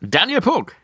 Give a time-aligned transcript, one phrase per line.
[0.00, 0.74] Daniel Pog,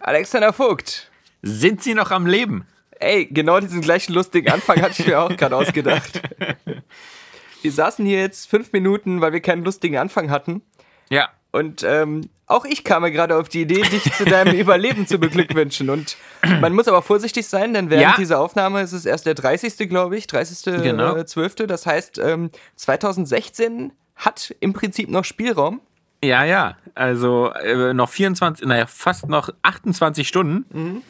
[0.00, 1.10] Alexander Vogt.
[1.42, 2.66] sind Sie noch am Leben?
[3.00, 6.22] Ey, genau diesen gleichen lustigen Anfang hatte ich mir auch gerade ausgedacht.
[7.62, 10.60] Wir saßen hier jetzt fünf Minuten, weil wir keinen lustigen Anfang hatten.
[11.08, 11.30] Ja.
[11.50, 15.16] Und ähm, auch ich kam mir gerade auf die Idee, dich zu deinem Überleben zu
[15.18, 15.88] beglückwünschen.
[15.88, 16.18] Und
[16.60, 18.14] man muss aber vorsichtig sein, denn während Ja.
[18.18, 19.88] dieser Aufnahme ist es erst der 30.
[19.88, 20.82] glaube ich, 30.
[20.82, 21.16] Genau.
[21.16, 21.54] Äh, 12.
[21.66, 25.80] Das heißt, ähm, 2016 hat im Prinzip noch Spielraum.
[26.24, 26.76] Ja, ja.
[26.94, 30.64] Also äh, noch 24, naja, fast noch 28 Stunden.
[30.76, 31.02] Mhm.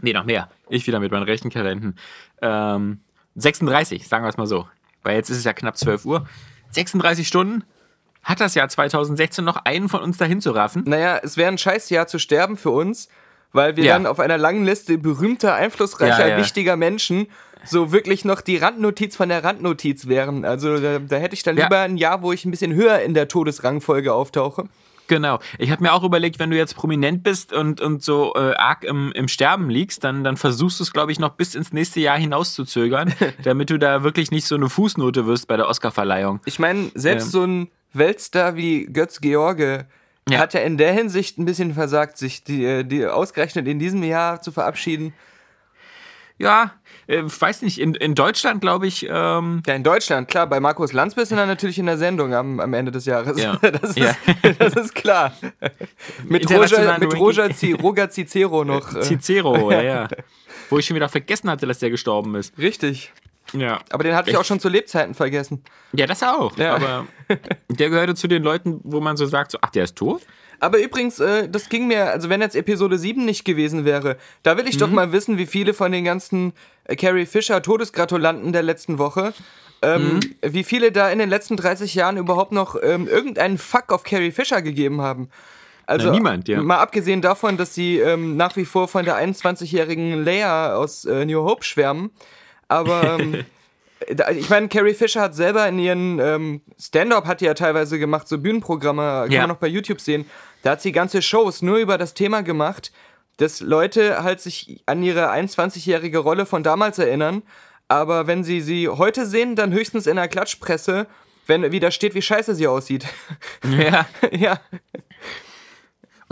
[0.00, 0.48] Nee, noch mehr.
[0.68, 1.96] Ich wieder mit meinen rechten Kalenden.
[2.40, 3.00] Ähm,
[3.36, 4.68] 36, sagen wir es mal so.
[5.02, 6.26] Weil jetzt ist es ja knapp 12 Uhr.
[6.70, 7.64] 36 Stunden
[8.22, 10.84] hat das Jahr 2016 noch einen von uns dahin zu raffen.
[10.86, 13.08] Naja, es wäre ein Scheißjahr zu sterben für uns,
[13.52, 13.94] weil wir Ja.
[13.94, 16.36] dann auf einer langen Liste berühmter, einflussreicher, Ja, ja.
[16.38, 17.26] wichtiger Menschen
[17.64, 20.44] so wirklich noch die Randnotiz von der Randnotiz wären.
[20.44, 21.64] Also da, da hätte ich dann Ja.
[21.64, 24.64] lieber ein Jahr, wo ich ein bisschen höher in der Todesrangfolge auftauche.
[25.08, 25.40] Genau.
[25.58, 28.84] Ich habe mir auch überlegt, wenn du jetzt prominent bist und, und so äh, arg
[28.84, 32.00] im, im Sterben liegst, dann, dann versuchst du es, glaube ich, noch bis ins nächste
[32.00, 36.40] Jahr hinauszuzögern, damit du da wirklich nicht so eine Fußnote wirst bei der Oscarverleihung.
[36.46, 37.30] Ich meine, selbst Ähm.
[37.30, 39.86] so ein Weltstar wie Götz George
[40.30, 40.38] Ja.
[40.38, 44.02] hat ja in der Hinsicht ein bisschen versagt, sich die, äh, die ausgerechnet in diesem
[44.04, 45.12] Jahr zu verabschieden.
[46.38, 46.72] Ja,
[47.06, 50.92] äh, weiß nicht, in, in Deutschland, glaube ich, ähm, Ja, in Deutschland, klar, bei Markus
[50.92, 53.40] Lanz bist du dann natürlich in der Sendung am, am Ende des Jahres.
[53.40, 53.56] Ja.
[53.62, 54.14] Das, ist, Ja.
[54.58, 55.32] das ist klar.
[56.24, 57.14] Mit, Roger, mit.
[57.18, 57.48] Roger,
[57.80, 58.94] Roger Cicero noch.
[58.94, 60.08] Äh, Cicero, ja, ja.
[60.70, 62.56] Wo ich schon wieder vergessen hatte, dass der gestorben ist.
[62.58, 63.12] richtig.
[63.52, 63.80] Ja.
[63.90, 65.62] Aber den hatte ich auch schon zu Lebzeiten vergessen.
[65.92, 66.56] Ja, das auch.
[66.56, 66.76] Ja.
[66.76, 67.06] Aber
[67.68, 70.22] der gehörte zu den Leuten, wo man so sagt, so, ach, der ist tot?
[70.62, 74.56] Aber übrigens, äh, das ging mir, also wenn jetzt Episode 7 nicht gewesen wäre, da
[74.56, 76.52] will ich doch mal wissen, wie viele von den ganzen
[76.84, 79.34] äh, Carrie Fisher Todesgratulanten der letzten Woche,
[79.82, 84.04] ähm, wie viele da in den letzten 30 Jahren überhaupt noch ähm, irgendeinen Fuck auf
[84.04, 85.30] Carrie Fisher gegeben haben.
[85.86, 86.62] Also Na, niemand, ja.
[86.62, 91.24] Mal abgesehen davon, dass sie ähm, nach wie vor von der 21-jährigen Leia aus äh,
[91.24, 92.10] New Hope schwärmen.
[92.68, 93.44] Aber ähm,
[94.36, 98.28] ich meine, Carrie Fisher hat selber in ihren ähm, Stand-up hat die ja teilweise gemacht,
[98.28, 99.40] so Bühnenprogramme, kann Ja.
[99.40, 100.24] man noch bei YouTube sehen.
[100.62, 102.92] Da hat sie ganze Shows nur über das Thema gemacht,
[103.36, 107.42] dass Leute halt sich an ihre 21-jährige Rolle von damals erinnern.
[107.88, 111.06] Aber wenn sie sie heute sehen, dann höchstens in der Klatschpresse,
[111.46, 113.06] wenn wieder steht, wie scheiße sie aussieht.
[113.64, 114.06] Ja.
[114.30, 114.60] ja.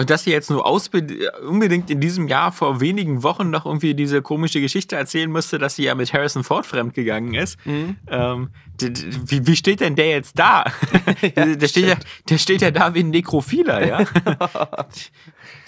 [0.00, 4.22] Und dass sie jetzt nur unbedingt in diesem Jahr vor wenigen Wochen noch irgendwie diese
[4.22, 7.58] komische Geschichte erzählen musste, dass sie ja mit Harrison Ford fremdgegangen ist.
[7.66, 8.48] Ähm,
[8.80, 10.64] d- d- wie, wie steht denn der jetzt da?
[11.36, 11.96] der, der, steht ja,
[12.30, 14.04] der steht ja da wie ein Nekrophiler, ja?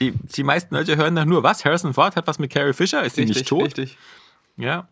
[0.01, 1.63] die, die meisten Leute hören dann nur, was?
[1.67, 3.03] Harrison Ford hat was mit Carrie Fisher?
[3.05, 3.65] Ist sie nicht tot?
[3.65, 3.99] richtig.
[4.57, 4.89] Ja.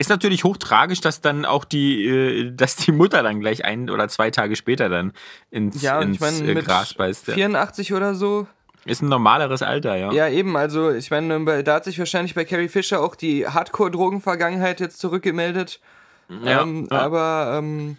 [0.00, 4.08] Ist natürlich hochtragisch, dass dann auch die, äh, dass die Mutter dann gleich ein oder
[4.08, 5.12] zwei Tage später dann
[5.50, 7.28] ins, Ja, ins ich meine, äh, Gras beißt.
[7.28, 7.34] Ja.
[7.34, 8.46] 84 oder so.
[8.86, 10.10] Ist ein normaleres Alter, ja.
[10.10, 14.80] Ja, eben, also ich meine, da hat sich wahrscheinlich bei Carrie Fisher auch die Hardcore-Drogen-Vergangenheit
[14.80, 15.80] jetzt zurückgemeldet.
[16.30, 16.98] Ja, ähm, ja.
[16.98, 17.98] Aber ähm,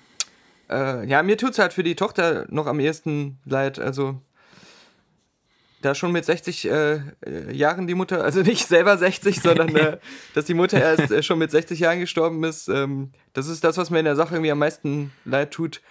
[0.71, 3.77] äh, ja, mir tut's halt für die Tochter noch am ehesten leid.
[3.77, 4.19] Also
[5.81, 7.01] da schon mit 60 äh, äh,
[7.51, 9.97] Jahren die Mutter, also nicht selber 60, sondern äh,
[10.33, 13.77] dass die Mutter erst äh, schon mit 60 Jahren gestorben ist, ähm, das ist das,
[13.77, 15.81] was mir in der Sache irgendwie am meisten leid tut.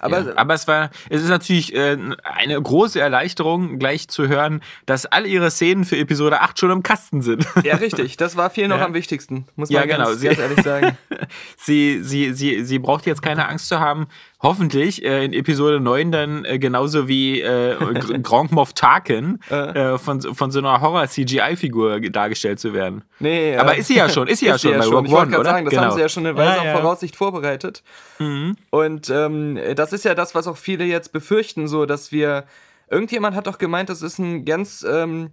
[0.00, 0.36] Aber ja.
[0.36, 5.24] Aber es war, es ist natürlich äh, eine große Erleichterung, gleich zu hören, dass all
[5.24, 7.46] ihre Szenen für Episode 8 schon im Kasten sind.
[7.62, 8.84] ja, richtig, das war viel noch Ja.
[8.84, 10.98] am wichtigsten, muss Ja, man genau, ganz, sie- ganz ehrlich sagen.
[11.56, 14.08] sie, sie, sie, sie braucht jetzt keine Angst zu haben,
[14.44, 19.98] hoffentlich äh, in Episode 9 dann äh, genauso wie äh, Gr- Grand Moff Tarkin äh,
[19.98, 23.02] von, von so einer Horror-CGI-Figur dargestellt zu werden.
[23.18, 25.14] Nee, Aber äh, ist sie ja schon, ist sie ja schon bei Rogue Ich wollte
[25.16, 25.50] One, gerade oder?
[25.50, 25.82] sagen, das Genau.
[25.84, 26.76] haben sie ja schon in weiser Ja, ja.
[26.76, 27.82] Voraussicht vorbereitet.
[28.20, 28.56] Mhm.
[28.70, 32.44] Und ähm, das ist ja das, was auch viele jetzt befürchten, so dass wir.
[32.90, 35.30] Irgendjemand hat doch gemeint, das ist ein ganz, ähm,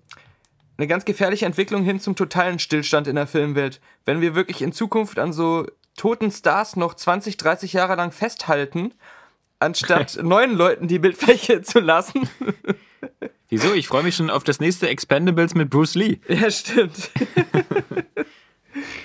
[0.78, 3.82] eine ganz gefährliche Entwicklung hin zum totalen Stillstand in der Filmwelt.
[4.06, 8.94] Wenn wir wirklich in Zukunft an so toten Stars noch 20, 30 Jahre lang festhalten,
[9.60, 12.30] anstatt neuen Leuten die Bildfläche zu lassen.
[13.50, 13.74] Wieso?
[13.74, 16.20] Ich freue mich schon auf das nächste Expendables mit Bruce Lee.
[16.28, 17.12] ja, stimmt.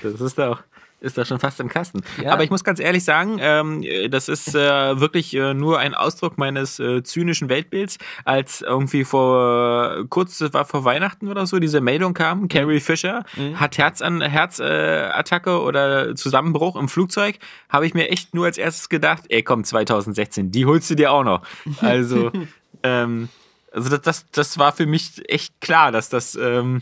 [0.03, 0.63] Das ist doch,
[1.07, 2.03] ist doch schon fast im Kasten.
[2.23, 2.33] Ja.
[2.33, 6.37] Aber ich muss ganz ehrlich sagen, ähm, das ist äh, wirklich äh, nur ein Ausdruck
[6.37, 11.81] meines äh, zynischen Weltbilds, als irgendwie vor kurz, das war vor Weihnachten oder so, diese
[11.81, 13.25] Meldung kam, Carrie Fisher
[13.55, 17.39] hat Herzan Herzattacke äh, Attacke oder Zusammenbruch im Flugzeug,
[17.69, 21.13] habe ich mir echt nur als erstes gedacht, ey komm, 2016, die holst du dir
[21.13, 21.43] auch noch.
[21.81, 22.33] Also,
[22.83, 23.29] ähm,
[23.73, 26.81] also das, das, das war für mich echt klar, dass das ähm,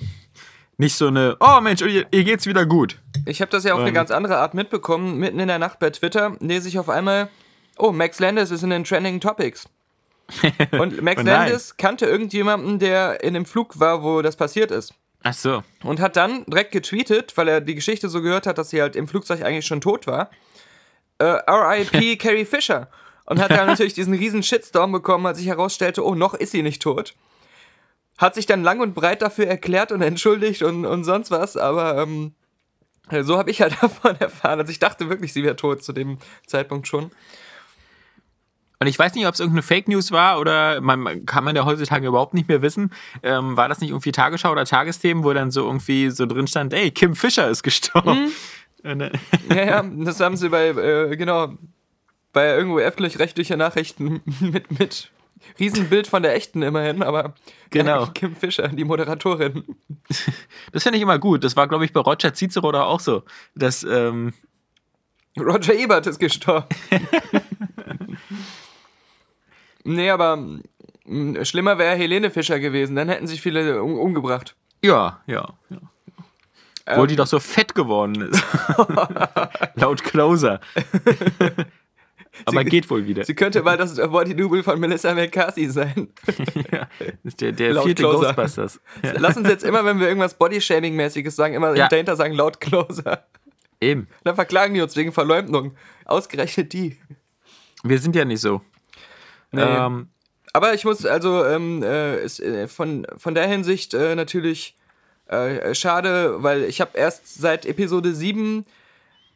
[0.76, 3.00] nicht so eine, oh Mensch, ihr, ihr geht's wieder gut.
[3.26, 3.94] Ich habe das ja auf eine Ähm.
[3.94, 5.18] ganz andere Art mitbekommen.
[5.18, 7.28] Mitten in der Nacht bei Twitter lese ich auf einmal,
[7.78, 9.68] oh, Max Landis ist in den Trending Topics.
[10.72, 11.40] Und Max Oh nein.
[11.50, 14.94] Landis kannte irgendjemanden, der in dem Flug war, wo das passiert ist.
[15.22, 15.62] Ach so.
[15.82, 18.94] Und hat dann direkt getweetet, weil er die Geschichte so gehört hat, dass sie halt
[18.96, 20.30] im Flugzeug eigentlich schon tot war.
[21.18, 22.16] Äh, R.I.P.
[22.18, 22.88] Carrie Fisher.
[23.26, 26.62] Und hat dann natürlich diesen riesen Shitstorm bekommen, als sich herausstellte, oh, noch ist sie
[26.62, 27.14] nicht tot.
[28.18, 31.98] Hat sich dann lang und breit dafür erklärt und entschuldigt und, und sonst was, aber
[32.02, 32.34] ähm,
[33.22, 34.60] so habe ich halt davon erfahren.
[34.60, 37.10] Also ich dachte wirklich, sie wäre tot zu dem Zeitpunkt schon.
[38.80, 41.64] Und ich weiß nicht, ob es irgendeine Fake News war oder man kann man ja
[41.64, 42.92] heutzutage überhaupt nicht mehr wissen.
[43.22, 46.74] Ähm, war das nicht irgendwie Tagesschau oder Tagesthemen, wo dann so irgendwie so drin stand,
[46.74, 48.32] ey, Kim Fischer ist gestorben.
[48.82, 49.12] Und, äh,
[49.48, 51.54] Ja, ja, das haben sie bei, äh, genau,
[52.34, 55.10] bei irgendwo öffentlich-rechtliche Nachrichten mit, mit
[55.58, 57.34] Riesenbild von der echten immerhin, aber
[57.74, 58.06] Genau.
[58.14, 59.64] Kim Fischer, die Moderatorin.
[60.72, 61.44] Das finde ich immer gut.
[61.44, 63.22] Das war, glaube ich, bei Roger Cicero da auch so.
[63.54, 64.32] Dass, ähm,
[65.38, 66.66] Roger Ebert ist gestorben.
[69.84, 70.36] nee, aber
[71.06, 74.56] mm, schlimmer wäre Helene Fischer gewesen, dann hätten sich viele um, umgebracht.
[74.82, 75.78] ja, ja, ja.
[76.86, 78.44] Obwohl die doch so fett geworden ist.
[79.74, 80.60] Laut Closer.
[82.44, 83.24] Aber Sie- geht wohl wieder.
[83.24, 86.08] Sie könnte mal das Body-Double von Melissa McCarthy sein.
[86.72, 86.88] ja,
[87.22, 88.26] ist der der vierte Closer.
[88.34, 88.80] Ghostbusters.
[89.02, 89.12] Ja.
[89.18, 91.88] Lass uns jetzt immer, wenn wir irgendwas Body-Shaming-mäßiges sagen, immer Ja.
[91.88, 93.24] dahinter sagen, laut Closer.
[93.80, 94.08] Eben.
[94.24, 95.76] Dann verklagen die uns wegen Verleumdung.
[96.04, 96.96] Ausgerechnet die.
[97.82, 98.62] Wir sind ja nicht so.
[99.52, 99.60] Nee.
[99.62, 100.08] Ähm,
[100.52, 104.76] Aber ich muss also ähm, äh, ist, äh, von, von der Hinsicht äh, natürlich
[105.26, 108.64] äh, schade, weil ich habe erst seit Episode 7,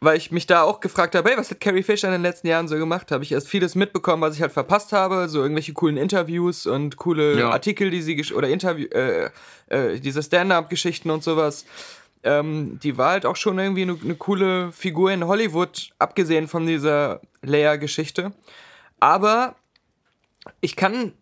[0.00, 2.46] weil ich mich da auch gefragt habe, hey, was hat Carrie Fisher in den letzten
[2.46, 5.72] Jahren so gemacht, habe ich erst vieles mitbekommen, was ich halt verpasst habe, so irgendwelche
[5.72, 7.50] coolen Interviews und coole Ja.
[7.50, 9.30] Artikel, die sie gesch- oder Interview äh,
[9.68, 11.64] äh, diese Stand-up-Geschichten und sowas.
[12.22, 16.66] Ähm, die war halt auch schon irgendwie eine eine coole Figur in Hollywood, abgesehen von
[16.66, 18.32] dieser Leia-Geschichte.
[19.00, 19.54] Aber
[20.60, 21.12] ich kann,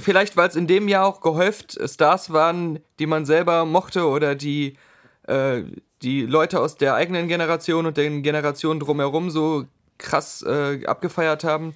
[0.00, 4.34] vielleicht weil es in dem Jahr auch gehäuft Stars waren, die man selber mochte oder
[4.34, 4.76] die
[5.26, 5.62] äh,
[6.02, 9.66] die Leute aus der eigenen Generation und den Generationen drumherum so
[9.98, 11.74] krass äh, abgefeiert haben.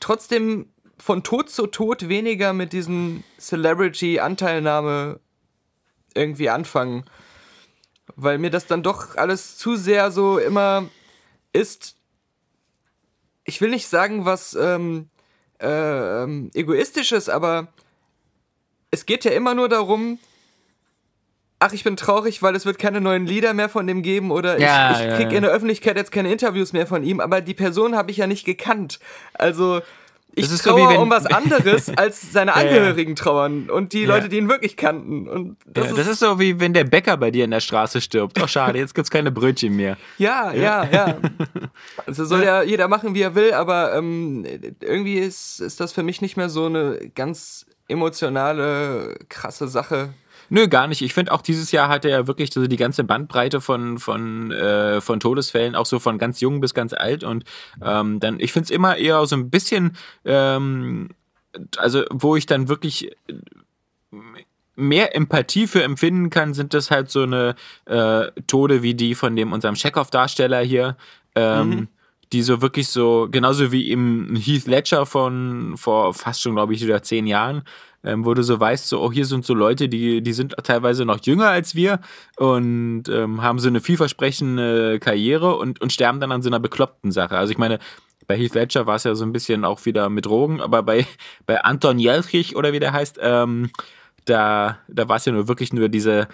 [0.00, 0.66] Trotzdem
[0.98, 5.20] von Tod zu Tod weniger mit diesem Celebrity-Anteilnahme
[6.14, 7.04] irgendwie anfangen.
[8.16, 10.88] Weil mir das dann doch alles zu sehr so immer
[11.52, 11.96] ist.
[13.44, 15.08] Ich will nicht sagen, was ähm,
[15.60, 17.68] äh, ähm, egoistisches, aber
[18.90, 20.18] es geht ja immer nur darum,
[21.60, 24.58] ach, ich bin traurig, weil es wird keine neuen Lieder mehr von dem geben oder
[24.60, 25.36] Ja, ich, ich ja, krieg ja.
[25.38, 28.26] in der Öffentlichkeit jetzt keine Interviews mehr von ihm, aber die Person habe ich ja
[28.26, 28.98] nicht gekannt.
[29.34, 29.80] Also
[30.34, 32.54] ich Das so, trauere wie wenn- um was anderes, als seine.
[32.54, 34.04] Angehörigen trauern und die.
[34.04, 35.26] Leute, die ihn wirklich kannten.
[35.26, 38.00] Und das, ist, das ist so, wie wenn der Bäcker bei dir in der Straße
[38.00, 38.40] stirbt.
[38.40, 39.96] Oh, schade, jetzt gibt's keine Brötchen mehr.
[40.18, 41.16] Ja, ja, ja.
[42.06, 44.46] Also soll ja jeder machen, wie er will, aber ähm,
[44.80, 50.10] irgendwie ist, ist das für mich nicht mehr so eine ganz emotionale, krasse Sache.
[50.48, 51.02] Nö, gar nicht.
[51.02, 55.00] Ich finde auch dieses Jahr hatte er wirklich so die ganze Bandbreite von, von, äh,
[55.00, 57.24] von Todesfällen, auch so von ganz jung bis ganz alt.
[57.24, 57.44] Und
[57.82, 61.10] ähm, dann, ich finde es immer eher so ein bisschen, ähm,
[61.76, 63.14] also wo ich dann wirklich
[64.76, 67.54] mehr Empathie für empfinden kann, sind das halt so eine
[67.86, 70.96] äh, Tode wie die von dem unserem Chekhov-Darsteller hier.
[71.34, 71.88] Ähm,
[72.30, 76.82] Die so wirklich so, genauso wie im Heath Ledger von vor fast schon, glaube ich,
[76.82, 77.62] wieder zehn Jahren,
[78.04, 81.04] ähm, wo du so weißt, so, oh, hier sind so Leute, die, die sind teilweise
[81.04, 82.00] noch jünger als wir
[82.36, 87.10] und ähm, haben so eine vielversprechende Karriere und, und sterben dann an so einer bekloppten
[87.10, 87.36] Sache.
[87.36, 87.78] Also ich meine,
[88.26, 91.06] bei Heath Ledger war es ja so ein bisschen auch wieder mit Drogen, aber bei,
[91.46, 93.70] bei Anton Jelchich oder wie der heißt, ähm,
[94.26, 96.28] da, da war es ja nur wirklich nur diese,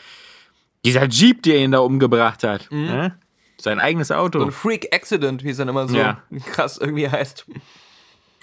[0.85, 2.71] dieser Jeep, der ihn da umgebracht hat.
[2.71, 3.17] Ne?
[3.61, 4.41] Sein eigenes Auto.
[4.41, 6.23] So ein Freak Accident, wie es dann immer so Ja.
[6.47, 7.47] krass irgendwie heißt.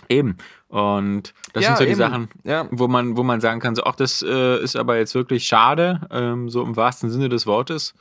[0.09, 0.37] Eben.
[0.71, 1.97] Und das Ja, sind so die eben.
[1.99, 2.65] Sachen, Ja.
[2.71, 5.99] wo man, wo man sagen kann, so, ach, das äh, ist aber jetzt wirklich schade,
[6.11, 7.93] ähm, so im wahrsten Sinne des Wortes.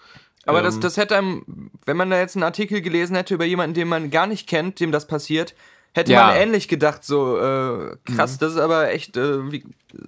[0.46, 3.44] Aber das, Ähm, das hätte einem, wenn man da jetzt einen Artikel gelesen hätte über
[3.44, 5.54] jemanden, den man gar nicht kennt, dem das passiert,
[5.94, 6.26] hätte Ja.
[6.28, 9.64] man ähnlich gedacht, so äh, krass, das ist aber echt äh, wie,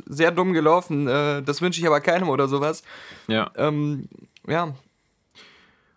[0.06, 1.08] sehr dumm gelaufen.
[1.08, 2.84] Äh, das wünsche ich aber keinem oder sowas.
[3.26, 3.50] Ja.
[3.56, 4.08] Ähm,
[4.46, 4.72] ja,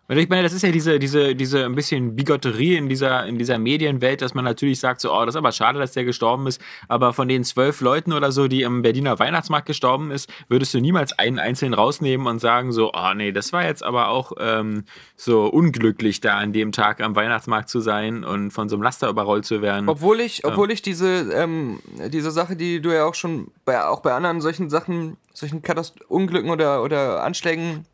[0.08, 3.58] ich meine, das ist ja diese, diese, diese ein bisschen Bigotterie in dieser, in dieser
[3.58, 6.60] Medienwelt, dass man natürlich sagt, so, oh, das ist aber schade, dass der gestorben ist.
[6.86, 10.80] Aber von den zwölf Leuten oder so, die im Berliner Weihnachtsmarkt gestorben ist, würdest du
[10.80, 14.84] niemals einen einzelnen rausnehmen und sagen, so, oh nee, das war jetzt aber auch ähm,
[15.16, 19.08] so unglücklich, da an dem Tag am Weihnachtsmarkt zu sein und von so einem Laster
[19.08, 19.88] überrollt zu werden.
[19.88, 21.80] Obwohl ich, obwohl ich diese, ähm,
[22.12, 26.00] diese Sache, die du ja auch schon bei, auch bei anderen solchen Sachen, solchen Katast
[26.08, 27.86] Unglücken oder, oder Anschlägen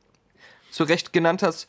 [0.71, 1.69] zu Recht genannt hast,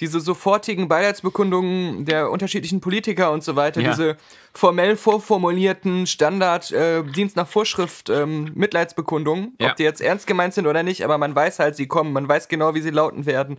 [0.00, 3.90] diese sofortigen Beileidsbekundungen der unterschiedlichen Politiker und so weiter, Ja.
[3.90, 4.16] diese
[4.54, 9.70] formell vorformulierten Standard äh, Dienst nach Vorschrift ähm, Mitleidsbekundungen, Ja.
[9.70, 12.28] ob die jetzt ernst gemeint sind oder nicht, aber man weiß halt, sie kommen, man
[12.28, 13.58] weiß genau, wie sie lauten werden.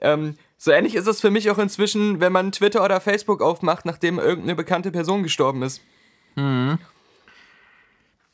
[0.00, 3.84] Ähm, so ähnlich ist es für mich auch inzwischen, wenn man Twitter oder Facebook aufmacht,
[3.84, 5.80] nachdem irgendeine bekannte Person gestorben ist.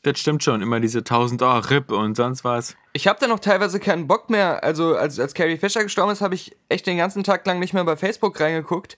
[0.03, 2.77] Das stimmt schon, immer diese 1000 oh, RIP und sonst was.
[2.93, 4.63] Ich habe da noch teilweise keinen Bock mehr.
[4.63, 7.73] Also als, als Carrie Fisher gestorben ist, habe ich echt den ganzen Tag lang nicht
[7.73, 8.97] mehr bei Facebook reingeguckt.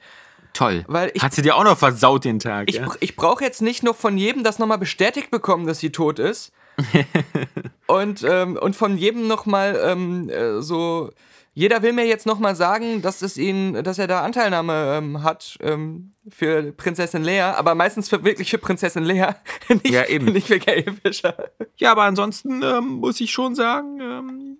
[0.53, 0.84] Toll.
[0.88, 2.88] Weil ich- Hat sie dir auch noch versaut den Tag, Ich, ja?
[3.00, 6.51] ich brauche jetzt nicht noch von jedem das nochmal bestätigt bekommen, dass sie tot ist.
[7.88, 11.12] und, ähm, und von jedem nochmal ähm, äh, so.
[11.53, 15.58] Jeder will mir jetzt nochmal sagen, dass es ihn, dass er da Anteilnahme ähm, hat
[15.62, 19.27] ähm, für Prinzessin Lea, aber meistens für, wirklich für Prinzessin Lea,
[19.70, 20.27] nicht, Ja, eben.
[20.27, 21.36] nicht für Carrie Fisher.
[21.75, 24.58] Ja, aber ansonsten ähm, muss ich schon sagen, ähm,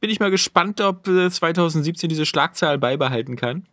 [0.00, 3.66] bin ich mal gespannt, ob äh, 2017 diese Schlagzahl beibehalten kann.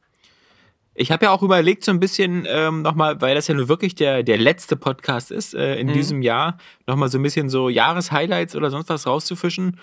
[1.00, 3.96] Ich habe ja auch überlegt, so ein bisschen ähm, nochmal, weil das ja nur wirklich
[3.96, 6.58] der, der letzte Podcast ist äh, in diesem Jahr,
[6.88, 9.80] nochmal so ein bisschen so Jahreshighlights oder sonst was rauszufischen.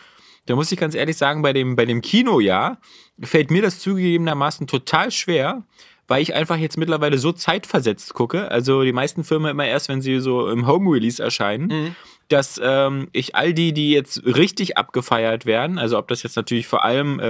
[0.46, 2.78] Da muss ich ganz ehrlich sagen, bei dem, bei dem Kinojahr
[3.20, 5.62] fällt mir das zugegebenermaßen total schwer,
[6.06, 8.50] weil ich einfach jetzt mittlerweile so zeitversetzt gucke.
[8.50, 11.96] Also die meisten Filme immer erst, wenn sie so im Home-Release erscheinen,
[12.28, 16.66] dass ähm, ich all die, die jetzt richtig abgefeiert werden, also ob das jetzt natürlich
[16.66, 17.22] vor allem äh,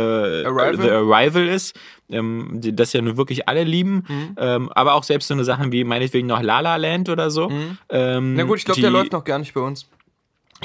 [0.44, 0.80] Arrival?
[0.80, 1.78] The Arrival ist,
[2.11, 4.04] ähm, die, das ja nur wirklich alle lieben,
[4.37, 7.50] ähm, aber auch selbst so eine Sachen wie meinetwegen noch La La Land oder so.
[7.90, 9.88] Ähm, Na gut, ich glaube, der läuft noch gar nicht bei uns.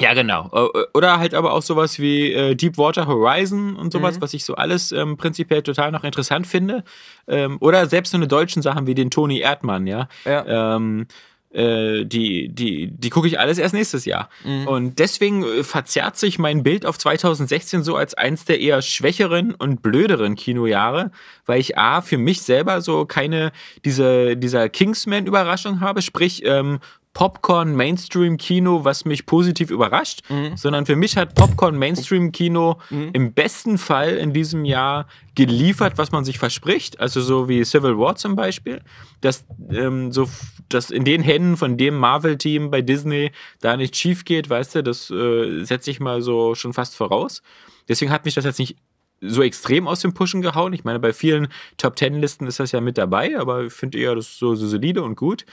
[0.00, 0.50] Ja, genau.
[0.52, 4.22] Äh, Oder halt aber auch sowas wie äh, Deepwater Horizon und sowas, Mhm.
[4.22, 6.82] was ich so alles ähm, prinzipiell total noch interessant finde.
[7.28, 10.08] Ähm, oder selbst so eine deutschen Sachen wie den Toni Erdmann, ja.
[10.24, 10.76] Ja.
[10.76, 11.06] Ähm,
[11.52, 14.28] äh, die, die, die gucke ich alles erst nächstes Jahr.
[14.44, 14.68] Mhm.
[14.68, 19.54] Und deswegen äh, verzerrt sich mein Bild auf 2016 so als eins der eher schwächeren
[19.56, 21.10] und blöderen Kinojahre,
[21.46, 23.50] weil ich A, für mich selber so keine,
[23.84, 26.78] diese, dieser Kingsman-Überraschung habe, sprich, ähm,
[27.12, 30.20] Popcorn Mainstream Kino, was mich positiv überrascht,
[30.54, 32.78] sondern für mich hat Popcorn Mainstream Kino
[33.12, 37.98] im besten Fall in diesem Jahr geliefert, was man sich verspricht, also so wie Civil
[37.98, 38.80] War zum Beispiel,
[39.20, 40.28] dass ähm, so
[40.68, 44.76] dass in den Händen von dem Marvel Team bei Disney da nicht schief geht, weißt
[44.76, 47.42] du, das äh, setze ich mal so schon fast voraus.
[47.88, 48.76] Deswegen hat mich das jetzt nicht
[49.20, 50.72] so extrem aus dem Pushen gehauen.
[50.72, 53.98] Ich meine, bei vielen Top Ten Listen ist das ja mit dabei, aber ich finde
[53.98, 55.44] eher das so, so solide und gut.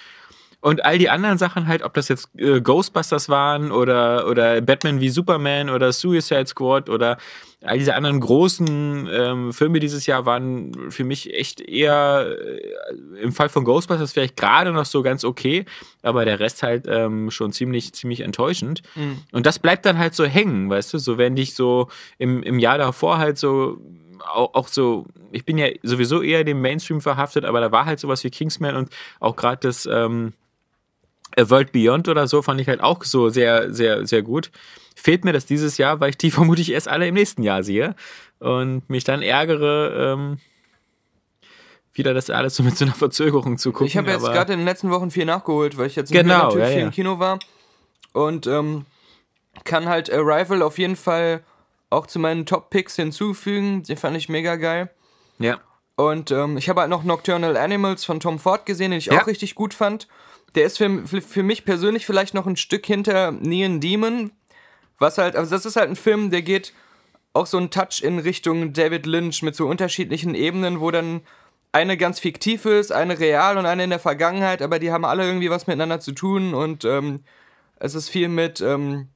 [0.60, 5.00] Und all die anderen Sachen halt, ob das jetzt äh, Ghostbusters waren oder, oder Batman
[5.00, 7.18] wie Superman oder Suicide Squad oder
[7.64, 13.34] all diese anderen großen ähm, Filme dieses Jahr waren für mich echt eher äh, im
[13.34, 15.66] Fall von Ghostbusters vielleicht gerade noch so ganz okay,
[16.02, 18.82] aber der Rest halt ähm, schon ziemlich, ziemlich enttäuschend.
[19.32, 21.88] Und das bleibt dann halt so hängen, weißt du, so wenn dich so
[22.18, 23.80] im, im Jahr davor halt so
[24.28, 28.00] auch, auch so, ich bin ja sowieso eher dem Mainstream verhaftet, aber da war halt
[28.00, 30.34] sowas wie Kingsman und auch gerade das ähm,
[31.38, 34.51] A World Beyond oder so fand ich halt auch so sehr, sehr, sehr gut.
[34.96, 37.96] Fehlt mir das dieses Jahr, weil ich die vermutlich erst alle im nächsten Jahr sehe
[38.39, 40.39] und mich dann ärgere, ähm,
[41.94, 43.88] wieder das alles so mit so einer Verzögerung zu gucken.
[43.88, 46.60] Ich habe jetzt gerade in den letzten Wochen viel nachgeholt, weil ich jetzt Genau, natürlich
[46.63, 46.86] ja, viel ja.
[46.86, 47.39] im Kino war.
[48.13, 48.86] Und ähm,
[49.63, 51.44] kann halt Arrival auf jeden Fall
[51.89, 53.84] auch zu meinen Top-Picks hinzufügen.
[53.84, 54.91] Den fand ich mega geil.
[55.39, 55.60] Ja.
[55.96, 59.22] Und ähm, ich habe halt noch Nocturnal Animals von Tom Ford gesehen, den ich Ja.
[59.22, 60.08] auch richtig gut fand.
[60.56, 64.32] Der ist für, für, mich persönlich vielleicht noch ein Stück hinter Neon Demon.
[64.98, 66.74] Was halt, also das ist halt ein Film, der geht
[67.34, 71.22] auch so ein Touch in Richtung David Lynch mit so unterschiedlichen Ebenen, wo dann
[71.72, 75.25] eine ganz fiktiv ist, eine real und eine in der Vergangenheit, aber die haben alle
[75.25, 77.24] irgendwie was miteinander zu tun und ähm,
[77.80, 79.10] es ist viel mit, ähm,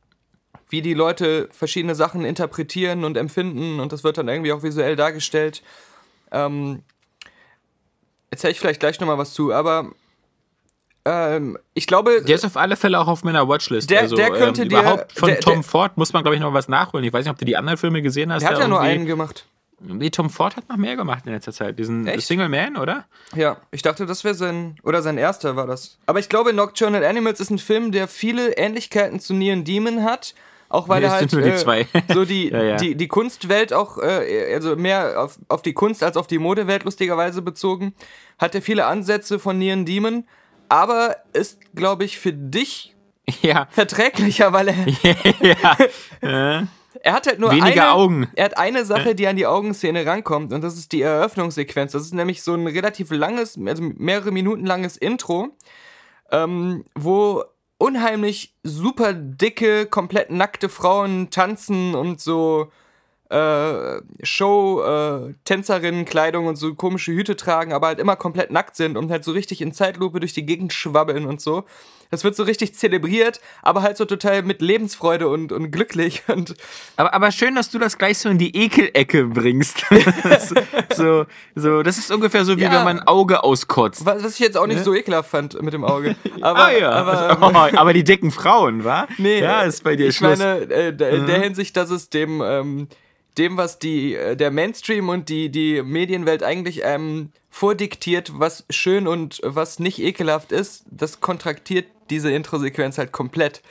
[0.69, 4.95] wie die Leute verschiedene Sachen interpretieren und empfinden und das wird dann irgendwie auch visuell
[4.95, 5.63] dargestellt.
[6.31, 6.83] Ähm,
[8.29, 9.91] erzähle ich vielleicht gleich nochmal was zu, aber
[11.05, 13.89] ähm, ich glaube, Der ist auf alle Fälle auch auf meiner Watchlist.
[13.89, 16.35] Der- also, der könnte ähm, dir- überhaupt von der- Tom der- Ford muss man, glaube
[16.35, 17.03] ich, noch was nachholen.
[17.05, 18.41] Ich weiß nicht, ob du die anderen Filme gesehen hast.
[18.43, 19.45] der hat ja nur einen gemacht.
[19.83, 21.79] Nee, Tom Ford hat noch mehr gemacht in letzter Zeit.
[21.79, 22.27] Diesen Echt?
[22.27, 23.05] Single Man, oder?
[23.35, 25.97] Ja, ich dachte, das wäre sein, oder sein erster war das.
[26.05, 30.35] Aber ich glaube, Nocturnal Animals ist ein Film, der viele Ähnlichkeiten zu Neon Demon hat.
[30.69, 31.87] Auch weil Nee, er halt die äh, zwei.
[32.13, 32.75] so die, Ja, ja.
[32.77, 36.83] Die, die Kunstwelt auch, äh, also mehr auf, auf die Kunst als auf die Modewelt
[36.85, 37.93] lustigerweise bezogen,
[38.37, 40.25] hat er viele Ansätze von Neon Demon,
[40.71, 42.95] aber ist, glaube ich, für dich
[43.41, 43.67] Ja.
[43.71, 44.75] verträglicher, weil er,
[46.21, 46.67] ja.
[47.03, 48.29] Er hat halt nur Weniger eine, Augen.
[48.35, 51.93] Er hat eine Sache, die an die Augenszene rankommt und das ist die Eröffnungssequenz.
[51.93, 55.49] Das ist nämlich so ein relativ langes, also mehrere Minuten langes Intro,
[56.31, 57.43] ähm, wo
[57.79, 62.71] unheimlich super dicke, komplett nackte Frauen tanzen und so
[63.31, 69.09] äh, Show-Tänzerinnen-Kleidung äh, und so komische Hüte tragen, aber halt immer komplett nackt sind und
[69.09, 71.63] halt so richtig in Zeitlupe durch die Gegend schwabbeln und so.
[72.11, 76.23] Das wird so richtig zelebriert, aber halt so total mit Lebensfreude und, und glücklich.
[76.27, 76.55] Und
[76.97, 79.79] aber, aber schön, dass du das gleich so in die Ekelecke bringst.
[80.95, 84.05] so, so, das ist ungefähr so, wie ja, wenn man ein Auge auskotzt.
[84.05, 84.83] Was, was ich jetzt auch nicht ne?
[84.83, 86.15] so ekelhaft fand mit dem Auge.
[86.41, 86.91] Aber, ah, ja.
[86.91, 89.07] aber, oh, aber die dicken Frauen, wa?
[89.17, 90.39] Nee, ja, ist bei dir ich Schluss.
[90.39, 91.43] meine, äh, in der mhm.
[91.43, 92.87] Hinsicht, dass es dem, ähm,
[93.37, 99.07] dem was die, äh, der Mainstream und die, die Medienwelt eigentlich ähm, vordiktiert, was schön
[99.07, 103.61] und was nicht ekelhaft ist, das kontraktiert diese Intro-Sequenz halt komplett.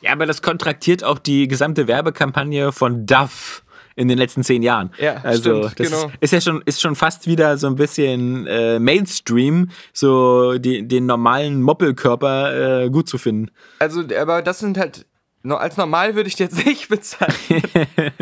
[0.00, 3.64] Ja, aber das kontraktiert auch die gesamte Werbekampagne von Duff
[3.96, 4.90] in den letzten zehn Jahren.
[4.98, 6.06] Ja, also stimmt, das genau.
[6.06, 10.86] ist, ist, ja schon ist schon fast wieder so ein bisschen äh, Mainstream, so die,
[10.86, 13.50] den normalen Moppelkörper äh, gut zu finden.
[13.78, 15.06] Also, aber das sind halt
[15.46, 17.62] als normal würde ich jetzt nicht bezeichnen.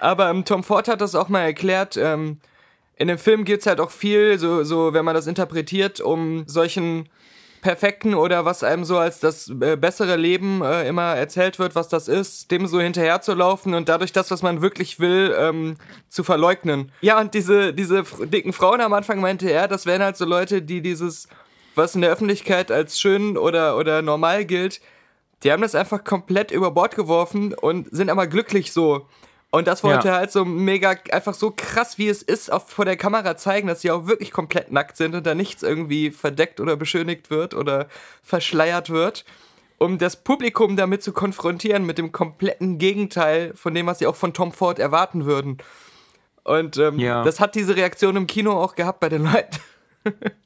[0.00, 1.96] aber ähm, Tom Ford hat das auch mal erklärt.
[1.96, 2.38] Ähm,
[2.96, 6.44] in dem Film geht es halt auch viel, so, so wenn man das interpretiert, um
[6.46, 7.08] solchen
[7.60, 11.88] perfekten oder was einem so als das äh, bessere Leben äh, immer erzählt wird, was
[11.88, 15.76] das ist, dem so hinterherzulaufen und dadurch das, was man wirklich will, ähm,
[16.08, 16.90] zu verleugnen.
[17.00, 20.62] Ja, und diese, diese dicken Frauen am Anfang meinte er, das wären halt so Leute,
[20.62, 21.28] die dieses,
[21.74, 24.80] was in der Öffentlichkeit als schön oder, oder normal gilt,
[25.42, 29.06] die haben das einfach komplett über Bord geworfen und sind aber glücklich so.
[29.50, 30.14] Und das wollte ja.
[30.14, 33.80] halt so mega, einfach so krass, wie es ist, auch vor der Kamera zeigen, dass
[33.80, 37.88] sie auch wirklich komplett nackt sind und da nichts irgendwie verdeckt oder beschönigt wird oder
[38.22, 39.24] verschleiert wird,
[39.78, 44.14] um das Publikum damit zu konfrontieren mit dem kompletten Gegenteil von dem, was sie auch
[44.14, 45.58] von Tom Ford erwarten würden.
[46.44, 47.24] Und ähm, ja.
[47.24, 49.58] das hat diese Reaktion im Kino auch gehabt bei den Leuten.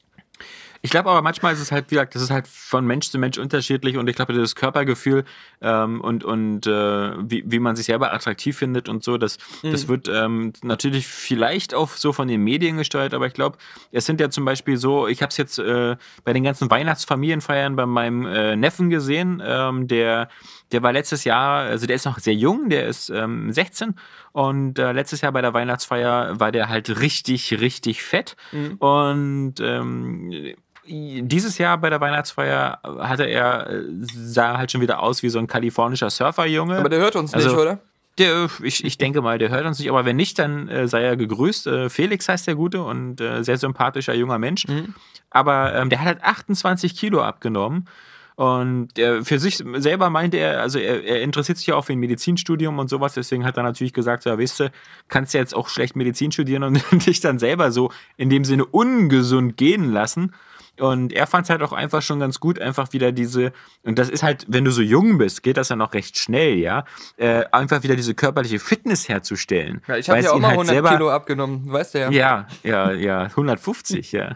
[0.84, 3.18] Ich glaube aber manchmal ist es halt, wie gesagt, das ist halt von Mensch zu
[3.18, 5.24] Mensch unterschiedlich und ich glaube, das Körpergefühl
[5.62, 9.72] ähm, und, und äh, wie, wie man sich selber attraktiv findet und so, das, mhm.
[9.72, 13.56] das wird ähm, natürlich vielleicht auch so von den Medien gesteuert, aber ich glaube,
[13.92, 17.76] es sind ja zum Beispiel so, ich habe es jetzt äh, bei den ganzen Weihnachtsfamilienfeiern
[17.76, 20.28] bei meinem äh, Neffen gesehen, ähm, der
[20.72, 23.94] der war letztes Jahr, also der ist noch sehr jung, der ist ähm, 16
[24.32, 28.36] und äh, letztes Jahr bei der Weihnachtsfeier war der halt richtig, richtig fett.
[28.50, 28.74] Mhm.
[28.78, 35.28] Und ähm, dieses Jahr bei der Weihnachtsfeier hatte er, sah halt schon wieder aus wie
[35.28, 36.78] so ein kalifornischer Surferjunge.
[36.78, 37.78] Aber der hört uns also, nicht, oder?
[38.18, 41.02] Der, ich, ich denke mal, der hört uns nicht, aber wenn nicht, dann äh, sei
[41.02, 41.66] er gegrüßt.
[41.66, 44.68] Äh, Felix heißt der Gute und äh, sehr sympathischer junger Mensch.
[44.68, 44.94] Mhm.
[45.30, 47.88] Aber ähm, der hat halt 28 Kilo abgenommen.
[48.36, 51.92] Und er, für sich selber meinte er, also er, er, interessiert sich ja auch für
[51.92, 54.72] ein Medizinstudium und sowas, deswegen hat er natürlich gesagt, ja, weißt du,
[55.06, 58.64] kannst ja jetzt auch schlecht Medizin studieren und dich dann selber so in dem Sinne
[58.64, 60.32] ungesund gehen lassen.
[60.80, 63.52] Und er fand es halt auch einfach schon ganz gut, einfach wieder diese,
[63.84, 66.56] und das ist halt, wenn du so jung bist, geht das ja noch recht schnell,
[66.56, 66.84] ja,
[67.16, 69.82] äh, einfach wieder diese körperliche Fitness herzustellen.
[69.86, 72.10] Ja, ich habe ja auch mal 100 halt selber, Kilo abgenommen, weißt du ja.
[72.10, 74.34] Ja, ja, ja, 150, ja.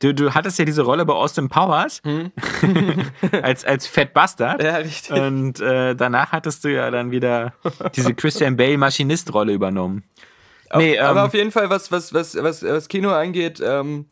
[0.00, 2.30] Du, du hattest ja diese Rolle bei Austin Powers hm.
[3.42, 4.62] als, als Fat Bastard.
[4.62, 5.16] Ja, richtig.
[5.16, 7.54] Und äh, danach hattest du ja dann wieder
[7.96, 10.04] diese Christian Bale Maschinist-Rolle übernommen.
[10.76, 14.06] Nee, auf, ähm, aber auf jeden Fall, was, was, was, was, was Kino angeht, ähm,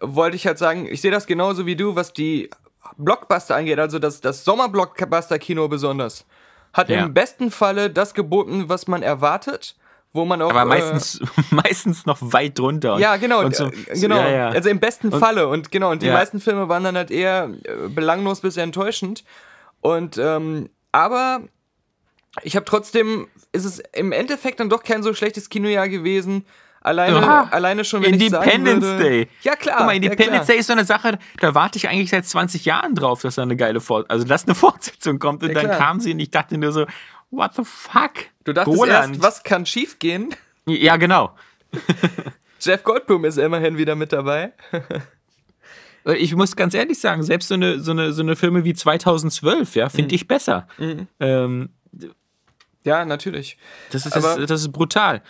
[0.00, 2.50] wollte ich halt sagen, ich sehe das genauso wie du, was die
[2.96, 6.24] Blockbuster angeht, also das, das Sommer-Blockbuster-Kino besonders.
[6.72, 7.04] Hat ja.
[7.04, 9.76] im besten Falle das geboten, was man erwartet,
[10.12, 10.50] wo man auch.
[10.50, 12.98] Aber meistens, äh, meistens noch weit drunter.
[12.98, 14.16] ja, genau, und so, äh, genau.
[14.16, 14.48] Ja, ja.
[14.48, 17.50] Also im besten und, Falle und genau, und die meisten Filme waren dann halt eher
[17.64, 19.24] äh, belanglos bis enttäuschend.
[19.80, 21.40] Und ähm, aber
[22.42, 26.44] ich habe trotzdem, ist es im Endeffekt dann doch kein so schlechtes Kinojahr gewesen,
[26.88, 27.48] Alleine, Aha.
[27.50, 29.28] alleine schon, wenn Independence ich sagen würde, Day.
[29.42, 29.76] Ja, klar.
[29.76, 32.64] Guck mal, Independence ja, Day ist so eine Sache, da warte ich eigentlich seit 20
[32.64, 35.42] Jahren drauf, dass da eine geile Fort also dass eine Fortsetzung kommt.
[35.42, 35.76] Und ja, dann klar.
[35.76, 36.86] kam sie und ich dachte nur so,
[37.30, 38.12] what the fuck?
[38.44, 39.16] Du dachtest Roland.
[39.16, 40.34] erst, was kann schiefgehen?
[40.64, 41.36] Ja, genau.
[42.60, 44.54] Jeff Goldblum ist immerhin wieder mit dabei.
[46.16, 49.74] ich muss ganz ehrlich sagen, selbst so eine, so eine, so eine Filme wie 2012,
[49.76, 50.14] ja, finde mhm.
[50.14, 50.66] ich besser.
[50.78, 51.06] Mhm.
[51.20, 51.68] Ähm,
[52.84, 53.58] ja, natürlich.
[53.90, 55.20] Das ist, das, das ist brutal.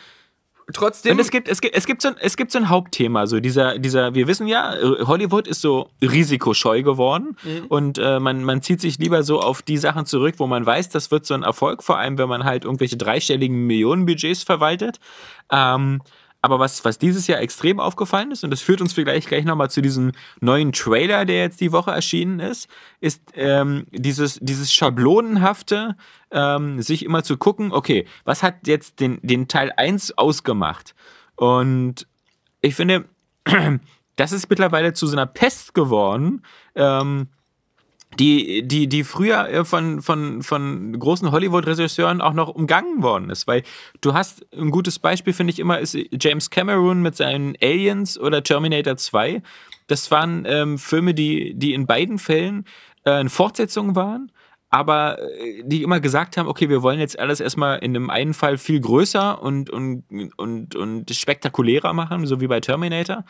[0.72, 1.12] Trotzdem.
[1.12, 3.40] Und es gibt, es gibt, es gibt, so, ein, es gibt so ein Hauptthema, so
[3.40, 7.66] dieser, dieser, wir wissen ja, Hollywood ist so risikoscheu geworden mhm.
[7.68, 10.90] und äh, man, man zieht sich lieber so auf die Sachen zurück, wo man weiß,
[10.90, 15.00] das wird so ein Erfolg, vor allem wenn man halt irgendwelche dreistelligen Millionenbudgets verwaltet.
[15.50, 16.02] Ähm,
[16.40, 19.70] aber was, was dieses Jahr extrem aufgefallen ist, und das führt uns vielleicht gleich nochmal
[19.70, 22.68] zu diesem neuen Trailer, der jetzt die Woche erschienen ist,
[23.00, 25.96] ist ähm, dieses, dieses schablonenhafte,
[26.30, 30.94] ähm, sich immer zu gucken, okay, was hat jetzt den, den Teil 1 ausgemacht?
[31.34, 32.06] Und
[32.60, 33.06] ich finde,
[34.16, 36.42] das ist mittlerweile zu so einer Pest geworden,
[36.76, 37.28] ähm,
[38.18, 43.46] die, die, die früher äh, von, von, von großen Hollywood-Regisseuren auch noch umgangen worden ist.
[43.46, 43.62] Weil
[44.00, 48.42] du hast ein gutes Beispiel, finde ich immer, ist James Cameron mit seinen Aliens oder
[48.42, 49.42] Terminator 2.
[49.86, 52.64] Das waren ähm, Filme, die, die in beiden Fällen
[53.04, 54.30] äh, eine Fortsetzung waren
[54.70, 58.34] aber äh, die immer gesagt haben, okay, wir wollen jetzt alles erstmal in dem einen
[58.34, 60.04] Fall viel größer und, und,
[60.36, 63.24] und, und spektakulärer machen, so wie bei Terminator.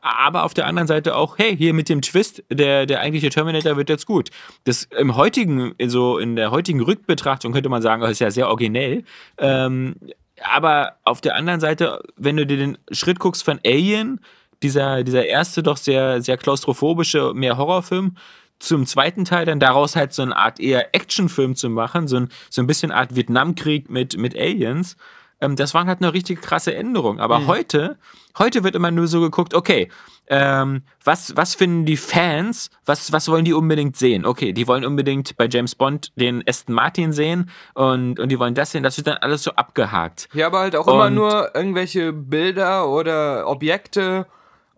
[0.00, 3.76] Aber auf der anderen Seite auch, hey, hier mit dem Twist, der, der eigentliche Terminator
[3.76, 4.30] wird jetzt gut.
[4.64, 8.48] Das im heutigen, so in der heutigen Rückbetrachtung könnte man sagen, das ist ja sehr
[8.48, 9.04] originell.
[9.38, 9.96] Ähm,
[10.42, 14.20] aber auf der anderen Seite, wenn du dir den Schritt guckst von Alien,
[14.62, 18.16] dieser, dieser erste doch sehr, sehr klaustrophobische, mehr Horrorfilm,
[18.58, 22.28] zum zweiten Teil dann daraus halt so eine Art eher Actionfilm zu machen, so ein,
[22.50, 24.96] so ein bisschen Art Vietnamkrieg mit, mit Aliens.
[25.40, 27.20] Ähm, das waren halt eine richtig krasse Änderung.
[27.20, 27.46] Aber mhm.
[27.46, 27.98] heute,
[28.38, 29.90] heute wird immer nur so geguckt, okay,
[30.26, 34.24] ähm, was, was finden die Fans, was, was wollen die unbedingt sehen?
[34.24, 38.54] Okay, die wollen unbedingt bei James Bond den Aston Martin sehen und, und die wollen
[38.54, 40.28] das sehen, das wird dann alles so abgehakt.
[40.32, 44.26] Ja, aber halt auch und immer nur irgendwelche Bilder oder Objekte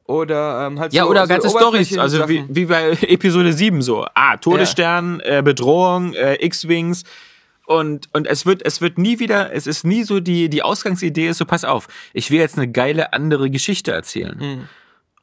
[0.06, 4.06] oder ähm, halt Ja, so, oder ganze Stories, also wie, wie bei Episode 7 so.
[4.14, 5.38] Ah, Todesstern, ja.
[5.38, 7.04] äh, Bedrohung, äh, X-Wings.
[7.66, 11.28] Und, und es wird, es wird nie wieder, es ist nie so die, die Ausgangsidee
[11.28, 14.38] ist so, pass auf, ich will jetzt eine geile andere Geschichte erzählen.
[14.38, 14.68] Mhm.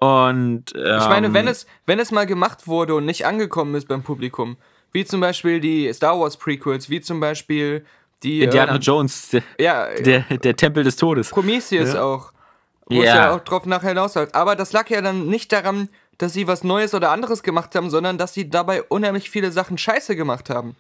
[0.06, 3.88] Und ähm, ich meine, wenn es, wenn es mal gemacht wurde und nicht angekommen ist
[3.88, 4.58] beim Publikum,
[4.91, 7.86] wie zum Beispiel die Star Wars Prequels, wie zum Beispiel
[8.22, 11.30] die Indiana ähm, Jones, der, ja, der, der Tempel des Todes.
[11.30, 12.04] Prometheus ja.
[12.04, 12.34] auch.
[12.86, 13.04] Wo yeah.
[13.04, 14.36] es ja auch drauf nachher hinausläuft.
[14.36, 17.89] Aber das lag ja dann nicht daran, dass sie was Neues oder anderes gemacht haben,
[17.89, 20.76] sondern dass sie dabei unheimlich viele Sachen scheiße gemacht haben.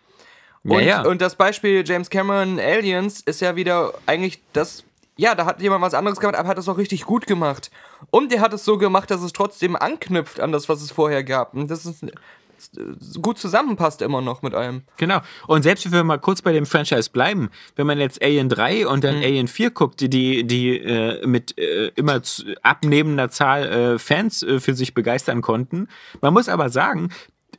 [0.63, 1.05] Und, ja, ja.
[1.05, 4.83] und das Beispiel James Cameron Aliens ist ja wieder eigentlich das.
[5.15, 7.69] Ja, da hat jemand was anderes gemacht, aber hat es auch richtig gut gemacht.
[8.09, 11.23] Und der hat es so gemacht, dass es trotzdem anknüpft an das, was es vorher
[11.23, 11.53] gab.
[11.53, 12.05] Und das ist
[13.21, 14.83] gut zusammenpasst immer noch mit allem.
[14.97, 15.19] Genau.
[15.47, 18.87] Und selbst wenn wir mal kurz bei dem Franchise bleiben, wenn man jetzt Alien 3
[18.87, 19.23] und dann mhm.
[19.23, 22.21] Alien 4 guckt, die, die, die äh, mit äh, immer
[22.61, 25.87] abnehmender Zahl äh, Fans äh, für sich begeistern konnten.
[26.21, 27.09] Man muss aber sagen,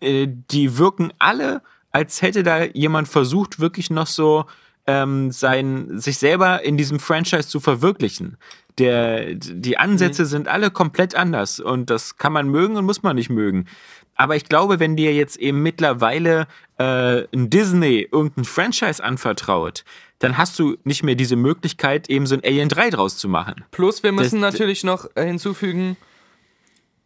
[0.00, 4.44] äh, die wirken alle, als hätte da jemand versucht, wirklich noch so
[4.86, 8.36] ähm, sein, sich selber in diesem Franchise zu verwirklichen.
[8.78, 10.26] Der, die Ansätze mhm.
[10.26, 13.66] sind alle komplett anders und das kann man mögen und muss man nicht mögen.
[14.16, 16.46] Aber ich glaube, wenn dir jetzt eben mittlerweile
[16.78, 19.84] äh, ein Disney irgendein Franchise anvertraut,
[20.18, 23.64] dann hast du nicht mehr diese Möglichkeit, eben so ein Alien 3 draus zu machen.
[23.72, 25.96] Plus, wir müssen das, natürlich noch äh, hinzufügen,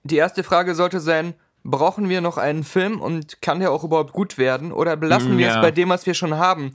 [0.04, 4.12] die erste Frage sollte sein, brauchen wir noch einen Film und kann der auch überhaupt
[4.12, 4.72] gut werden?
[4.72, 5.56] Oder belassen mm, wir ja.
[5.56, 6.72] es bei dem, was wir schon haben?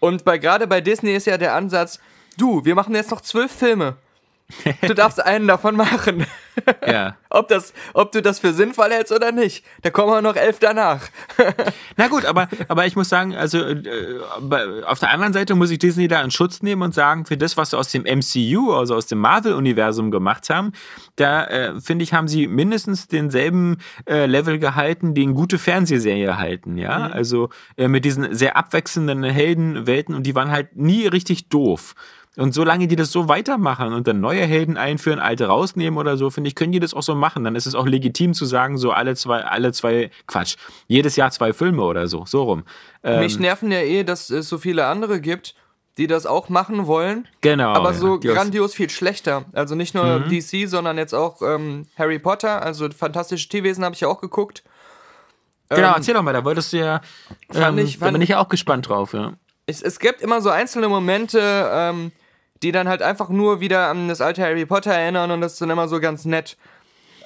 [0.00, 2.00] Und bei, gerade bei Disney ist ja der Ansatz,
[2.36, 3.96] du, wir machen jetzt noch zwölf Filme.
[4.86, 6.26] Du darfst einen davon machen.
[6.86, 7.16] Ja.
[7.30, 9.64] ob, das, ob du das für sinnvoll hältst oder nicht.
[9.82, 11.00] Da kommen wir noch elf danach.
[11.96, 14.20] Na gut, aber, aber ich muss sagen, also äh,
[14.86, 17.56] auf der anderen Seite muss ich Disney da in Schutz nehmen und sagen, für das,
[17.56, 20.70] was sie aus dem MCU, also aus dem Marvel-Universum gemacht haben,
[21.16, 23.78] da äh, finde ich, haben sie mindestens denselben
[24.08, 26.78] äh, Level gehalten, den gute Fernsehserie halten.
[26.78, 27.12] Ja, mhm.
[27.14, 31.96] also äh, mit diesen sehr abwechselnden Heldenwelten und die waren halt nie richtig doof.
[32.36, 36.30] Und solange die das so weitermachen und dann neue Helden einführen, alte rausnehmen oder so,
[36.30, 37.44] finde ich, können die das auch so machen.
[37.44, 40.56] Dann ist es auch legitim zu sagen, so alle zwei, alle zwei, Quatsch,
[40.88, 42.64] jedes Jahr zwei Filme oder so, so rum.
[43.04, 45.54] Ähm, Mich nerven ja eh, dass es so viele andere gibt,
[45.96, 47.28] die das auch machen wollen.
[47.40, 47.72] Genau.
[47.72, 49.44] Aber so ja, grandios viel schlechter.
[49.52, 50.28] Also nicht nur mhm.
[50.28, 54.64] DC, sondern jetzt auch ähm, Harry Potter, also fantastische Tierwesen habe ich ja auch geguckt.
[55.68, 57.00] Genau, ähm, erzähl doch mal, da wolltest du ja.
[57.54, 59.34] Ähm, ich, da bin ich ja auch gespannt drauf, ja.
[59.66, 62.12] Es, es gibt immer so einzelne Momente, ähm,
[62.64, 65.60] die dann halt einfach nur wieder an das alte Harry Potter erinnern und das ist
[65.60, 66.56] dann immer so ganz nett.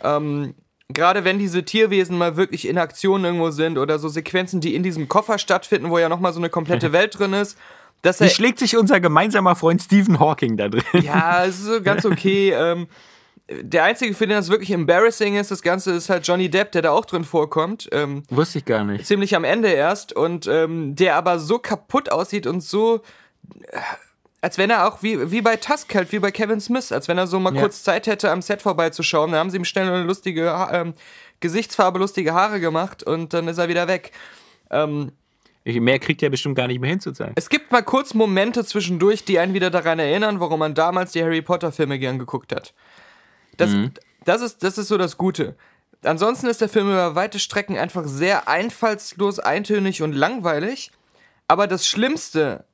[0.03, 0.55] Ähm,
[0.91, 4.83] Gerade wenn diese Tierwesen mal wirklich in Aktion irgendwo sind oder so Sequenzen, die in
[4.83, 7.59] diesem Koffer stattfinden, wo ja nochmal so eine komplette Welt drin ist.
[8.03, 10.85] Das Wie schlägt sich unser gemeinsamer Freund Stephen Hawking da drin?
[11.03, 12.53] Ja, es ist so ganz okay.
[12.53, 12.87] ähm,
[13.49, 16.83] der einzige, für den das wirklich embarrassing ist, das Ganze ist halt Johnny Depp, der
[16.83, 17.89] da auch drin vorkommt.
[17.93, 19.07] Ähm, Wusste ich gar nicht.
[19.07, 23.03] Ziemlich am Ende erst und ähm, der aber so kaputt aussieht und so
[23.69, 23.79] äh,
[24.49, 27.19] als wenn er auch wie, wie bei Tusk halt, wie bei Kevin Smith, als wenn
[27.19, 27.61] er so mal ja.
[27.61, 29.33] kurz Zeit hätte, am Set vorbeizuschauen.
[29.33, 30.95] Da haben sie ihm schnell eine lustige ähm,
[31.41, 34.13] Gesichtsfarbe, lustige Haare gemacht und dann ist er wieder weg.
[34.71, 35.13] Ähm,
[35.67, 37.35] Mehr kriegt er bestimmt gar nicht mehr hinzuzeigen.
[37.37, 41.23] Es gibt mal kurz Momente zwischendurch, die einen wieder daran erinnern, warum man damals die
[41.23, 42.73] Harry Potter-Filme gern geguckt hat.
[43.59, 43.93] Das, mhm.
[44.25, 45.57] das, ist, das ist so das Gute.
[46.03, 50.91] Ansonsten ist der Film über weite Strecken einfach sehr einfallslos, eintönig und langweilig.
[51.49, 52.65] Aber das Schlimmste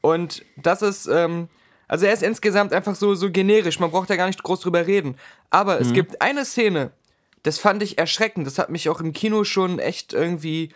[0.00, 1.48] und das ist, ähm,
[1.88, 4.86] also er ist insgesamt einfach so, so generisch, man braucht ja gar nicht groß drüber
[4.86, 5.16] reden.
[5.50, 5.82] Aber mhm.
[5.82, 6.92] es gibt eine Szene,
[7.42, 10.70] das fand ich erschreckend, das hat mich auch im Kino schon echt irgendwie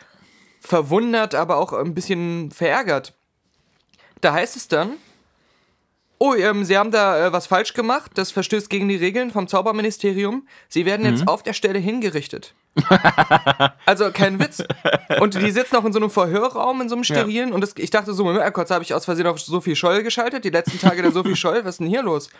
[0.61, 3.13] verwundert, aber auch ein bisschen verärgert.
[4.21, 4.95] Da heißt es dann,
[6.19, 9.47] oh, ähm, Sie haben da äh, was falsch gemacht, das verstößt gegen die Regeln vom
[9.47, 10.49] Zauberministerium.
[10.69, 12.55] Sie werden jetzt auf der Stelle hingerichtet.
[13.87, 14.63] also kein Witz.
[15.21, 17.53] Und die sitzen auch in so einem Verhörraum, in so einem sterilen.
[17.53, 20.45] Und das, ich dachte so, Moment, kurz habe ich aus Versehen auf Sophie Scholl geschaltet.
[20.45, 22.31] Die letzten Tage der Sophie Scholl, was ist denn hier los?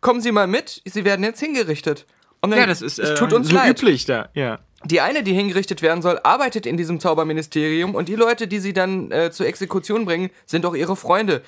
[0.00, 2.06] Kommen Sie mal mit, Sie werden jetzt hingerichtet.
[2.40, 3.70] Und dann, Ja, das ist es äh, tut uns so leid.
[3.80, 4.28] üblich da.
[4.34, 4.60] Ja.
[4.84, 8.72] Die eine, die hingerichtet werden soll, arbeitet in diesem Zauberministerium und die Leute, die sie
[8.72, 11.42] dann äh, zur Exekution bringen, sind auch ihre Freunde,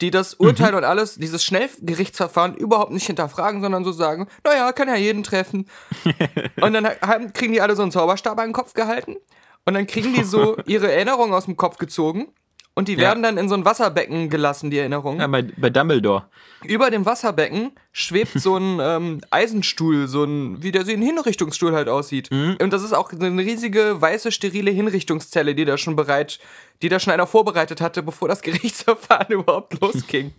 [0.00, 4.88] die das Urteil und alles, dieses Schnellgerichtsverfahren überhaupt nicht hinterfragen, sondern so sagen, naja, kann
[4.88, 5.68] ja jeden treffen.
[6.60, 9.16] und dann haben, kriegen die alle so einen Zauberstab an den Kopf gehalten
[9.64, 12.28] und dann kriegen die so ihre Erinnerungen aus dem Kopf gezogen
[12.76, 13.00] und die Ja.
[13.00, 15.18] werden dann in so ein Wasserbecken gelassen, die Erinnerungen.
[15.18, 16.26] ja bei, bei Dumbledore.
[16.64, 21.74] Über dem Wasserbecken schwebt so ein ähm, Eisenstuhl, so ein, wie der so ein Hinrichtungsstuhl
[21.74, 22.30] halt aussieht.
[22.30, 26.38] Und das ist auch so eine riesige, weiße, sterile Hinrichtungszelle, die da schon bereit,
[26.82, 30.32] die da schon einer vorbereitet hatte, bevor das Gerichtsverfahren überhaupt losging.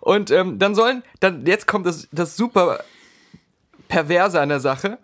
[0.00, 2.80] Und ähm, dann sollen, dann, jetzt kommt das, das super
[3.88, 4.98] Perverse an der Sache.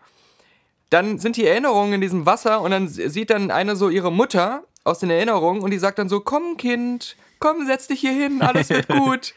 [0.91, 4.65] Dann sind die Erinnerungen in diesem Wasser und dann sieht dann eine so ihre Mutter
[4.85, 8.43] aus den Erinnerungen und die sagt dann so, komm Kind, komm, setz dich hier hin,
[8.43, 9.35] alles wird gut.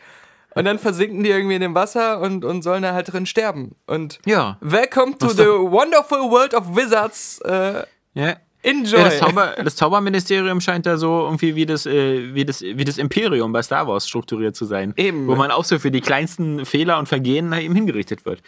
[0.56, 3.76] Und dann versinken die irgendwie in dem Wasser und, und sollen da halt drin sterben.
[3.88, 4.58] Und Ja.
[4.62, 7.40] welcome to the wonderful world of wizards.
[7.44, 8.36] Äh, Ja.
[8.62, 9.00] enjoy.
[9.00, 12.84] Ja, das, Zauber, das Zauberministerium scheint da so irgendwie wie das, äh, wie, das, wie
[12.86, 14.94] das Imperium bei Star Wars strukturiert zu sein.
[14.96, 15.28] Eben.
[15.28, 18.42] Wo man auch so für die kleinsten Fehler und Vergehen na, eben hingerichtet wird.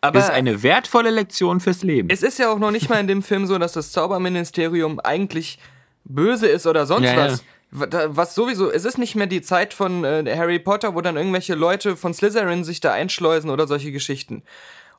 [0.00, 2.08] Aber das ist eine wertvolle Lektion fürs Leben.
[2.10, 5.58] es ist ja auch noch nicht mal in dem Film so, dass das Zauberministerium eigentlich
[6.04, 7.44] böse ist oder sonst Ja, was.
[7.70, 11.00] Wa- da- Was sowieso, es ist nicht mehr die Zeit von äh, Harry Potter, wo
[11.00, 14.42] dann irgendwelche Leute von Slytherin sich da einschleusen oder solche Geschichten.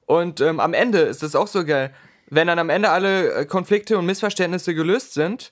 [0.05, 1.93] Und ähm, am Ende ist es auch so geil.
[2.29, 5.51] Wenn dann am Ende alle äh, Konflikte und Missverständnisse gelöst sind,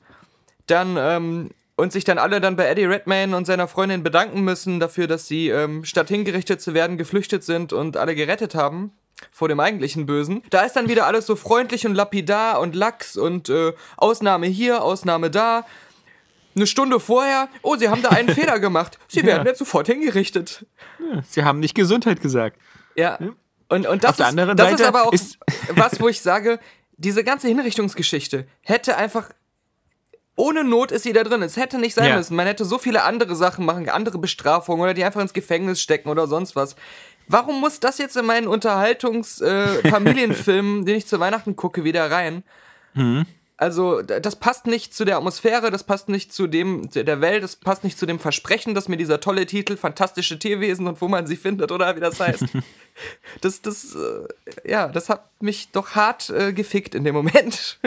[0.68, 4.80] dann ähm, und sich dann alle dann bei Eddie Redmayne und seiner Freundin bedanken müssen
[4.80, 8.92] dafür, dass sie ähm, statt hingerichtet zu werden geflüchtet sind und alle gerettet haben
[9.32, 10.44] vor dem eigentlichen Bösen.
[10.50, 14.84] Da ist dann wieder alles so freundlich und lapidar und lax und äh, Ausnahme hier,
[14.84, 15.66] Ausnahme da.
[16.56, 19.00] Eine Stunde vorher, oh, sie haben da einen Fehler gemacht.
[19.08, 20.66] Sie werden jetzt sofort hingerichtet.
[21.28, 22.60] Sie haben nicht Gesundheit gesagt.
[22.96, 23.18] Ja.
[23.70, 26.08] Und, und das, Auf der ist, anderen das Seite ist aber auch ist- was, wo
[26.10, 26.60] ich sage,
[26.98, 29.30] diese ganze Hinrichtungsgeschichte hätte einfach.
[30.36, 31.44] Ohne Not ist sie da drin.
[31.44, 32.18] Es hätte nicht sein Ja.
[32.18, 32.36] müssen.
[32.36, 36.10] Man hätte so viele andere Sachen machen, andere Bestrafungen oder die einfach ins Gefängnis stecken
[36.10, 36.76] oder sonst was.
[37.28, 42.44] Warum muss das jetzt in meinen Unterhaltungs-Familienfilm, den ich zu Weihnachten gucke, wieder rein?
[43.58, 47.44] Also, das passt nicht zu der Atmosphäre, das passt nicht zu dem, zu der Welt,
[47.44, 51.08] das passt nicht zu dem Versprechen, dass mir dieser tolle Titel Fantastische Tierwesen und wo
[51.08, 52.46] man sie findet oder wie das heißt.
[53.42, 57.80] das, das, äh, ja, das hat mich doch hart äh, gefickt in dem Moment.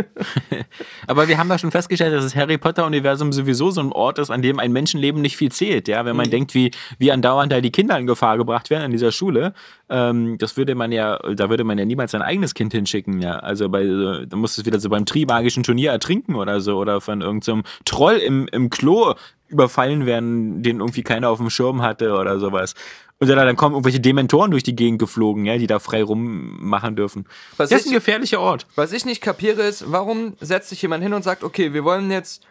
[1.07, 4.31] Aber wir haben da schon festgestellt, dass das Harry Potter-Universum sowieso so ein Ort ist,
[4.31, 5.89] an dem ein Menschenleben nicht viel zählt.
[5.89, 6.05] Ja?
[6.05, 9.11] Wenn man denkt, wie, wie andauernd da die Kinder in Gefahr gebracht werden an dieser
[9.11, 9.55] Schule,
[9.89, 13.21] ähm, das würde man ja, da würde man ja niemals sein eigenes Kind hinschicken.
[13.21, 13.39] Ja?
[13.39, 15.07] Also bei, äh, da muss es wieder so beim
[15.57, 19.15] Trimagischen Turnier ertrinken oder so oder von irgendeinem Troll im, im Klo
[19.49, 22.75] überfallen werden, den irgendwie keiner auf dem Schirm hatte oder sowas.
[23.19, 26.97] Und dann, dann kommen irgendwelche Dementoren durch die Gegend geflogen, ja, die da frei rummachen
[26.97, 27.27] dürfen.
[27.57, 28.67] Was das ist ich- ein gefährlicher Ort.
[28.75, 32.11] Was ich nicht kapiere ist, warum setzt sich jemand hin und sagt, okay, wir wollen
[32.11, 32.45] jetzt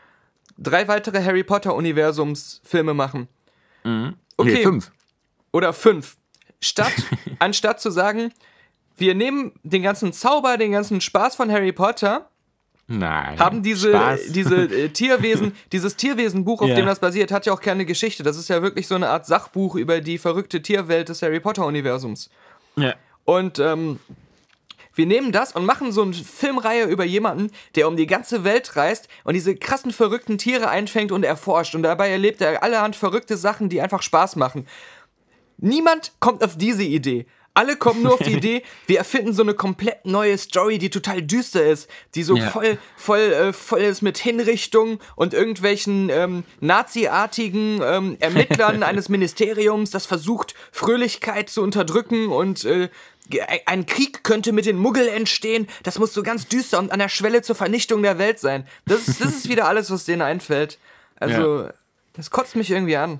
[0.57, 3.27] drei weitere Harry Potter Universumsfilme machen.
[3.83, 4.13] Okay.
[4.53, 4.91] Nee, fünf.
[5.51, 6.17] oder fünf.
[6.61, 6.93] Statt,
[7.39, 8.31] anstatt zu sagen,
[8.97, 12.29] wir nehmen den ganzen Zauber, den ganzen Spaß von Harry Potter,
[12.87, 13.39] Nein.
[13.39, 14.19] haben diese, Spaß.
[14.29, 16.75] diese äh, Tierwesen, dieses Tierwesenbuch, auf Ja.
[16.75, 18.21] dem das basiert, hat ja auch keine Geschichte.
[18.23, 21.65] Das ist ja wirklich so eine Art Sachbuch über die verrückte Tierwelt des Harry Potter
[21.65, 22.29] Universums.
[22.75, 22.93] ja.
[23.23, 23.99] Und ähm,
[24.93, 28.75] wir nehmen das und machen so eine Filmreihe über jemanden, der um die ganze Welt
[28.75, 31.73] reist und diese krassen, verrückten Tiere einfängt und erforscht.
[31.73, 34.67] Und dabei erlebt er allerhand verrückte Sachen, die einfach Spaß machen.
[35.57, 37.25] Niemand kommt auf diese Idee.
[37.55, 41.21] Alle kommen nur auf die Idee, wir erfinden so eine komplett neue Story, die total
[41.23, 42.49] düster ist, die so Ja.
[42.51, 49.89] voll, voll, äh, voll ist mit Hinrichtung und irgendwelchen ähm, Nazi-artigen ähm, Ermittlern eines Ministeriums,
[49.91, 52.89] das versucht, Fröhlichkeit zu unterdrücken und äh,
[53.65, 55.67] ein Krieg könnte mit den Muggel entstehen.
[55.81, 58.67] Das muss so ganz düster und an der Schwelle zur Vernichtung der Welt sein.
[58.85, 60.77] Das ist, das ist wieder alles, was denen einfällt.
[61.19, 61.69] Also,
[62.13, 63.19] das kotzt mich irgendwie an.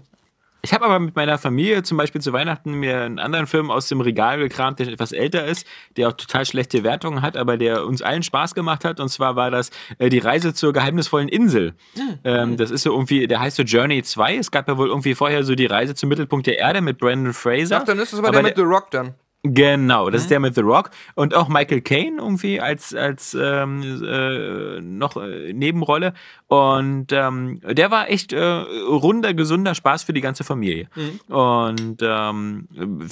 [0.66, 3.88] Ich habe aber mit meiner Familie zum Beispiel zu Weihnachten mir einen anderen Film aus
[3.88, 7.86] dem Regal gekramt, der etwas älter ist, der auch total schlechte Wertungen hat, aber der
[7.86, 9.00] uns allen Spaß gemacht hat.
[9.00, 11.76] Und zwar war das äh, die Reise zur geheimnisvollen Insel.
[12.24, 14.38] Ähm, das ist so irgendwie, der heißt so Journey 2.
[14.38, 17.34] Es gab ja wohl irgendwie vorher so die Reise zum Mittelpunkt der Erde mit Brandon
[17.34, 17.82] Fraser.
[17.82, 19.14] Ach, dann ist es aber, der mit The Rock dann.
[19.48, 20.24] Genau, das mhm.
[20.24, 25.18] ist der mit The Rock und auch Michael Caine irgendwie als als ähm, äh, noch
[25.18, 26.14] äh, Nebenrolle
[26.48, 31.36] und ähm, der war echt äh, runder gesunder Spaß für die ganze Familie mhm.
[31.36, 32.68] und ähm,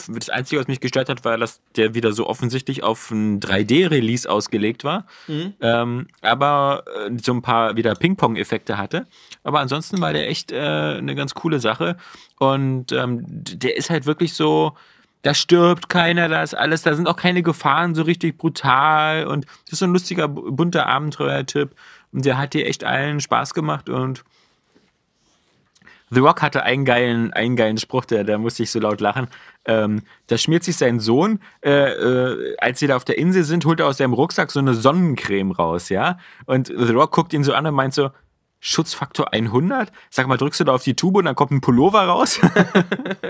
[0.07, 3.91] das einzige was mich gestört hat war dass der wieder so offensichtlich auf ein 3D
[3.91, 5.53] Release ausgelegt war mhm.
[5.61, 9.05] ähm, aber äh, so ein paar wieder Ping Pong Effekte hatte
[9.43, 11.95] aber ansonsten war der echt äh, eine ganz coole Sache
[12.39, 14.73] und ähm, der ist halt wirklich so
[15.23, 19.45] da stirbt keiner, da ist alles, da sind auch keine Gefahren so richtig brutal und
[19.65, 21.71] das ist so ein lustiger, bunter Abenteuertipp
[22.11, 24.23] und der hat dir echt allen Spaß gemacht und
[26.09, 29.27] The Rock hatte einen geilen, einen geilen Spruch, der, der musste ich so laut lachen.
[29.65, 33.65] Ähm, da schmiert sich sein Sohn, äh, äh, als sie da auf der Insel sind,
[33.65, 36.19] holt er aus seinem Rucksack so eine Sonnencreme raus, ja.
[36.45, 38.11] Und The Rock guckt ihn so an und meint so,
[38.59, 39.91] Schutzfaktor 100?
[40.09, 42.39] Sag mal, drückst du da auf die Tube und dann kommt ein Pullover raus?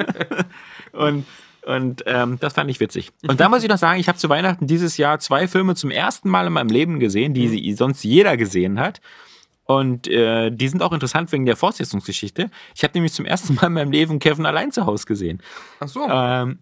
[0.92, 1.26] und
[1.66, 3.12] und ähm, das fand ich witzig.
[3.28, 5.92] Und da muss ich noch sagen, ich habe zu Weihnachten dieses Jahr zwei Filme zum
[5.92, 7.76] ersten Mal in meinem Leben gesehen, die mhm.
[7.76, 9.02] sonst jeder gesehen hat.
[9.66, 12.50] Und äh, die sind auch interessant wegen der Fortsetzungsgeschichte.
[12.76, 15.42] Ich habe nämlich zum ersten Mal in meinem Leben Kevin allein zu Hause gesehen.
[15.80, 16.08] Ach so.
[16.10, 16.60] Ähm,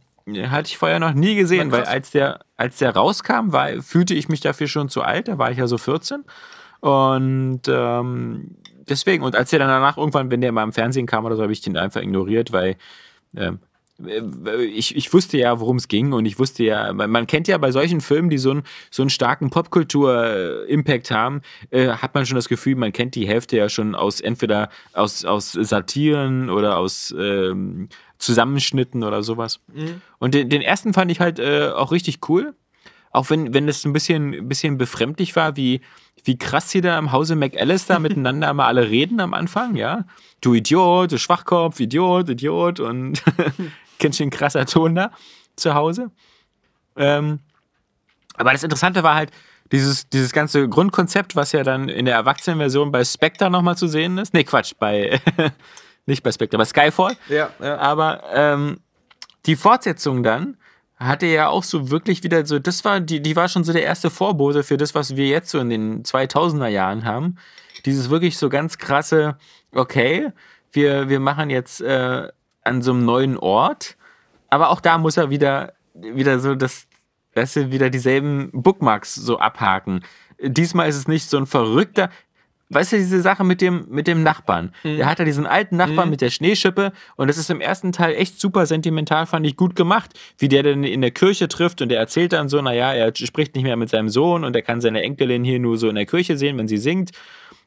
[0.50, 4.30] hatte ich vorher noch nie gesehen, weil als der, als der rauskam, war, fühlte ich
[4.30, 5.28] mich dafür schon zu alt.
[5.28, 6.24] Da war ich ja so 14.
[6.80, 11.26] Und ähm, deswegen, und als der dann danach irgendwann, wenn der mal im Fernsehen kam
[11.26, 12.78] oder so, habe ich den einfach ignoriert, weil
[13.36, 13.60] ähm,
[14.74, 17.72] ich, ich wusste ja, worum es ging und ich wusste ja, man kennt ja bei
[17.72, 22.50] solchen Filmen, die so, ein, so einen starken Popkultur-Impact haben, äh, hat man schon das
[22.50, 27.90] Gefühl, man kennt die Hälfte ja schon aus entweder aus, aus Satiren oder aus ähm,
[28.18, 29.60] Zusammenschnitten oder sowas.
[29.74, 30.02] Mhm.
[30.20, 32.54] Und den, den, ersten fand ich halt äh, auch richtig cool.
[33.12, 35.82] Auch wenn, wenn es ein bisschen, bisschen befremdlich war, wie,
[36.24, 40.06] wie krass sie da im Hause McAllister miteinander mal alle reden am Anfang, ja.
[40.40, 43.22] Du Idiot, du Schwachkopf, Idiot, Idiot und
[44.02, 45.12] ganz schön krasser Ton da
[45.56, 46.12] zu Hause.
[46.98, 47.40] Ähm,
[48.36, 49.32] aber das Interessante war halt,
[49.72, 54.18] dieses, dieses ganze Grundkonzept, was ja dann in der Erwachsenenversion bei Spectre nochmal zu sehen
[54.18, 54.34] ist.
[54.34, 55.22] Nee, Quatsch, bei,
[56.06, 57.16] nicht bei Spectre, bei Skyfall.
[57.30, 57.78] Ja, ja.
[57.78, 58.82] Aber ähm,
[59.46, 60.58] die Fortsetzung dann
[60.98, 63.84] hatte ja auch so wirklich wieder so, das war, die, die war schon so der
[63.84, 67.38] erste Vorbote für das, was wir jetzt so in den 2000er Jahren haben.
[67.86, 69.38] Dieses wirklich so ganz krasse,
[69.74, 70.32] okay,
[70.74, 72.28] wir, wir machen jetzt äh,
[72.64, 73.98] an so einem neuen Ort.
[74.50, 76.88] Aber auch da muss er wieder, wieder so das,
[77.36, 80.04] weißt du, wieder dieselben Bookmarks so abhaken.
[80.42, 82.10] Diesmal ist es nicht so ein verrückter,
[82.72, 84.74] weißt du, diese Sache mit dem, mit dem Nachbarn.
[84.84, 84.98] Mhm.
[84.98, 86.12] Der hat ja diesen alten Nachbarn mhm.
[86.12, 89.76] mit der Schneeschippe und das ist im ersten Teil echt super sentimental, fand ich gut
[89.76, 93.14] gemacht, wie der denn in der Kirche trifft und der erzählt dann so, naja, er
[93.16, 95.96] spricht nicht mehr mit seinem Sohn und er kann seine Enkelin hier nur so in
[95.96, 97.12] der Kirche sehen, wenn sie singt.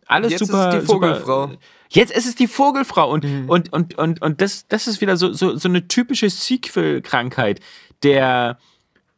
[0.06, 0.68] Alles Jetzt super.
[0.68, 1.46] Ist es die Vogelfrau.
[1.48, 1.58] Super,
[1.90, 3.48] Jetzt ist es die Vogelfrau und, mhm.
[3.48, 7.60] und, und, und, und das, das ist wieder so, so, so eine typische Sequel-Krankheit.
[8.02, 8.58] Der,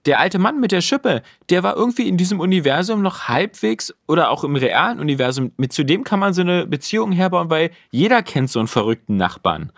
[0.04, 4.30] der alte Mann mit der Schippe, der war irgendwie in diesem Universum noch halbwegs oder
[4.30, 8.22] auch im realen Universum, mit zu dem kann man so eine Beziehung herbauen, weil jeder
[8.22, 9.72] kennt so einen verrückten Nachbarn.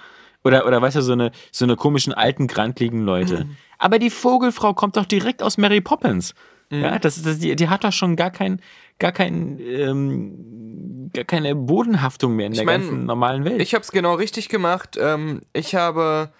[0.44, 3.44] Oder, oder weißt du, so eine, so eine komischen alten, grantligen Leute.
[3.44, 3.56] Mhm.
[3.78, 6.34] Aber die Vogelfrau kommt doch direkt aus Mary Poppins.
[6.70, 6.82] Mhm.
[6.82, 8.60] Ja, das, das, die, die hat doch schon gar kein,
[8.98, 13.60] gar kein, ähm, gar keine Bodenhaftung mehr in ich der mein, ganzen normalen Welt.
[13.60, 14.98] Ich habe es genau richtig gemacht.
[15.00, 16.30] Ähm, ich habe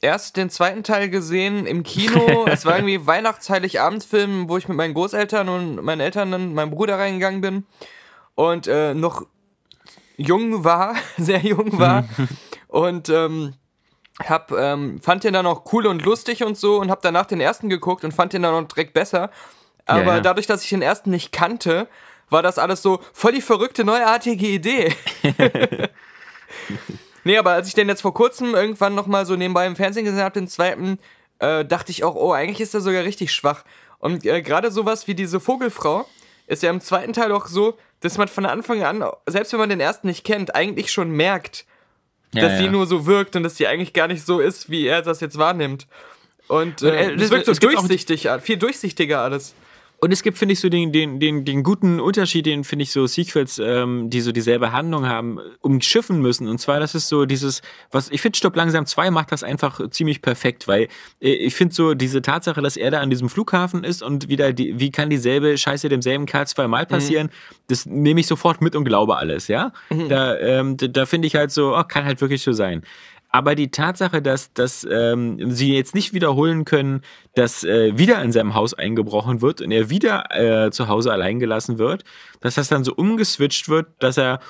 [0.00, 2.44] erst den zweiten Teil gesehen im Kino.
[2.46, 6.98] es war irgendwie Weihnachts-Heiligabendfilm, wo ich mit meinen Großeltern und meinen Eltern und meinem Bruder
[6.98, 7.66] reingegangen bin
[8.34, 9.26] und äh, noch
[10.16, 12.08] jung war, sehr jung war
[12.68, 13.54] und ähm,
[14.18, 17.40] hab, ähm, fand den dann auch cool und lustig und so und hab danach den
[17.40, 19.30] ersten geguckt und fand den dann auch direkt besser
[19.92, 20.20] aber ja, ja.
[20.20, 21.88] dadurch, dass ich den ersten nicht kannte,
[22.28, 24.94] war das alles so voll die verrückte, neuartige Idee.
[27.24, 30.22] nee, aber als ich den jetzt vor kurzem irgendwann nochmal so nebenbei im Fernsehen gesehen
[30.22, 30.98] habe, den zweiten,
[31.40, 33.64] äh, dachte ich auch, oh, eigentlich ist er sogar richtig schwach.
[33.98, 36.06] Und äh, gerade sowas wie diese Vogelfrau
[36.46, 39.68] ist ja im zweiten Teil auch so, dass man von Anfang an, selbst wenn man
[39.68, 41.66] den ersten nicht kennt, eigentlich schon merkt,
[42.32, 44.86] ja, dass sie nur so wirkt und dass sie eigentlich gar nicht so ist, wie
[44.86, 45.86] er das jetzt wahrnimmt.
[46.48, 49.54] Und äh, das wirkt so durchsichtig, viel durchsichtiger alles.
[50.02, 52.92] Und es gibt, finde ich, so den, den, den, den guten Unterschied, den finde ich
[52.92, 56.48] so Sequels, ähm, die so dieselbe Handlung haben, umschiffen müssen.
[56.48, 57.60] Und zwar, das ist so dieses,
[57.90, 60.88] was ich finde, Stopp langsam 2 macht das einfach ziemlich perfekt, weil
[61.20, 64.54] äh, ich finde so diese Tatsache, dass er da an diesem Flughafen ist und wieder,
[64.54, 67.56] die, wie kann dieselbe Scheiße demselben Kerl zweimal passieren, mhm.
[67.66, 69.70] das nehme ich sofort mit und glaube alles, ja.
[69.90, 70.08] Mhm.
[70.08, 72.82] Da, ähm, da, da finde ich halt so, oh, kann halt wirklich so sein.
[73.32, 77.02] Aber die Tatsache, dass, dass ähm, sie jetzt nicht wiederholen können,
[77.34, 81.38] dass äh, wieder in seinem Haus eingebrochen wird und er wieder äh, zu Hause allein
[81.38, 82.04] gelassen wird,
[82.40, 84.40] dass das dann so umgeswitcht wird, dass er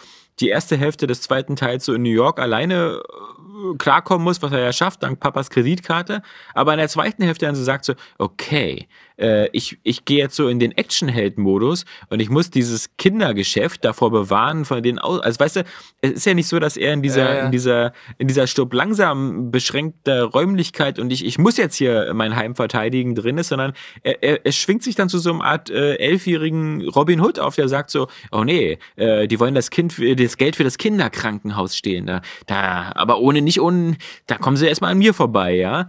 [0.41, 4.53] die erste Hälfte des zweiten Teils so in New York alleine äh, klarkommen muss, was
[4.53, 6.23] er ja schafft, dank Papas Kreditkarte.
[6.55, 8.89] Aber in der zweiten Hälfte dann so sagt so, okay,
[9.21, 14.11] äh, ich, ich gehe jetzt so in den Actionheld-Modus und ich muss dieses Kindergeschäft davor
[14.11, 15.21] bewahren, von denen aus.
[15.21, 15.65] Also weißt du,
[16.01, 17.45] es ist ja nicht so, dass er in dieser, ja.
[17.47, 22.37] in dieser, in dieser Sturb langsam beschränkter Räumlichkeit und ich, ich muss jetzt hier mein
[22.37, 25.71] Heim verteidigen drin ist, sondern er, er, er schwingt sich dann zu so einer Art
[25.71, 29.95] äh, elfjährigen Robin Hood auf, der sagt so, oh nee, äh, die wollen das Kind,
[30.19, 33.97] das Geld für das Kinderkrankenhaus stehlen, da, da, aber ohne, nicht ohne,
[34.27, 35.89] da kommen sie erstmal an mir vorbei, ja.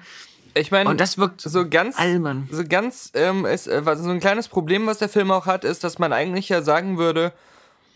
[0.53, 2.47] Ich meine, Und das wirkt so ganz, albern.
[2.51, 5.83] so ganz, ähm, ist, äh, so ein kleines Problem, was der Film auch hat, ist,
[5.83, 7.31] dass man eigentlich ja sagen würde,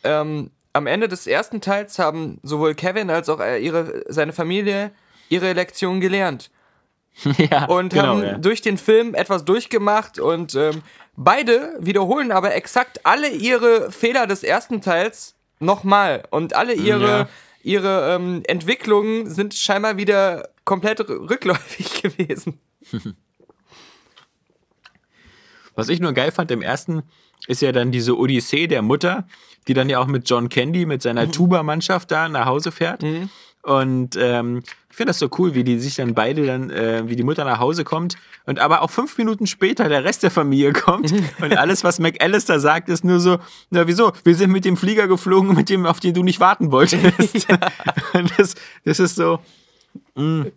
[0.03, 4.91] ähm, am Ende des ersten Teils haben sowohl Kevin als auch äh, ihre, seine Familie
[5.29, 6.51] ihre Lektion gelernt
[7.37, 8.37] ja, und genau, haben ja.
[8.37, 10.81] durch den Film etwas durchgemacht und ähm,
[11.15, 17.29] beide wiederholen aber exakt alle ihre Fehler des ersten Teils nochmal und alle ihre, Ja.
[17.63, 22.59] ihre ähm, Entwicklungen sind scheinbar wieder komplett rü- rückläufig gewesen.
[25.75, 27.03] Was ich nur geil fand im ersten,
[27.47, 29.27] ist ja dann diese Odyssee der Mutter,
[29.67, 33.03] die dann ja auch mit John Candy, mit seiner Tuba-Mannschaft da nach Hause fährt.
[33.63, 34.61] Und ähm,
[34.91, 37.43] ich finde das so cool, wie die sich dann beide dann, äh, wie die Mutter
[37.45, 41.11] nach Hause kommt und aber auch fünf Minuten später der Rest der Familie kommt
[41.41, 43.39] und alles, was McAllister sagt, ist nur so,
[43.71, 46.71] na wieso, wir sind mit dem Flieger geflogen, mit dem, auf den du nicht warten
[46.71, 47.47] wolltest.
[48.13, 48.53] Und das,
[48.85, 49.39] das ist so,
[50.15, 50.47] mh,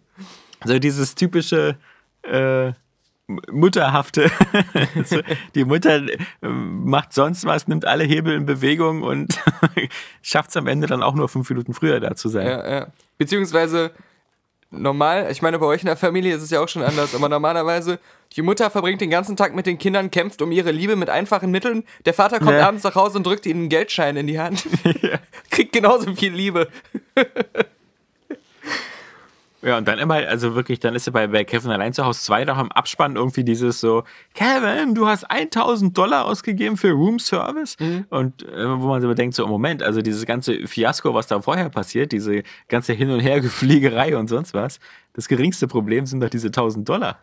[0.65, 1.77] so dieses typische
[2.23, 2.73] äh,
[3.53, 4.31] Mutterhafte.
[5.55, 9.39] Die Mutter äh, macht sonst was, nimmt alle Hebel in Bewegung und
[10.23, 12.47] schafft es am Ende dann auch nur fünf Minuten früher da zu sein.
[12.47, 12.87] Ja, ja.
[13.19, 13.91] Beziehungsweise
[14.71, 17.29] normal, ich meine, bei euch in der Familie ist es ja auch schon anders, aber
[17.29, 17.99] normalerweise,
[18.35, 21.51] die Mutter verbringt den ganzen Tag mit den Kindern, kämpft um ihre Liebe mit einfachen
[21.51, 21.85] Mitteln.
[22.07, 22.67] Der Vater kommt Ja.
[22.69, 24.67] abends nach Hause und drückt ihnen einen Geldschein in die Hand.
[25.51, 26.69] Kriegt genauso viel Liebe.
[29.61, 32.21] Ja, und dann immer, also wirklich, dann ist ja bei, bei Kevin allein zu Hause
[32.21, 34.05] 2 noch im Abspann irgendwie dieses so,
[34.35, 37.77] Kevin, du hast 1000 Dollar ausgegeben für Room Service.
[38.11, 41.71] Und äh, wo man so denkt, so, Moment, also dieses ganze Fiasko, was da vorher
[41.71, 44.79] passiert, diese ganze Hin- und Hergefliegerei und sonst was,
[45.15, 47.19] das geringste Problem sind doch diese 1000 Dollar.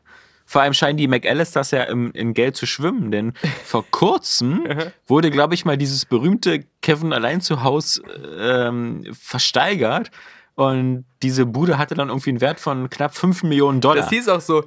[0.45, 3.33] Vor allem scheinen die McAllisters ja im, in Geld zu schwimmen, denn
[3.63, 4.65] vor kurzem
[5.07, 8.03] wurde, glaube ich, mal dieses berühmte Kevin allein zu Hause
[8.39, 10.11] ähm, versteigert.
[10.55, 13.97] Und diese Bude hatte dann irgendwie einen Wert von knapp 5 Millionen Dollar.
[13.97, 14.63] Das hieß auch so,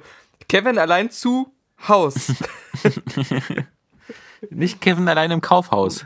[0.47, 1.51] Kevin allein zu
[1.87, 2.31] Haus.
[4.49, 6.05] Nicht Kevin allein im Kaufhaus.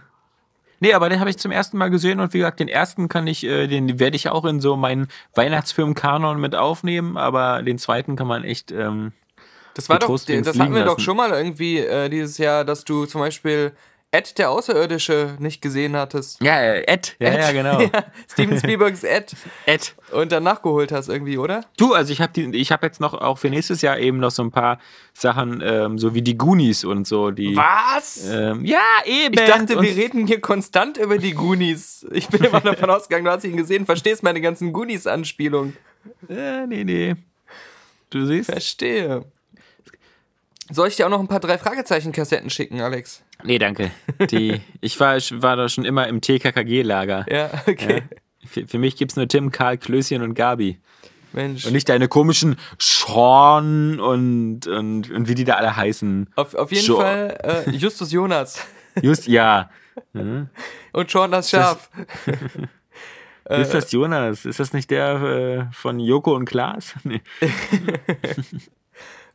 [0.80, 3.26] Nee, aber den habe ich zum ersten Mal gesehen und wie gesagt, den ersten kann
[3.28, 8.16] ich, äh, den werde ich auch in so meinen Weihnachtsfilm-Kanon mit aufnehmen, aber den zweiten
[8.16, 8.72] kann man echt.
[8.72, 9.14] Ähm,
[9.76, 11.02] Das war doch, das hatten wir doch lassen.
[11.02, 13.72] schon mal irgendwie äh, dieses Jahr, dass du zum Beispiel
[14.14, 16.40] Ed, der Außerirdische, nicht gesehen hattest.
[16.44, 17.16] ja, äh, Ed.
[17.18, 17.82] Ja, ja, genau.
[17.82, 17.90] ja,
[18.32, 19.36] Steven Spielbergs Ed.
[19.66, 19.96] Ed.
[20.12, 21.66] Und dann nachgeholt hast irgendwie, oder?
[21.78, 24.44] Du, also ich habe ich habe jetzt noch auch für nächstes Jahr eben noch so
[24.44, 24.78] ein paar
[25.14, 27.56] Sachen, ähm, so wie die Goonies und so, die.
[27.58, 28.30] Was?
[28.30, 29.34] Ähm, ja, eben.
[29.34, 32.06] Ich dachte, und wir reden hier konstant über die Goonies.
[32.12, 35.76] Ich bin immer davon ausgegangen, du hast ihn gesehen, verstehst meine ganzen Goonies-Anspielungen.
[36.30, 37.16] Äh, nee, nee.
[38.12, 38.52] Du siehst?
[38.52, 39.26] Verstehe.
[40.70, 43.24] Soll ich dir auch noch ein paar drei Fragezeichen-Kassetten schicken, Alex?
[43.44, 43.92] Nee, danke.
[44.32, 47.26] Die, ich war, ich war da schon immer im TKKG-Lager.
[47.30, 48.04] Ja, okay.
[48.46, 50.80] Für, für mich gibt's nur Tim, Karl, Klößchen und Gabi.
[51.34, 51.66] Mensch.
[51.66, 56.30] Und nicht deine komischen Sean und, und, und wie die da alle heißen.
[56.36, 58.66] Auf, auf jeden Jo- Fall äh, Justus Jonas
[59.02, 59.70] Just, ja.
[60.14, 61.90] und Sean das Schaf.
[63.50, 64.46] Äh, Ist das Jonas?
[64.46, 66.94] Ist das nicht der äh, von Joko und Klaas?
[67.04, 67.22] Nee.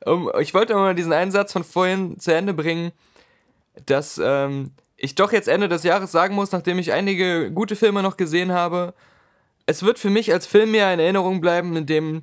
[0.07, 2.93] Um, ich wollte mal diesen einen Satz von vorhin zu Ende bringen,
[3.87, 8.03] dass ähm, ich doch jetzt Ende des Jahres sagen muss, nachdem ich einige gute Filme
[8.03, 8.95] noch gesehen habe,
[9.67, 12.23] es wird für mich als Film mehr in Erinnerung bleiben, in dem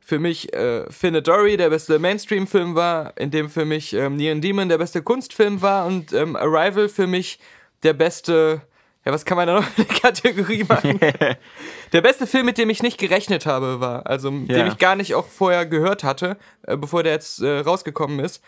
[0.00, 4.40] für mich äh, Findet Dory der beste Mainstream-Film war, in dem für mich ähm, Neon
[4.40, 7.38] Demon der beste Kunstfilm war und ähm, Arrival für mich
[7.82, 8.60] der beste,
[9.04, 11.00] ja, was kann man da noch für eine Kategorie machen?
[11.92, 14.06] der beste Film, mit dem ich nicht gerechnet habe, war.
[14.06, 14.58] Also, mit Ja.
[14.58, 16.36] dem ich gar nicht auch vorher gehört hatte,
[16.66, 18.42] äh, bevor der jetzt äh, rausgekommen ist.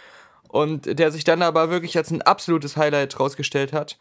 [0.49, 3.99] Und der sich dann aber wirklich als ein absolutes Highlight rausgestellt hat.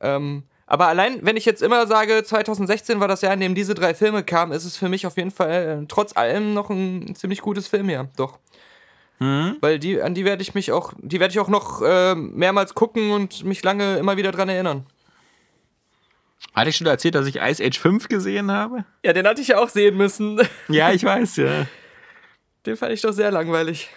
[0.00, 3.74] Ähm, aber allein, wenn ich jetzt immer sage, 2016 war das Jahr, in dem diese
[3.74, 7.14] drei Filme kamen, ist es für mich auf jeden Fall äh, trotz allem noch ein
[7.16, 8.08] ziemlich gutes Filmjahr.
[8.16, 8.38] Doch.
[9.20, 12.72] Weil die, an die werde ich mich auch, die werde ich auch noch äh, mehrmals
[12.74, 14.86] gucken und mich lange immer wieder dran erinnern.
[16.54, 18.86] Hatte ich schon erzählt, dass ich Ice Age 5 gesehen habe?
[19.04, 20.40] Ja, den hatte ich ja auch sehen müssen.
[20.68, 21.66] Ja, ich weiß, ja.
[22.64, 23.90] Den fand ich doch sehr langweilig.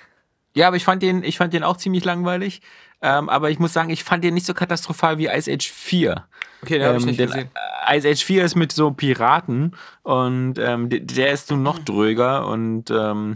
[0.56, 2.62] Ja, aber ich fand den, ich fand den auch ziemlich langweilig.
[3.02, 6.24] Ähm, aber ich muss sagen, ich fand den nicht so katastrophal wie Ice Age 4.
[6.62, 7.50] Okay, den habe ich Ähm, nicht gesehen.
[7.90, 12.90] Ice Age 4 ist mit so Piraten und ähm, der ist nun noch dröger und
[12.92, 13.36] ähm,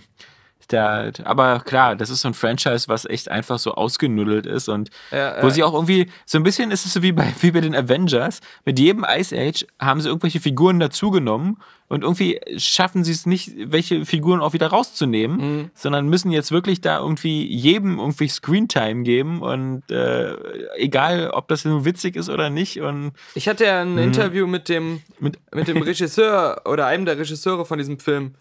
[0.68, 4.90] da, aber klar, das ist so ein Franchise, was echt einfach so ausgenuddelt ist und
[5.12, 7.62] ja, wo sie auch irgendwie, so ein bisschen ist es so wie bei, wie bei
[7.62, 8.42] den Avengers.
[8.66, 11.58] Mit jedem Ice Age haben sie irgendwelche Figuren dazugenommen
[11.90, 15.72] und irgendwie schaffen sie es nicht, welche Figuren auch wieder rauszunehmen, mhm.
[15.74, 20.36] sondern müssen jetzt wirklich da irgendwie jedem irgendwie Screentime geben und äh,
[20.76, 22.82] egal, ob das nun witzig ist oder nicht.
[22.82, 24.00] Und ich hatte ja ein mhm.
[24.00, 28.36] Interview mit dem, mit, mit dem Regisseur oder einem der Regisseure von diesem Film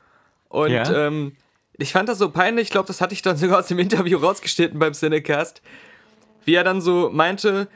[0.49, 1.07] und ja.
[1.07, 1.33] ähm,
[1.79, 4.19] ich fand das so peinlich, ich glaube, das hatte ich dann sogar aus dem Interview
[4.19, 5.63] rausgeschnitten beim Cinecast,
[6.45, 7.69] wie er dann so meinte,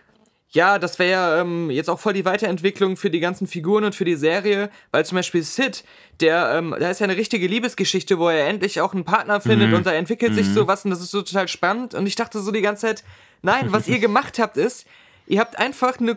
[0.53, 3.94] ja, das wäre ja ähm, jetzt auch voll die Weiterentwicklung für die ganzen Figuren und
[3.94, 5.84] für die Serie, weil zum Beispiel Sid,
[6.18, 9.68] der, ähm, da ist ja eine richtige Liebesgeschichte, wo er endlich auch einen Partner findet
[9.68, 9.76] mhm.
[9.76, 10.36] und da entwickelt mhm.
[10.36, 13.05] sich sowas und das ist so total spannend und ich dachte so die ganze Zeit,
[13.42, 14.86] nein, was ihr gemacht habt ist,
[15.28, 16.16] ihr habt einfach eine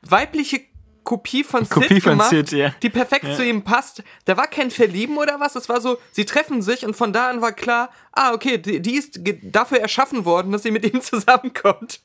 [0.00, 0.60] weibliche
[1.04, 2.74] Kopie von Kopie Sid von gemacht, Sid, ja.
[2.82, 3.34] die perfekt ja.
[3.34, 4.02] zu ihm passt.
[4.24, 7.30] Da war kein Verlieben oder was, es war so, sie treffen sich und von da
[7.30, 11.00] an war klar, ah, okay, die, die ist dafür erschaffen worden, dass sie mit ihm
[11.02, 12.00] zusammenkommt.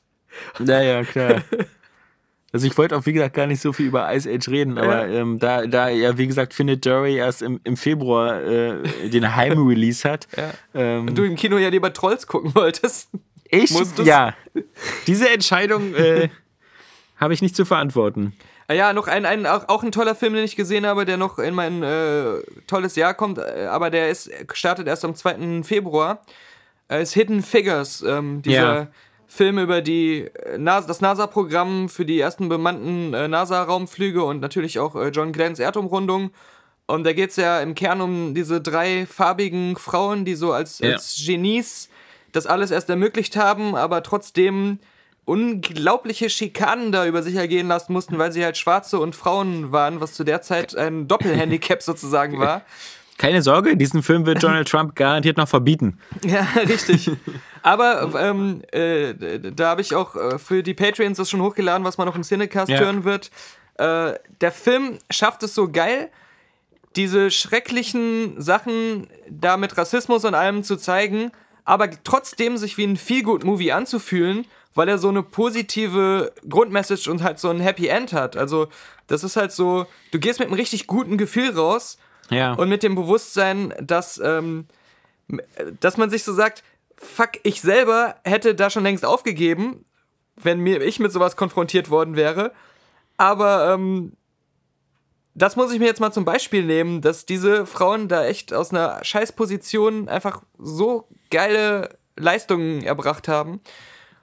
[0.58, 1.42] Naja, klar.
[2.52, 5.06] Also ich wollte auch, wie gesagt, gar nicht so viel über Ice Age reden, aber
[5.06, 5.20] ja.
[5.20, 10.08] ähm, da, da ja, wie gesagt, Findet Dory erst im, im Februar äh, den Heim-Release
[10.08, 10.26] hat.
[10.36, 10.50] Ja.
[10.74, 13.08] Ähm, Und du im Kino ja lieber Trolls gucken wolltest.
[13.50, 13.70] Ich?
[13.70, 14.06] Musstest.
[14.06, 14.34] Ja.
[15.06, 16.28] Diese Entscheidung äh,
[17.16, 18.32] habe ich nicht zu verantworten.
[18.70, 21.16] Ah ja, noch ein, ein auch, auch, ein toller Film, den ich gesehen habe, der
[21.16, 25.64] noch in mein äh, tolles Jahr kommt, äh, aber der ist startet erst am 2.
[25.64, 26.22] Februar.
[26.88, 28.86] Äh, ist Hidden Figures, ähm, dieser ja.
[29.26, 34.78] Film über die äh, NASA, das NASA-Programm für die ersten bemannten äh, NASA-Raumflüge und natürlich
[34.78, 36.30] auch äh, John Glenns Erdumrundung.
[36.86, 40.78] Und da geht es ja im Kern um diese drei farbigen Frauen, die so als,
[40.78, 40.92] ja.
[40.92, 41.88] als Genies
[42.30, 44.78] das alles erst ermöglicht haben, aber trotzdem
[45.24, 50.00] unglaubliche Schikanen da über sich ergehen lassen mussten, weil sie halt Schwarze und Frauen waren,
[50.00, 52.62] was zu der Zeit ein Doppelhandicap sozusagen war.
[53.18, 55.98] Keine Sorge, diesen Film wird Donald Trump garantiert noch verbieten.
[56.24, 57.10] Ja, richtig.
[57.62, 59.12] Aber ähm, äh,
[59.54, 62.22] da habe ich auch äh, für die Patreons das schon hochgeladen, was man noch im
[62.22, 62.78] Cinecast ja.
[62.78, 63.30] hören wird.
[63.74, 66.08] Äh, der Film schafft es so geil,
[66.96, 71.30] diese schrecklichen Sachen da mit Rassismus und allem zu zeigen,
[71.64, 77.38] aber trotzdem sich wie ein Feel-Good-Movie anzufühlen weil er so eine positive Grundmessage und halt
[77.38, 78.36] so ein Happy End hat.
[78.36, 78.68] Also,
[79.06, 81.98] das ist halt so, du gehst mit einem richtig guten Gefühl raus
[82.30, 82.54] ja.
[82.54, 84.66] und mit dem Bewusstsein, dass, ähm,
[85.80, 86.62] dass man sich so sagt,
[86.96, 89.84] fuck, ich selber hätte da schon längst aufgegeben,
[90.36, 92.52] wenn mir ich mit sowas konfrontiert worden wäre.
[93.16, 94.12] Aber ähm,
[95.34, 98.70] das muss ich mir jetzt mal zum Beispiel nehmen, dass diese Frauen da echt aus
[98.70, 103.60] einer Scheißposition einfach so geile Leistungen erbracht haben.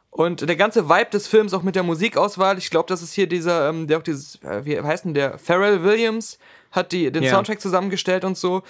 [0.10, 3.28] Und der ganze Vibe des Films, auch mit der Musikauswahl, ich glaube, das ist hier
[3.28, 5.38] dieser, ähm, der auch dieses, äh, wie heißt denn der?
[5.38, 6.40] Pharrell Williams
[6.72, 7.32] hat die, den ja.
[7.32, 8.64] Soundtrack zusammengestellt und so.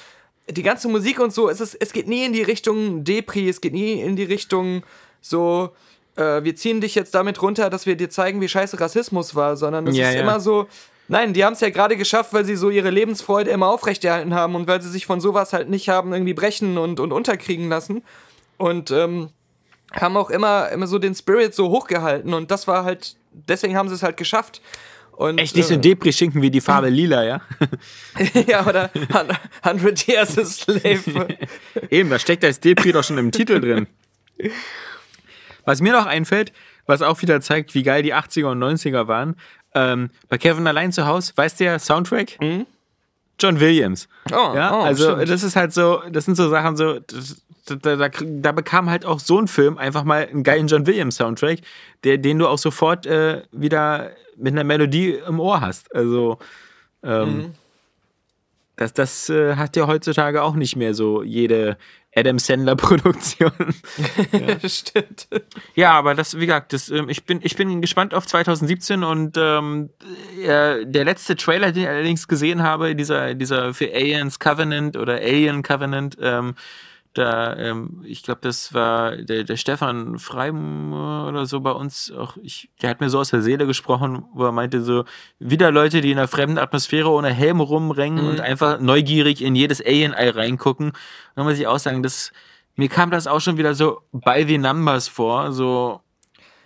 [0.50, 3.62] Die ganze Musik und so, es, ist, es geht nie in die Richtung Depri, es
[3.62, 4.84] geht nie in die Richtung
[5.22, 5.72] so,
[6.16, 9.58] äh, wir ziehen dich jetzt damit runter, dass wir dir zeigen, wie scheiße Rassismus war,
[9.58, 10.22] sondern es ja, ist ja.
[10.22, 10.68] immer so,
[11.08, 14.56] nein, die haben es ja gerade geschafft, weil sie so ihre Lebensfreude immer aufrechterhalten haben
[14.56, 18.04] und weil sie sich von sowas halt nicht haben irgendwie brechen und, und unterkriegen lassen.
[18.58, 19.30] Und ähm,
[19.92, 23.90] haben auch immer, immer so den Spirit so hochgehalten und das war halt, deswegen haben
[23.90, 24.62] sie es halt geschafft.
[25.12, 27.42] Und, Echt nicht so äh, Depri-Schinken wie die Farbe lila, ja?
[28.48, 28.92] ja, oder
[29.64, 31.28] 100 Years a Slave.
[31.90, 33.88] Eben, da steckt das Depri doch schon im Titel drin.
[35.66, 36.54] Was mir noch einfällt,
[36.86, 39.36] was auch wieder zeigt, wie geil die 80er und 90er waren,
[39.74, 42.40] ähm, bei Kevin allein zu Hause, weißt du ja, Soundtrack?
[42.40, 42.68] Mhm.
[43.40, 44.08] John Williams.
[44.32, 45.30] Oh, ja, oh, also stimmt.
[45.30, 47.00] das ist halt so, das sind so Sachen so,
[47.66, 51.18] da, da, da, bekam halt auch so ein Film einfach mal einen geilen John Williams
[51.18, 51.60] Soundtrack,
[52.04, 55.94] der, den du auch sofort äh, wieder mit einer Melodie im Ohr hast.
[55.94, 56.40] Also
[57.04, 57.54] ähm, mhm.
[58.76, 61.78] das, das äh, hat ja heutzutage auch nicht mehr so jede
[62.18, 63.52] Adam Sandler Produktion.
[64.32, 64.60] ja.
[64.70, 65.28] Stimmt.
[65.76, 69.38] Ja, aber das, wie gesagt, das, ähm, ich, bin, ich bin gespannt auf 2017 und
[69.38, 69.90] ähm,
[70.42, 75.16] äh, der letzte Trailer, den ich allerdings gesehen habe, dieser, dieser für Aliens Covenant oder
[75.16, 76.56] Alien Covenant, ähm,
[77.18, 82.12] da, ähm, ich glaube, das war der, der Stefan Freim oder so bei uns.
[82.12, 85.06] Auch ich, der hat mir so aus der Seele gesprochen, wo er meinte so,
[85.40, 88.30] wieder Leute, die in einer fremden Atmosphäre ohne Helm rumrennen mhm.
[88.30, 90.88] und einfach neugierig in jedes Alien-Ei reingucken.
[90.90, 90.96] Und
[91.36, 92.32] dann muss ich auch sagen, das,
[92.76, 96.02] mir kam das auch schon wieder so by the numbers vor, so,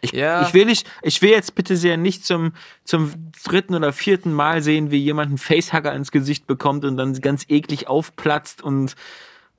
[0.01, 0.41] ich, ja.
[0.41, 4.61] ich, will nicht, ich will jetzt bitte sehr nicht zum, zum dritten oder vierten Mal
[4.61, 8.95] sehen, wie jemand einen Facehugger ins Gesicht bekommt und dann ganz eklig aufplatzt und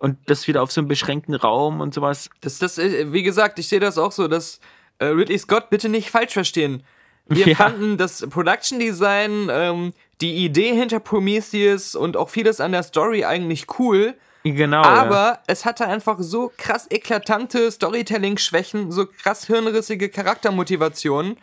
[0.03, 2.29] und das wieder auf so einem beschränkten Raum und sowas.
[2.41, 4.59] Das, das, äh, wie gesagt, ich sehe das auch so, dass
[4.99, 6.83] äh, Ridley Scott bitte nicht falsch verstehen.
[7.27, 7.55] Wir ja.
[7.55, 13.25] fanden das Production Design, ähm, die Idee hinter Prometheus und auch vieles an der Story
[13.25, 14.15] eigentlich cool.
[14.43, 14.83] Genau.
[14.83, 15.39] Aber ja.
[15.47, 21.37] es hatte einfach so krass eklatante Storytelling-Schwächen, so krass hirnrissige Charaktermotivationen.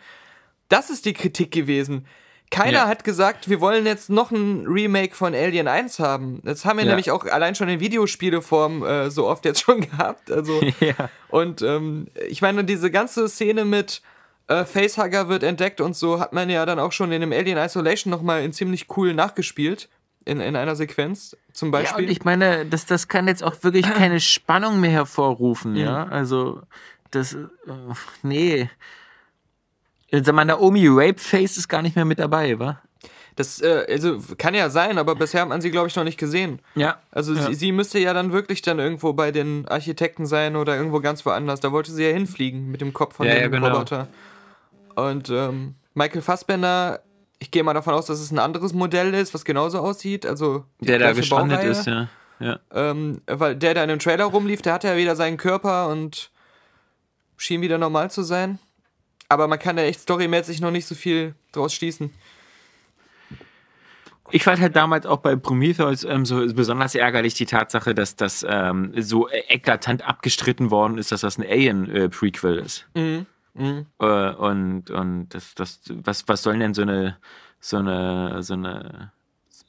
[0.68, 2.06] Das ist die Kritik gewesen.
[2.50, 2.88] Keiner Ja.
[2.88, 6.40] hat gesagt, wir wollen jetzt noch ein Remake von Alien 1 haben.
[6.44, 6.90] Das haben wir Ja.
[6.90, 10.30] nämlich auch allein schon in Videospieleform äh, so oft jetzt schon gehabt.
[10.30, 10.94] Also, Ja.
[11.28, 14.02] und ähm, ich meine, diese ganze Szene mit
[14.48, 17.56] äh, Facehugger wird entdeckt und so hat man ja dann auch schon in dem Alien
[17.56, 19.88] Isolation nochmal in ziemlich cool nachgespielt.
[20.26, 22.04] In, in einer Sequenz zum Ja, Beispiel.
[22.04, 26.06] und ich meine, das, das kann jetzt auch wirklich keine Spannung mehr hervorrufen, ja.
[26.08, 26.60] Also,
[27.10, 27.46] das, äh,
[28.22, 28.68] nee.
[30.12, 32.80] Sag mal, Naomi Rapeface ist gar nicht mehr mit dabei, wa?
[33.36, 36.18] Das äh, also kann ja sein, aber bisher hat man sie, glaube ich, noch nicht
[36.18, 36.60] gesehen.
[36.74, 36.98] Ja.
[37.12, 37.46] Also Ja.
[37.46, 41.24] sie, sie müsste ja dann wirklich dann irgendwo bei den Architekten sein oder irgendwo ganz
[41.24, 41.60] woanders.
[41.60, 43.68] Da wollte sie ja hinfliegen mit dem Kopf von Ja, dem ja, genau.
[43.68, 44.08] Roboter.
[44.96, 47.00] Und ähm, Michael Fassbender,
[47.38, 50.26] ich gehe mal davon aus, dass es ein anderes Modell ist, was genauso aussieht.
[50.26, 51.70] Also Der da gestrandet Baureihe.
[51.70, 52.08] ist, ja.
[52.40, 52.58] ja.
[52.74, 56.30] Ähm, weil der da in dem Trailer rumlief, der hatte ja wieder seinen Körper und
[57.36, 58.58] schien wieder normal zu sein.
[59.30, 62.12] Aber man kann ja echt storymäßig noch nicht so viel draus schließen.
[64.32, 68.44] Ich fand halt damals auch bei Prometheus ähm, so besonders ärgerlich die Tatsache, dass das
[68.48, 72.86] ähm, so eklatant abgestritten worden ist, dass das ein Alien-Prequel ist.
[72.94, 73.26] Mhm.
[73.54, 73.86] Mhm.
[74.00, 77.16] Äh, und und das, das, was, was sollen denn so eine,
[77.60, 79.12] so eine, so eine,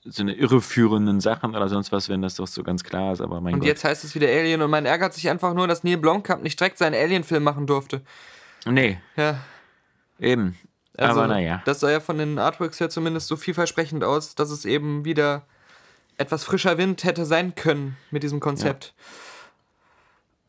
[0.06, 3.42] so eine irreführenden Sachen oder sonst was, wenn das doch so ganz klar ist, aber
[3.42, 3.68] mein Und Gott.
[3.68, 6.60] jetzt heißt es wieder Alien und man ärgert sich einfach nur, dass Neil Blomkamp nicht
[6.60, 8.02] direkt seinen Alien-Film machen durfte.
[8.66, 9.40] Nee, Ja,
[10.22, 10.58] eben.
[10.98, 11.62] also aber naja.
[11.66, 15.44] das sah ja von den Artworks her zumindest so vielversprechend aus, dass es eben wieder
[16.18, 18.94] etwas frischer Wind hätte sein können mit diesem Konzept.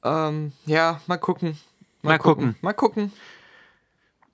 [0.04, 1.58] Ja, ähm, ja mal gucken.
[2.02, 2.56] Mal gucken.
[2.60, 3.12] Mal gucken.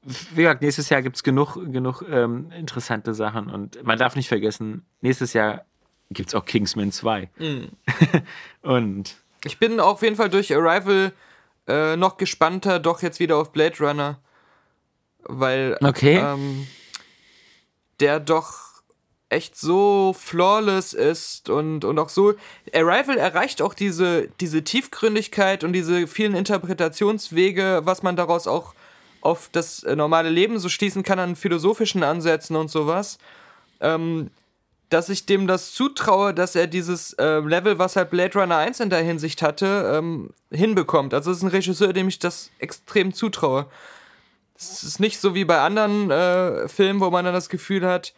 [0.03, 4.29] Wie gesagt, nächstes Jahr gibt es genug, genug ähm, interessante Sachen und man darf nicht
[4.29, 5.65] vergessen, nächstes Jahr
[6.11, 7.31] gibt es auch Kingsman 2.
[7.39, 7.69] Mhm.
[8.63, 11.13] und Ich bin auf jeden Fall durch Arrival
[11.67, 14.19] äh, noch gespannter, doch jetzt wieder auf Blade Runner.
[15.25, 16.17] Weil Okay.
[16.19, 16.67] ähm,
[18.01, 18.69] der doch
[19.29, 22.35] echt so flawless ist und, und auch so.
[22.73, 28.75] Arrival erreicht auch diese, diese Tiefgründigkeit und diese vielen Interpretationswege, was man daraus auch
[29.21, 33.19] auf das normale Leben so schließen kann an philosophischen Ansätzen und sowas.
[33.81, 34.31] Ähm,
[34.91, 38.81] dass ich dem das zutraue, dass er dieses äh, Level, was halt Blade Runner 1
[38.81, 41.13] in der Hinsicht hatte, ähm, hinbekommt.
[41.13, 43.67] Also es ist ein Regisseur, dem ich das extrem zutraue.
[44.59, 48.13] Es ist nicht so wie bei anderen äh, Filmen, wo man dann das Gefühl hat,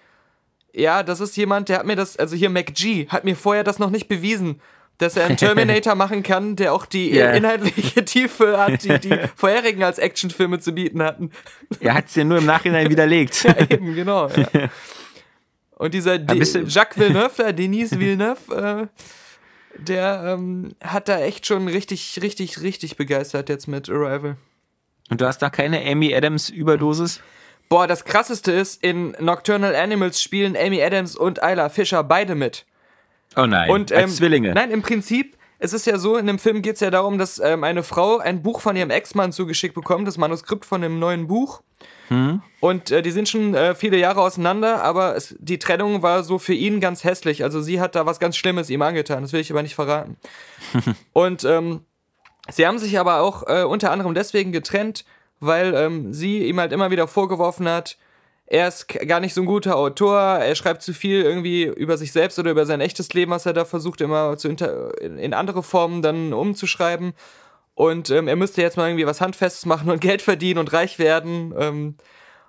[0.72, 3.78] ja, das ist jemand, der hat mir das, also hier MacG, hat mir vorher das
[3.78, 4.60] noch nicht bewiesen,
[4.98, 7.32] dass er einen Terminator machen kann, der auch die Ja.
[7.32, 11.30] äh, inhaltliche Tiefe hat, die die vorherigen als Actionfilme zu bieten hatten.
[11.80, 13.44] er hat es ja nur im Nachhinein widerlegt.
[13.44, 14.28] Eben, genau.
[14.28, 14.70] Ja.
[15.76, 22.18] Und dieser Jacques Villeneuve, da, Denise Villeneuve, äh, der ähm, hat da echt schon richtig,
[22.22, 24.36] richtig, richtig begeistert jetzt mit Arrival.
[25.10, 27.20] Und du hast da keine Amy Adams Überdosis?
[27.68, 32.64] Boah, das krasseste ist, in Nocturnal Animals spielen Amy Adams und Isla Fisher beide mit.
[33.36, 33.70] Oh nein.
[33.70, 34.54] Und, als ähm, Zwillinge.
[34.54, 37.38] Nein, im Prinzip, es ist ja so, in dem Film geht es ja darum, dass
[37.38, 41.26] ähm, eine Frau ein Buch von ihrem Ex-Mann zugeschickt bekommt, das Manuskript von einem neuen
[41.26, 41.62] Buch.
[42.58, 46.40] Und äh, die sind schon äh, viele Jahre auseinander, aber es, die Trennung war so
[46.40, 47.44] für ihn ganz hässlich.
[47.44, 50.16] Also sie hat da was ganz Schlimmes ihm angetan, das will ich aber nicht verraten.
[51.12, 51.82] Und ähm,
[52.52, 55.04] sie haben sich aber auch äh, unter anderem deswegen getrennt,
[55.40, 57.96] weil ähm, sie ihm halt immer wieder vorgeworfen hat,
[58.50, 62.10] er ist gar nicht so ein guter Autor, er schreibt zu viel irgendwie über sich
[62.10, 66.02] selbst oder über sein echtes Leben, was er da versucht immer zu in andere Formen
[66.02, 67.14] dann umzuschreiben.
[67.74, 70.98] Und ähm, er müsste jetzt mal irgendwie was Handfestes machen und Geld verdienen und reich
[70.98, 71.54] werden.
[71.56, 71.94] Ähm,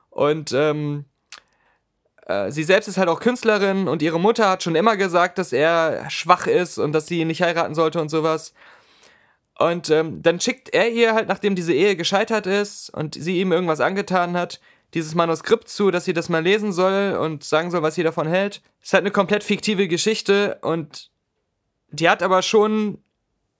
[0.09, 1.05] und ähm,
[2.25, 5.53] äh, sie selbst ist halt auch Künstlerin und ihre Mutter hat schon immer gesagt, dass
[5.53, 8.55] er schwach ist und dass sie ihn nicht heiraten sollte und sowas.
[9.61, 13.51] Und ähm, dann schickt er ihr halt, nachdem diese Ehe gescheitert ist und sie ihm
[13.51, 14.59] irgendwas angetan hat,
[14.95, 18.27] dieses Manuskript zu, dass sie das mal lesen soll und sagen soll, was sie davon
[18.27, 18.63] hält.
[18.81, 21.11] Ist halt eine komplett fiktive Geschichte und
[21.91, 23.03] die hat aber schon,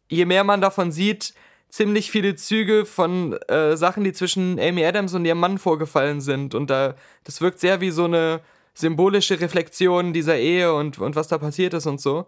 [0.10, 1.36] je mehr man davon sieht,
[1.70, 6.56] ziemlich viele Züge von äh, Sachen, die zwischen Amy Adams und ihrem Mann vorgefallen sind.
[6.56, 6.96] Und da,
[7.26, 8.42] das wirkt sehr wie so eine
[8.74, 12.26] symbolische Reflexion dieser Ehe und, und was da passiert ist und so.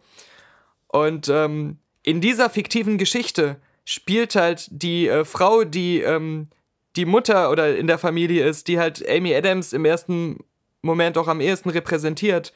[0.89, 6.49] Und ähm, in dieser fiktiven Geschichte spielt halt die äh, Frau, die ähm,
[6.95, 10.43] die Mutter oder in der Familie ist, die halt Amy Adams im ersten
[10.81, 12.53] Moment auch am ehesten repräsentiert,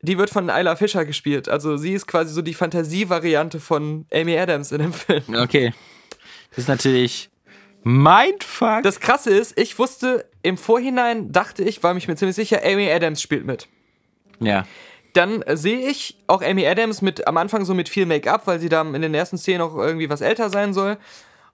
[0.00, 1.48] die wird von Isla Fisher gespielt.
[1.48, 5.22] Also sie ist quasi so die Fantasievariante von Amy Adams in dem Film.
[5.34, 5.74] Okay.
[6.50, 7.28] Das ist natürlich
[7.82, 8.82] Mindfuck.
[8.82, 12.90] Das Krasse ist, ich wusste im Vorhinein, dachte ich, war mich mir ziemlich sicher, Amy
[12.90, 13.68] Adams spielt mit.
[14.40, 14.66] Ja.
[15.16, 18.60] Dann äh, sehe ich auch Amy Adams mit am Anfang so mit viel Make-up, weil
[18.60, 20.98] sie da in den ersten Szenen auch irgendwie was älter sein soll.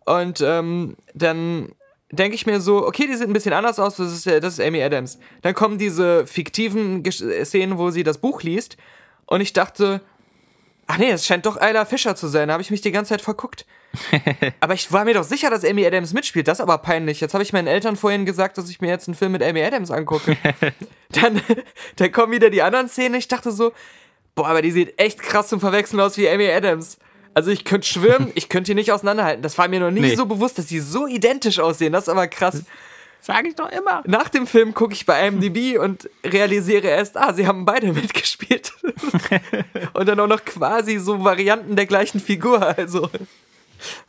[0.05, 1.73] Und ähm, dann
[2.11, 4.55] denke ich mir so, okay, die sieht ein bisschen anders aus, das ist, äh, das
[4.55, 5.21] ist Amy Adams.
[5.43, 8.77] Dann kommen diese fiktiven Gesch Szenen, wo sie das Buch liest.
[9.27, 10.01] Und ich dachte,
[10.89, 12.49] ach nee, es scheint doch Ayla Fischer zu sein.
[12.49, 13.65] Da habe ich mich die ganze Zeit verguckt.
[14.61, 16.49] aber ich war mir doch sicher, dass Amy Adams mitspielt.
[16.49, 17.21] Das ist aber peinlich.
[17.21, 19.63] Jetzt habe ich meinen Eltern vorhin gesagt, dass ich mir jetzt einen Film mit Amy
[19.63, 20.37] Adams angucke.
[21.11, 21.41] dann,
[21.97, 23.15] dann kommen wieder die anderen Szenen.
[23.15, 23.73] Ich dachte so,
[24.35, 26.99] boah, aber die sieht echt krass zum Verwechseln aus wie Amy Adams.
[27.35, 29.43] Also ich könnte schwimmen, ich könnte die nicht auseinanderhalten.
[29.43, 30.15] Das war mir noch nie nee.
[30.15, 31.93] so bewusst, dass die so identisch aussehen.
[31.93, 32.65] Das ist aber krass.
[33.21, 34.03] Sage ich doch immer.
[34.05, 38.73] Nach dem Film gucke ich bei IMDb und realisiere erst, ah, sie haben beide mitgespielt.
[39.93, 42.77] und dann auch noch quasi so Varianten der gleichen Figur.
[42.77, 43.09] Also.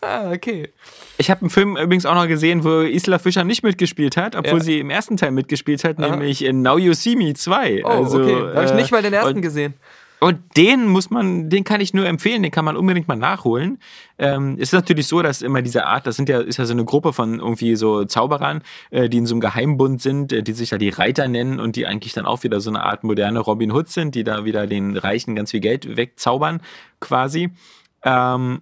[0.01, 0.69] Ah, okay.
[1.17, 4.59] Ich habe einen Film übrigens auch noch gesehen, wo Isla Fischer nicht mitgespielt hat, obwohl
[4.59, 4.63] ja.
[4.63, 6.09] sie im ersten Teil mitgespielt hat, Aha.
[6.09, 7.83] nämlich in Now You See Me 2.
[7.83, 8.55] Oh, also, okay.
[8.55, 9.75] Habe ich nicht mal den ersten gesehen.
[10.23, 13.77] Und den muss man, den kann ich nur empfehlen, den kann man unbedingt mal nachholen.
[14.17, 16.71] Ähm, es ist natürlich so, dass immer diese Art, das sind ja, ist ja so
[16.71, 20.53] eine Gruppe von irgendwie so Zauberern, äh, die in so einem Geheimbund sind, äh, die
[20.53, 23.39] sich da die Reiter nennen und die eigentlich dann auch wieder so eine Art moderne
[23.39, 26.61] Robin Hood sind, die da wieder den Reichen ganz viel Geld wegzaubern,
[27.01, 27.49] quasi.
[28.05, 28.61] Ähm,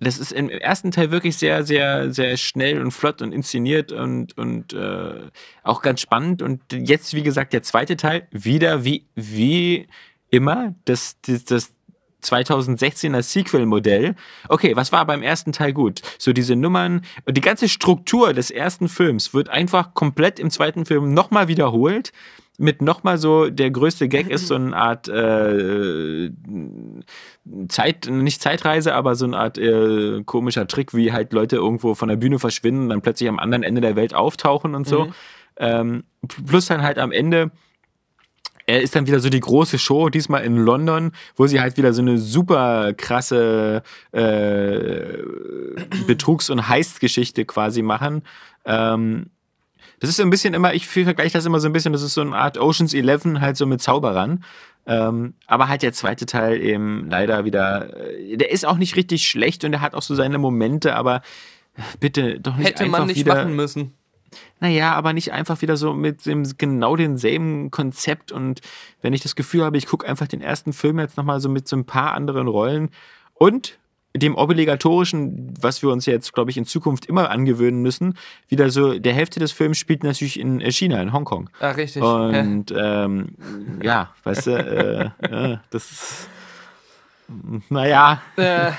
[0.00, 4.36] das ist im ersten Teil wirklich sehr, sehr, sehr schnell und flott und inszeniert und,
[4.38, 5.28] und äh,
[5.62, 6.42] auch ganz spannend.
[6.42, 9.88] Und jetzt, wie gesagt, der zweite Teil, wieder wie, wie
[10.30, 11.72] immer das, das, das
[12.22, 14.14] 2016er Sequel-Modell.
[14.48, 16.02] Okay, was war beim ersten Teil gut?
[16.18, 21.14] So diese Nummern, die ganze Struktur des ersten Films wird einfach komplett im zweiten Film
[21.14, 22.12] nochmal wiederholt.
[22.62, 26.30] Mit nochmal so, der größte Gag ist so eine Art äh,
[27.68, 32.10] Zeit, nicht Zeitreise, aber so eine Art äh, komischer Trick, wie halt Leute irgendwo von
[32.10, 35.06] der Bühne verschwinden und dann plötzlich am anderen Ende der Welt auftauchen und so.
[35.06, 35.12] Mhm.
[35.56, 36.04] Ähm,
[36.46, 37.50] plus dann halt am Ende
[38.66, 41.92] er ist dann wieder so die große Show, diesmal in London, wo sie halt wieder
[41.92, 43.82] so eine super krasse
[44.12, 45.18] äh,
[46.06, 48.22] Betrugs- und Heist-Geschichte quasi machen.
[48.66, 49.30] Ähm,
[50.00, 52.14] das ist so ein bisschen immer, ich vergleiche das immer so ein bisschen, das ist
[52.14, 54.44] so eine Art Oceans 11 halt so mit Zauberern.
[54.86, 59.28] Ähm, aber halt der zweite Teil eben leider wieder, äh, der ist auch nicht richtig
[59.28, 61.20] schlecht und der hat auch so seine Momente, aber
[62.00, 63.92] bitte doch nicht Hätte einfach man nicht wieder, machen müssen.
[64.58, 68.32] Naja, aber nicht einfach wieder so mit dem genau denselben Konzept.
[68.32, 68.60] Und
[69.02, 71.68] wenn ich das Gefühl habe, ich gucke einfach den ersten Film jetzt nochmal so mit
[71.68, 72.90] so ein paar anderen Rollen
[73.34, 73.78] und
[74.16, 78.16] dem obligatorischen, was wir uns jetzt, glaube ich, in Zukunft immer angewöhnen müssen,
[78.48, 81.48] wieder so, der Hälfte des Films spielt natürlich in China, in Hongkong.
[81.60, 82.02] Ah, richtig.
[82.02, 83.36] Und ja, ähm,
[83.82, 85.10] ja weißt du, äh,
[85.52, 86.28] äh, das ist,
[87.68, 88.20] naja.
[88.36, 88.72] Äh,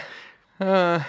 [0.60, 1.00] äh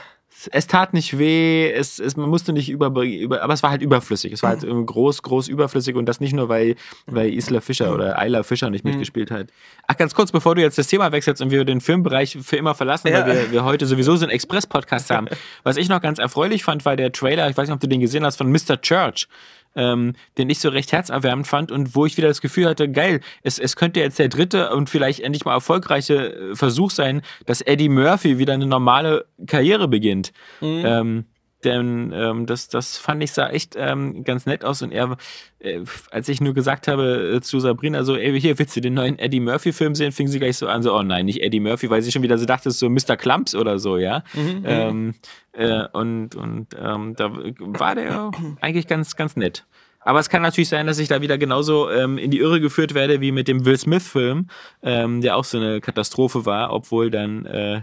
[0.51, 3.82] es tat nicht weh, es, es, man musste nicht über, über, aber es war halt
[3.82, 4.32] überflüssig.
[4.32, 4.86] Es war halt mhm.
[4.86, 6.76] groß, groß überflüssig und das nicht nur, weil,
[7.07, 8.93] weil Isla Fischer oder Ayla Fischer nicht mhm.
[8.93, 9.49] mitgespielt hat.
[9.86, 12.74] Ach, ganz kurz, bevor du jetzt das Thema wechselst und wir den Filmbereich für immer
[12.74, 13.26] verlassen, ja.
[13.26, 15.28] weil wir, wir heute sowieso so einen Express-Podcast haben.
[15.62, 18.01] Was ich noch ganz erfreulich fand, war der Trailer, ich weiß nicht, ob du den
[18.01, 18.80] gesehen hast, von Mr.
[18.80, 19.28] Church
[19.75, 23.20] ähm, den ich so recht herzerwärmend fand und wo ich wieder das Gefühl hatte, geil,
[23.43, 27.61] es, es könnte jetzt der dritte und vielleicht endlich mal erfolgreiche äh, Versuch sein, dass
[27.61, 30.33] Eddie Murphy wieder eine normale Karriere beginnt.
[30.61, 30.83] Mhm.
[30.85, 31.25] Ähm,
[31.64, 35.16] denn ähm, das, das fand ich sah echt ähm, ganz nett aus und er,
[35.58, 38.94] äh, als ich nur gesagt habe äh, zu Sabrina so, ey, hier willst du den
[38.94, 41.60] neuen Eddie Murphy Film sehen, fing sie gleich so an, so, oh nein, nicht Eddie
[41.60, 43.16] Murphy, weil sie schon wieder so dachte, so Mr.
[43.16, 44.24] Clumps oder so, ja.
[44.34, 44.64] Mhm, mhm.
[44.64, 45.14] ähm,
[45.52, 49.66] äh, und und ähm, da war der eigentlich ganz, ganz nett.
[50.04, 52.94] Aber es kann natürlich sein, dass ich da wieder genauso ähm, in die Irre geführt
[52.94, 54.48] werde wie mit dem Will Smith-Film,
[54.82, 57.82] ähm, der auch so eine Katastrophe war, obwohl dann, äh,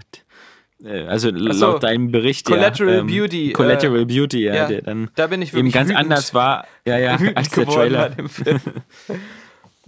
[0.84, 4.68] äh also so, laut deinem Bericht, Collateral ja, ähm, Beauty, Collateral äh, Beauty, ja, ja,
[4.68, 8.12] der dann da bin ich eben ganz anders war, ja, ja, als der Trailer.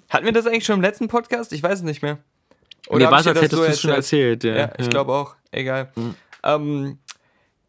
[0.09, 1.53] Hatten wir das eigentlich schon im letzten Podcast?
[1.53, 2.17] Ich weiß es nicht mehr.
[2.89, 4.43] Oder nee, was, als hättest so du es schon erzählt.
[4.43, 5.35] Ja, ja ich glaube auch.
[5.51, 5.91] Egal.
[5.95, 6.15] Mhm.
[6.43, 6.97] Ähm,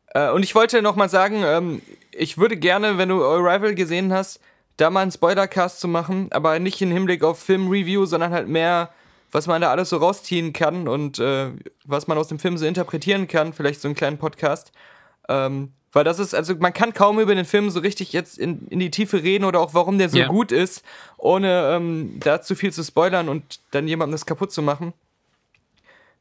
[0.08, 4.12] äh, und ich wollte noch mal sagen, ähm, ich würde gerne, wenn du Arrival gesehen
[4.12, 4.40] hast,
[4.76, 8.90] da mal einen Spoilercast zu machen, aber nicht im Hinblick auf Filmreview, sondern halt mehr,
[9.32, 11.50] was man da alles so rausziehen kann und äh,
[11.84, 14.72] was man aus dem Film so interpretieren kann, vielleicht so einen kleinen Podcast.
[15.28, 18.68] Ähm, weil das ist, also man kann kaum über den Film so richtig jetzt in,
[18.68, 20.28] in die Tiefe reden oder auch warum der so yeah.
[20.28, 20.82] gut ist,
[21.18, 24.92] ohne ähm, da zu viel zu spoilern und dann jemandem das kaputt zu machen.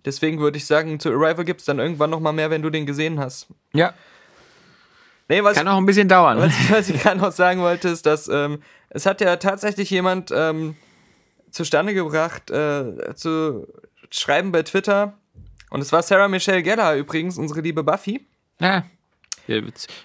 [0.04, 2.86] Deswegen würde ich sagen, zu Arrival gibt es dann irgendwann nochmal mehr, wenn du den
[2.86, 3.48] gesehen hast.
[3.74, 3.94] Ja,
[5.32, 6.40] Nee, was Kann auch ein bisschen dauern.
[6.40, 10.30] Was, was ich gerade noch sagen wollte, ist, dass ähm, es hat ja tatsächlich jemand
[10.36, 10.76] ähm,
[11.52, 13.68] zustande gebracht, äh, zu
[14.10, 15.14] schreiben bei Twitter.
[15.70, 18.26] Und es war Sarah Michelle Gellar übrigens, unsere liebe Buffy.
[18.60, 18.84] Ja.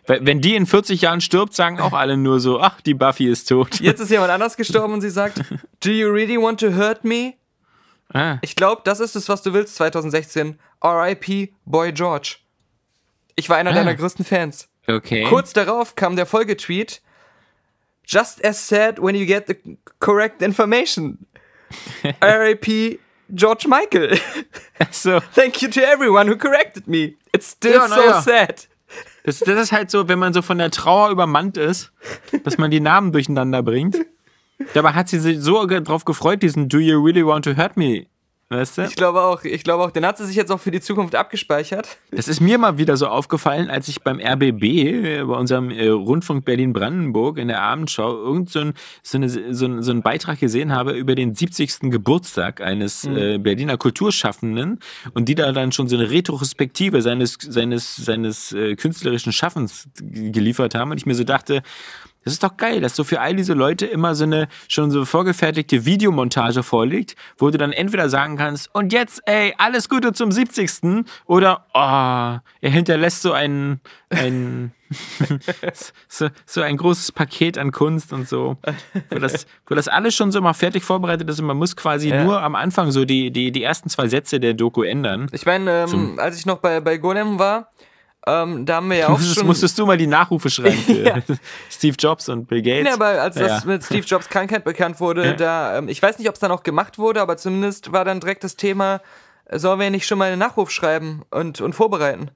[0.06, 3.48] Wenn die in 40 Jahren stirbt, sagen auch alle nur so, ach, die Buffy ist
[3.48, 3.80] tot.
[3.80, 5.40] Jetzt ist jemand anders gestorben und sie sagt,
[5.80, 7.34] Do you really want to hurt me?
[8.12, 8.38] Ah.
[8.42, 10.58] Ich glaube, das ist es, was du willst 2016.
[10.82, 11.52] R.I.P.
[11.64, 12.36] Boy George.
[13.34, 13.74] Ich war einer ah.
[13.74, 14.68] deiner größten Fans.
[14.86, 15.24] Okay.
[15.28, 17.02] Kurz darauf kam der Folgetweet.
[18.06, 21.26] Just as said when you get the correct information.
[22.20, 22.98] R.I.P.
[23.34, 24.18] George Michael.
[24.90, 25.20] So.
[25.34, 27.16] Thank you to everyone who corrected me.
[27.32, 28.22] It's still ja, so ja.
[28.22, 28.68] sad.
[29.24, 31.90] Das, das ist halt so, wenn man so von der Trauer übermannt ist,
[32.44, 34.06] dass man die Namen durcheinander bringt.
[34.74, 38.06] Dabei hat sie sich so darauf gefreut, diesen Do you really want to hurt me
[38.48, 38.82] Weißt du?
[38.82, 39.90] Ich glaube auch, ich glaube auch.
[39.90, 41.98] Den hat sie sich jetzt auch für die Zukunft abgespeichert.
[42.12, 45.88] Das ist mir mal wieder so aufgefallen, als ich beim RBB, äh, bei unserem äh,
[45.88, 50.38] Rundfunk Berlin-Brandenburg in der Abendschau, irgend so, ein, so, eine, so, ein, so einen Beitrag
[50.38, 51.90] gesehen habe über den 70.
[51.90, 53.16] Geburtstag eines mhm.
[53.16, 54.78] äh, Berliner Kulturschaffenden
[55.12, 60.76] und die da dann schon so eine Retrospektive seines, seines, seines äh, künstlerischen Schaffens geliefert
[60.76, 60.92] haben.
[60.92, 61.62] Und ich mir so dachte,
[62.26, 65.04] das ist doch geil, dass so für all diese Leute immer so eine schon so
[65.04, 70.32] vorgefertigte Videomontage vorliegt, wo du dann entweder sagen kannst, und jetzt, ey, alles Gute zum
[70.32, 71.04] 70.
[71.26, 73.78] oder, oh, er hinterlässt so ein,
[74.10, 74.72] ein
[76.08, 78.56] so, so ein großes Paket an Kunst und so,
[79.10, 82.08] wo das, wo das alles schon so mal fertig vorbereitet ist und man muss quasi
[82.08, 82.24] ja.
[82.24, 85.28] nur am Anfang so die, die, die ersten zwei Sätze der Doku ändern.
[85.30, 87.70] Ich meine, ähm, als ich noch bei, bei Golem war,
[88.26, 89.46] ähm, da haben wir ja auch schon.
[89.46, 91.16] Musstest du mal die Nachrufe schreiben für ja.
[91.70, 92.88] Steve Jobs und Bill Gates.
[92.88, 93.70] Ja, aber als das ja.
[93.70, 96.64] mit Steve Jobs Krankheit bekannt wurde, da, ähm, ich weiß nicht, ob es dann auch
[96.64, 99.00] gemacht wurde, aber zumindest war dann direkt das Thema,
[99.44, 102.30] äh, sollen wir nicht schon mal einen Nachruf schreiben und, und vorbereiten?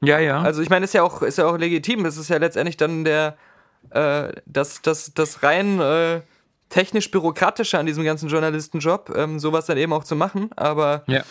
[0.00, 0.40] Ja, ja.
[0.40, 2.04] Also ich meine, ist ja auch, ist ja auch legitim.
[2.04, 3.36] Das ist ja letztendlich dann der,
[3.90, 6.20] äh, das, das, das rein äh,
[6.70, 10.50] technisch-bürokratische an diesem ganzen Journalistenjob, ähm, sowas dann eben auch zu machen.
[10.56, 11.22] Aber ja.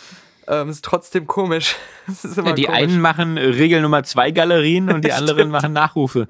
[0.48, 1.74] Ähm, ist trotzdem komisch.
[2.06, 2.80] Ist ja, die komisch.
[2.80, 6.28] einen machen Regel Nummer zwei Galerien und die anderen machen Nachrufe.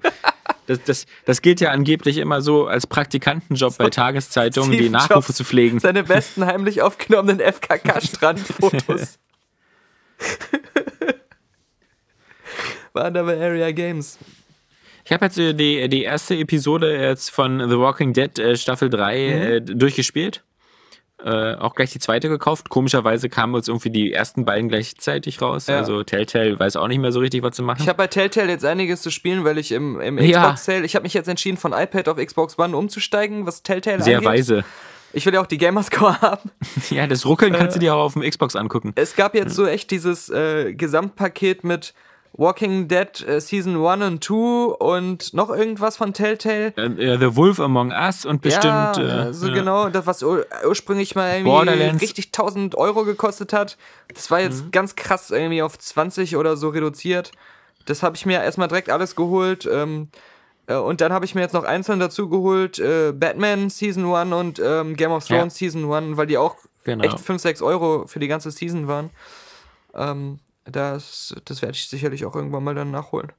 [0.66, 4.90] Das, das, das gilt ja angeblich immer so als Praktikantenjob so, bei Tageszeitungen, Steve die
[4.90, 5.78] Nachrufe Jobs, zu pflegen.
[5.80, 9.18] Seine besten heimlich aufgenommenen FKK-Strandfotos.
[12.94, 14.18] Waren da bei Area Games.
[15.04, 19.16] Ich habe jetzt die, die erste Episode jetzt von The Walking Dead äh, Staffel 3
[19.16, 19.42] mhm.
[19.42, 20.42] äh, durchgespielt
[21.24, 22.68] äh, auch gleich die zweite gekauft.
[22.68, 25.66] Komischerweise kamen uns irgendwie die ersten beiden gleichzeitig raus.
[25.66, 25.78] Ja.
[25.78, 27.80] Also Telltale weiß auch nicht mehr so richtig, was zu machen.
[27.82, 30.94] Ich habe bei Telltale jetzt einiges zu spielen, weil ich im, im Xbox Sale, ich
[30.94, 34.28] habe mich jetzt entschieden, von iPad auf Xbox One umzusteigen, was Telltale Sehr angeht.
[34.30, 34.64] weise.
[35.12, 36.50] Ich will ja auch die Gamerscore haben.
[36.90, 38.92] Ja, das Ruckeln kannst du dir auch auf dem Xbox angucken.
[38.96, 41.94] Es gab jetzt so echt dieses äh, Gesamtpaket mit
[42.38, 44.34] Walking Dead äh, Season 1 und 2
[44.78, 46.74] und noch irgendwas von Telltale.
[46.76, 48.64] Äh, The Wolf Among Us und bestimmt.
[48.64, 49.54] Ja, äh, so ja.
[49.54, 53.78] genau, das, was ur ursprünglich mal irgendwie richtig 1000 Euro gekostet hat.
[54.14, 54.70] Das war jetzt mhm.
[54.70, 57.32] ganz krass irgendwie auf 20 oder so reduziert.
[57.86, 59.66] Das habe ich mir erstmal direkt alles geholt.
[59.70, 60.08] Ähm,
[60.66, 64.32] äh, und dann habe ich mir jetzt noch einzeln dazu geholt: äh, Batman Season 1
[64.34, 65.70] und ähm, Game of Thrones ja.
[65.70, 67.04] Season 1, weil die auch genau.
[67.04, 69.08] echt 5, 6 Euro für die ganze Season waren.
[69.94, 70.40] Ähm,
[70.70, 73.32] das, das werde ich sicherlich auch irgendwann mal dann nachholen.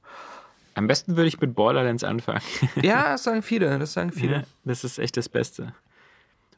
[0.74, 2.42] Am besten würde ich mit Borderlands anfangen.
[2.82, 4.32] ja, das sagen viele, das sagen viele.
[4.32, 5.74] Ja, das ist echt das Beste.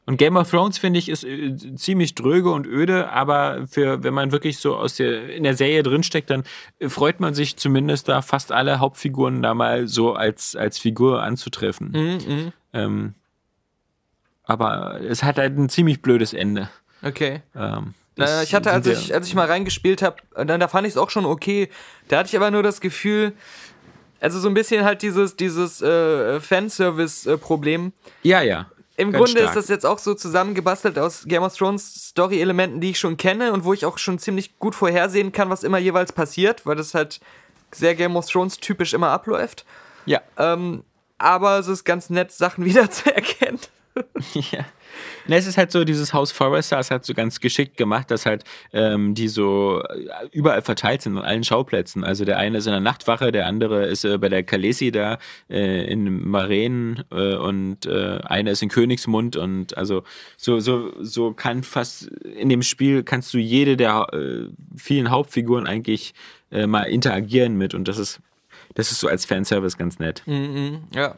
[0.05, 4.13] Und Game of Thrones, finde ich, ist äh, ziemlich dröge und öde, aber für, wenn
[4.13, 6.43] man wirklich so aus der, in der Serie drinsteckt, dann
[6.87, 11.91] freut man sich zumindest da fast alle Hauptfiguren da mal so als, als Figur anzutreffen.
[11.91, 12.53] Mhm, mhm.
[12.73, 13.13] ähm,
[14.43, 16.69] aber es hat halt ein ziemlich blödes Ende.
[17.03, 17.41] Okay.
[17.55, 20.93] Ähm, äh, ich hatte, als ich, als ich mal reingespielt habe, dann da fand ich
[20.93, 21.69] es auch schon okay.
[22.07, 23.33] Da hatte ich aber nur das Gefühl,
[24.19, 27.93] also so ein bisschen halt dieses, dieses äh, Fanservice-Problem.
[28.23, 28.67] Ja, ja.
[28.97, 29.47] Im Grunde stark.
[29.47, 33.51] ist das jetzt auch so zusammengebastelt aus Game of Thrones Story-Elementen, die ich schon kenne
[33.51, 36.93] und wo ich auch schon ziemlich gut vorhersehen kann, was immer jeweils passiert, weil das
[36.93, 37.19] halt
[37.71, 39.65] sehr Game of Thrones typisch immer abläuft.
[40.05, 40.21] Ja.
[40.37, 40.83] Ähm,
[41.17, 43.59] aber es ist ganz nett, Sachen wiederzuerkennen.
[44.33, 44.65] ja.
[45.27, 48.25] Ne, es ist halt so, dieses Haus Forrester ist halt so ganz geschickt gemacht, dass
[48.25, 52.03] halt ähm, die so äh, überall verteilt sind, an allen Schauplätzen.
[52.03, 55.19] Also der eine ist in der Nachtwache, der andere ist äh, bei der Kalesi da
[55.49, 60.03] äh, in Maren äh, und äh, einer ist in Königsmund und also
[60.37, 65.67] so, so, so kann fast in dem Spiel kannst du jede der äh, vielen Hauptfiguren
[65.67, 66.13] eigentlich
[66.53, 68.19] mal interagieren mit und das ist
[68.75, 70.23] das ist so als Fanservice ganz nett.
[70.25, 71.15] Mhm, ja.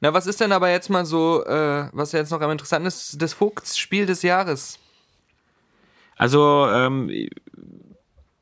[0.00, 2.86] Na, was ist denn aber jetzt mal so, äh, was ja jetzt noch am interessanten
[2.86, 4.78] ist, das Vogtsspiel des Jahres?
[6.16, 7.10] Also, ähm,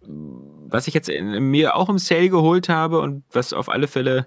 [0.05, 4.27] was ich jetzt mir auch im Sale geholt habe und was auf alle Fälle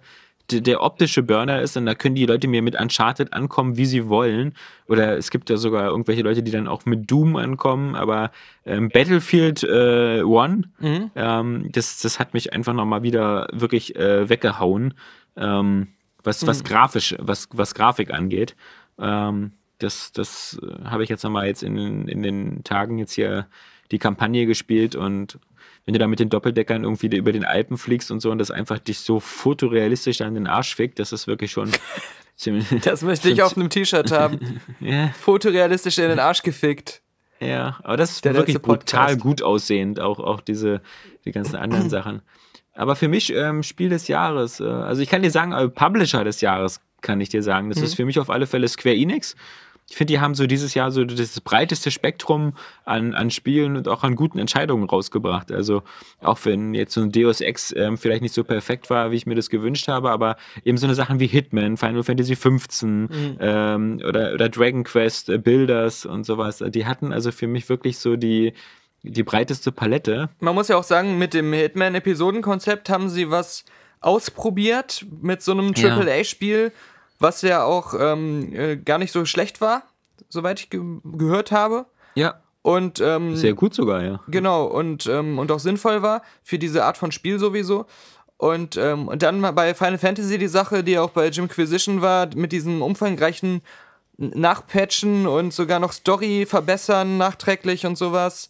[0.51, 4.07] der optische Burner ist, und da können die Leute mir mit Uncharted ankommen, wie sie
[4.07, 4.53] wollen.
[4.87, 8.31] Oder es gibt ja sogar irgendwelche Leute, die dann auch mit Doom ankommen, aber
[8.63, 11.11] ähm, Battlefield äh, One, mhm.
[11.15, 14.93] ähm, das, das hat mich einfach nochmal wieder wirklich äh, weggehauen.
[15.35, 15.87] Ähm,
[16.25, 16.67] was, was mhm.
[16.67, 18.55] grafisch, was, was Grafik angeht.
[18.99, 23.47] Ähm, das, das äh, habe ich jetzt nochmal jetzt in, in den Tagen jetzt hier
[23.91, 25.37] die Kampagne gespielt und
[25.85, 28.49] wenn du da mit den Doppeldeckern irgendwie über den Alpen fliegst und so und das
[28.49, 31.71] einfach dich so fotorealistisch an den Arsch fickt, das ist wirklich schon
[32.35, 32.67] ziemlich.
[32.81, 34.61] Das möchte ich auf einem T-Shirt haben.
[34.79, 35.09] ja.
[35.09, 37.01] Fotorealistisch in den Arsch gefickt.
[37.39, 40.81] Ja, aber das ist Der wirklich brutal gut aussehend, auch, auch diese,
[41.25, 42.21] die ganzen anderen Sachen.
[42.75, 46.23] Aber für mich ähm, Spiel des Jahres, äh, also ich kann dir sagen, äh, Publisher
[46.23, 47.69] des Jahres kann ich dir sagen.
[47.69, 47.85] Das mhm.
[47.85, 49.35] ist für mich auf alle Fälle Square Enix.
[49.87, 52.53] Ich finde, die haben so dieses Jahr so das breiteste Spektrum
[52.85, 55.51] an, an Spielen und auch an guten Entscheidungen rausgebracht.
[55.51, 55.83] Also
[56.21, 59.27] auch wenn jetzt so ein Deus Ex ähm, vielleicht nicht so perfekt war, wie ich
[59.27, 63.09] mir das gewünscht habe, aber eben so eine Sachen wie Hitman, Final Fantasy 15 mhm.
[63.39, 67.99] ähm, oder, oder Dragon Quest, äh, Builders und sowas, die hatten also für mich wirklich
[67.99, 68.53] so die,
[69.11, 70.29] die breiteste Palette.
[70.39, 73.65] Man muss ja auch sagen, mit dem Hitman-Episodenkonzept haben sie was
[74.01, 76.71] ausprobiert mit so einem AAA-Spiel.
[77.17, 79.83] Was ja auch ähm, äh, gar nicht so schlecht war,
[80.27, 81.85] soweit ich ge gehört habe.
[82.15, 82.41] Ja.
[82.61, 84.19] Und ähm, sehr gut sogar, ja.
[84.27, 87.85] Genau, und, ähm, und auch sinnvoll war für diese Art von Spiel sowieso.
[88.37, 92.51] Und, ähm, und dann bei Final Fantasy die Sache, die auch bei Jimquisition war, mit
[92.51, 93.61] diesem umfangreichen
[94.17, 98.49] Nachpatchen und sogar noch Story verbessern nachträglich und sowas.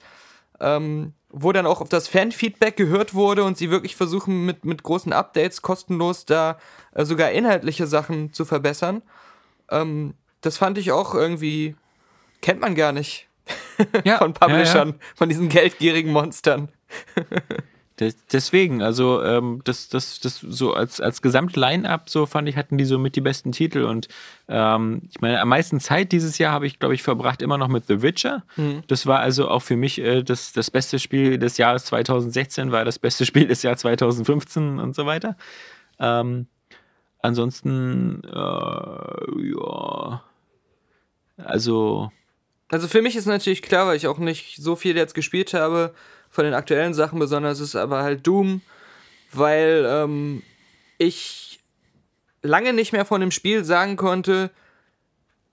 [0.59, 4.83] Ähm, wo dann auch auf das Fanfeedback gehört wurde und sie wirklich versuchen, mit, mit
[4.83, 6.57] großen Updates kostenlos da
[6.93, 9.01] äh, sogar inhaltliche Sachen zu verbessern.
[9.69, 11.75] Ähm, das fand ich auch irgendwie,
[12.41, 13.27] kennt man gar nicht
[14.05, 15.01] ja, von Publishern, ja, ja.
[15.15, 16.69] von diesen geldgierigen Monstern.
[17.97, 22.83] Deswegen, also ähm, das, das, das so als, als Gesamt-Line-Up, so fand ich, hatten die
[22.83, 23.83] so mit die besten Titel.
[23.83, 24.09] Und
[24.49, 27.69] ähm, ich meine, am meisten Zeit dieses Jahr habe ich, glaube ich, verbracht immer noch
[27.69, 28.43] mit The Witcher.
[28.57, 28.83] Mhm.
[28.87, 32.83] Das war also auch für mich äh, das, das beste Spiel des Jahres 2016, war
[32.83, 35.37] das beste Spiel des Jahres 2015 und so weiter.
[35.97, 36.47] Ähm,
[37.21, 40.21] ansonsten, äh, ja.
[41.37, 42.11] Also.
[42.69, 45.93] Also für mich ist natürlich klar, weil ich auch nicht so viel jetzt gespielt habe,
[46.35, 48.61] von den aktuellen Sachen besonders ist aber halt Doom,
[49.31, 50.43] weil ähm,
[50.97, 51.61] ich
[52.41, 54.51] lange nicht mehr von dem Spiel sagen konnte,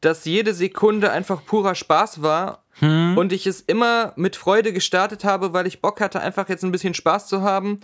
[0.01, 3.16] dass jede Sekunde einfach purer Spaß war hm.
[3.16, 6.72] und ich es immer mit Freude gestartet habe, weil ich Bock hatte, einfach jetzt ein
[6.72, 7.78] bisschen Spaß zu haben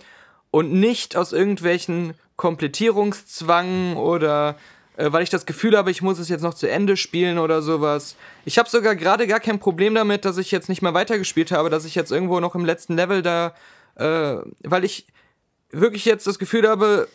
[0.51, 4.57] und nicht aus irgendwelchen Komplettierungszwang oder
[4.99, 7.61] äh, weil ich das Gefühl habe, ich muss es jetzt noch zu Ende spielen oder
[7.61, 8.17] sowas.
[8.43, 11.69] Ich habe sogar gerade gar kein Problem damit, dass ich jetzt nicht mehr weitergespielt habe,
[11.69, 13.53] dass ich jetzt irgendwo noch im letzten Level da,
[13.95, 15.07] äh, weil ich
[15.71, 17.07] wirklich jetzt das Gefühl habe,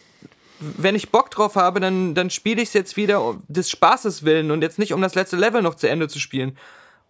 [0.61, 4.51] wenn ich Bock drauf habe, dann, dann spiele ich es jetzt wieder des Spaßes willen
[4.51, 6.57] und jetzt nicht um das letzte Level noch zu Ende zu spielen.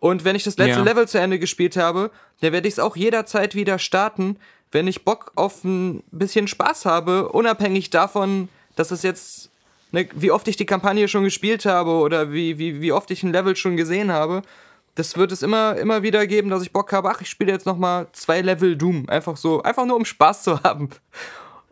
[0.00, 0.84] Und wenn ich das letzte ja.
[0.84, 2.10] Level zu Ende gespielt habe,
[2.40, 4.38] dann werde ich es auch jederzeit wieder starten,
[4.72, 9.50] wenn ich Bock auf ein bisschen Spaß habe, unabhängig davon, dass es jetzt
[9.94, 13.22] ne, wie oft ich die Kampagne schon gespielt habe oder wie, wie, wie oft ich
[13.22, 14.42] ein Level schon gesehen habe,
[14.96, 17.66] das wird es immer, immer wieder geben, dass ich Bock habe, ach, ich spiele jetzt
[17.66, 19.08] nochmal zwei Level Doom.
[19.08, 20.90] Einfach so, einfach nur um Spaß zu haben.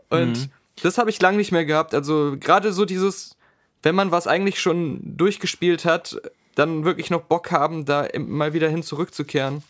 [0.09, 0.51] Und mhm.
[0.83, 1.95] das habe ich lange nicht mehr gehabt.
[1.95, 3.37] Also gerade so dieses,
[3.83, 6.21] wenn man was eigentlich schon durchgespielt hat,
[6.55, 9.63] dann wirklich noch Bock haben, da mal wieder hin zurückzukehren.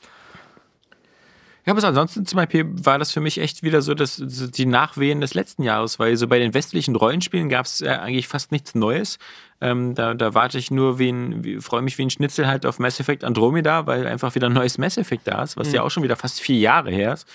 [1.64, 5.20] Ja, aber ansonsten zum Beispiel war das für mich echt wieder so dass, die Nachwehen
[5.20, 8.74] des letzten Jahres, weil so bei den westlichen Rollenspielen gab es äh, eigentlich fast nichts
[8.74, 9.18] Neues.
[9.60, 12.80] Ähm, da, da warte ich nur wie ein, freue mich wie ein Schnitzel halt auf
[12.80, 15.74] Mass Effect Andromeda, weil einfach wieder ein neues Mass Effect da ist, was mhm.
[15.74, 17.28] ja auch schon wieder fast vier Jahre her ist.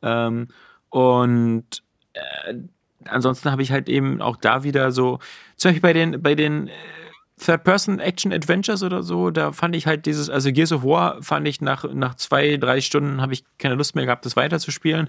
[0.00, 0.46] Ähm,
[0.90, 2.54] und äh,
[3.06, 5.18] ansonsten habe ich halt eben auch da wieder so,
[5.56, 6.72] zum Beispiel bei den, bei den äh,
[7.38, 11.84] Third-Person-Action-Adventures oder so, da fand ich halt dieses, also Gears of War fand ich nach,
[11.92, 15.08] nach zwei, drei Stunden habe ich keine Lust mehr gehabt, das weiterzuspielen.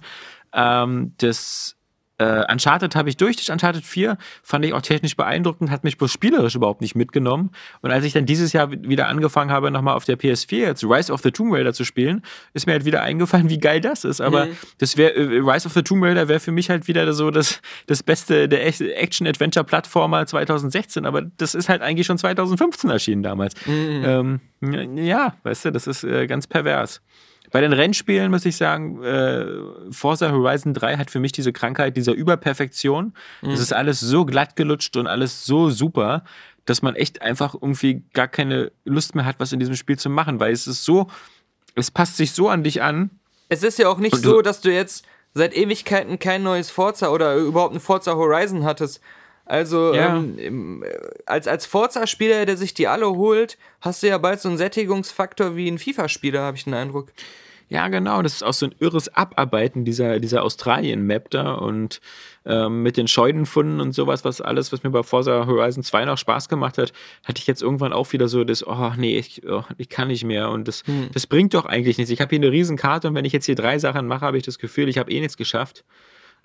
[0.54, 1.76] Ähm, das
[2.24, 6.12] äh, Uncharted habe ich durch, Uncharted 4 fand ich auch technisch beeindruckend, hat mich bloß
[6.12, 7.52] spielerisch überhaupt nicht mitgenommen.
[7.82, 11.12] Und als ich dann dieses Jahr wieder angefangen habe, nochmal auf der PS4 jetzt Rise
[11.12, 12.22] of the Tomb Raider zu spielen,
[12.54, 14.22] ist mir halt wieder eingefallen, wie geil das ist.
[14.22, 14.58] Aber mhm.
[14.78, 17.62] das wäre äh, Rise of the Tomb Raider wäre für mich halt wieder so das,
[17.88, 21.06] das Beste der Action-Adventure-Plattformer 2016.
[21.06, 23.54] Aber das ist halt eigentlich schon 2015 erschienen damals.
[23.66, 24.40] Mhm.
[24.62, 27.02] Ähm, ja, weißt du, das ist äh, ganz pervers.
[27.54, 29.46] Bei den Rennspielen muss ich sagen, äh,
[29.92, 33.14] Forza Horizon 3 hat für mich diese Krankheit dieser Überperfektion.
[33.44, 33.52] Mhm.
[33.52, 36.24] Es ist alles so glatt gelutscht und alles so super,
[36.66, 40.10] dass man echt einfach irgendwie gar keine Lust mehr hat, was in diesem Spiel zu
[40.10, 41.12] machen, weil es ist so,
[41.76, 43.12] es passt sich so an dich an.
[43.50, 47.36] Es ist ja auch nicht so, dass du jetzt seit Ewigkeiten kein neues Forza oder
[47.36, 49.00] überhaupt ein Forza Horizon hattest.
[49.46, 50.16] Also ja.
[50.18, 50.84] ähm,
[51.26, 55.56] als, als Forza-Spieler, der sich die alle holt, hast du ja bald so einen Sättigungsfaktor
[55.56, 57.12] wie ein FIFA-Spieler, habe ich den Eindruck.
[57.70, 58.22] Ja, genau.
[58.22, 62.02] Das ist auch so ein irres Abarbeiten dieser, dieser Australien-Map da und
[62.46, 66.18] ähm, mit den Scheunenfunden und sowas, was alles, was mir bei Forza Horizon 2 noch
[66.18, 69.64] Spaß gemacht hat, hatte ich jetzt irgendwann auch wieder so das, oh nee, ich, oh,
[69.78, 71.10] ich kann nicht mehr und das, hm.
[71.14, 72.12] das bringt doch eigentlich nichts.
[72.12, 74.44] Ich habe hier eine Riesenkarte und wenn ich jetzt hier drei Sachen mache, habe ich
[74.44, 75.84] das Gefühl, ich habe eh nichts geschafft.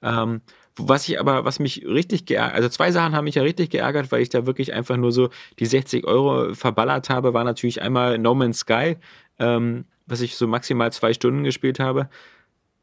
[0.02, 0.42] Ähm,
[0.76, 4.12] was ich aber, was mich richtig geärgert, also zwei Sachen haben mich ja richtig geärgert,
[4.12, 8.18] weil ich da wirklich einfach nur so die 60 Euro verballert habe, war natürlich einmal
[8.18, 8.96] No Man's Sky,
[9.38, 12.08] ähm, was ich so maximal zwei Stunden gespielt habe.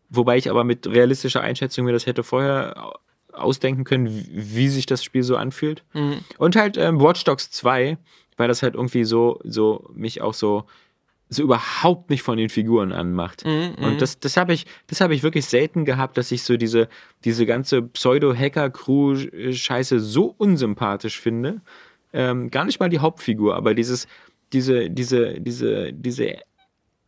[0.09, 2.93] Wobei ich aber mit realistischer Einschätzung mir das hätte vorher
[3.31, 5.83] ausdenken können, wie, sich das Spiel so anfühlt.
[5.93, 6.19] Mhm.
[6.37, 7.97] Und halt ähm, Watch Dogs 2,
[8.37, 10.65] weil das halt irgendwie so, so mich auch so
[11.29, 13.45] so überhaupt nicht von den Figuren anmacht.
[13.45, 13.75] Mm, mm.
[13.83, 16.87] Und das, das habe ich, das ich wirklich selten gehabt, dass ich so diese,
[17.23, 21.61] diese ganze Pseudo-Hacker-Crew-Scheiße so unsympathisch finde.
[22.13, 24.07] Ähm, gar nicht mal die Hauptfigur, aber dieses,
[24.53, 26.37] diese, diese, diese, diese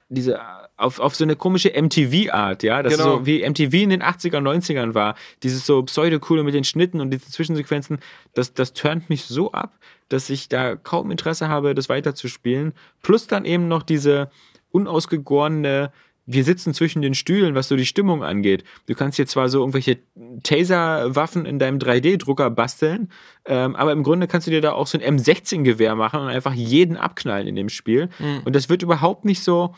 [0.09, 0.39] diese
[0.77, 3.17] auf, auf so eine komische MTV-Art, ja, das genau.
[3.17, 7.09] so wie MTV in den 80er, 90ern war, dieses so pseudo-coole mit den Schnitten und
[7.11, 7.99] diesen Zwischensequenzen,
[8.33, 9.73] das, das turnt mich so ab,
[10.09, 12.73] dass ich da kaum Interesse habe, das weiterzuspielen.
[13.01, 14.29] Plus dann eben noch diese
[14.71, 15.91] unausgegorene
[16.27, 18.65] wir sitzen zwischen den Stühlen, was so die Stimmung angeht.
[18.85, 19.99] Du kannst hier zwar so irgendwelche
[20.43, 23.09] Taser-Waffen in deinem 3D-Drucker basteln,
[23.45, 26.53] ähm, aber im Grunde kannst du dir da auch so ein M16-Gewehr machen und einfach
[26.53, 28.09] jeden abknallen in dem Spiel.
[28.19, 28.41] Mhm.
[28.43, 29.73] Und das wird überhaupt nicht so,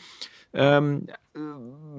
[0.52, 1.06] ähm,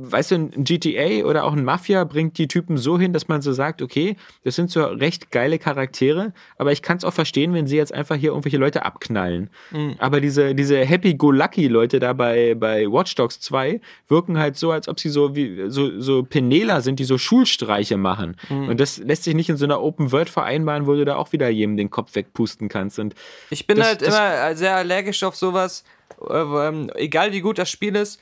[0.03, 3.41] weißt du, ein GTA oder auch ein Mafia bringt die Typen so hin, dass man
[3.41, 7.53] so sagt, okay, das sind so recht geile Charaktere, aber ich kann es auch verstehen,
[7.53, 9.49] wenn sie jetzt einfach hier irgendwelche Leute abknallen.
[9.71, 9.95] Mhm.
[9.99, 14.99] Aber diese, diese Happy-Go-Lucky-Leute da bei, bei Watch Dogs 2 wirken halt so, als ob
[14.99, 18.37] sie so wie so, so Penela sind, die so Schulstreiche machen.
[18.49, 18.69] Mhm.
[18.69, 21.31] Und das lässt sich nicht in so einer Open World vereinbaren, wo du da auch
[21.31, 22.99] wieder jedem den Kopf wegpusten kannst.
[22.99, 23.13] Und
[23.49, 25.83] ich bin das, halt immer sehr allergisch auf sowas,
[26.29, 28.19] äh, ähm, egal wie gut das Spiel ist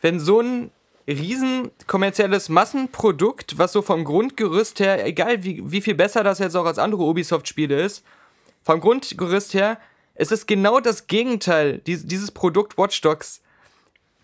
[0.00, 0.70] wenn so ein
[1.06, 6.56] riesen kommerzielles Massenprodukt, was so vom Grundgerüst her, egal wie, wie viel besser das jetzt
[6.56, 8.04] auch als andere Ubisoft-Spiele ist,
[8.62, 9.78] vom Grundgerüst her,
[10.14, 13.42] es ist genau das Gegenteil, dieses Produkt Watch Dogs.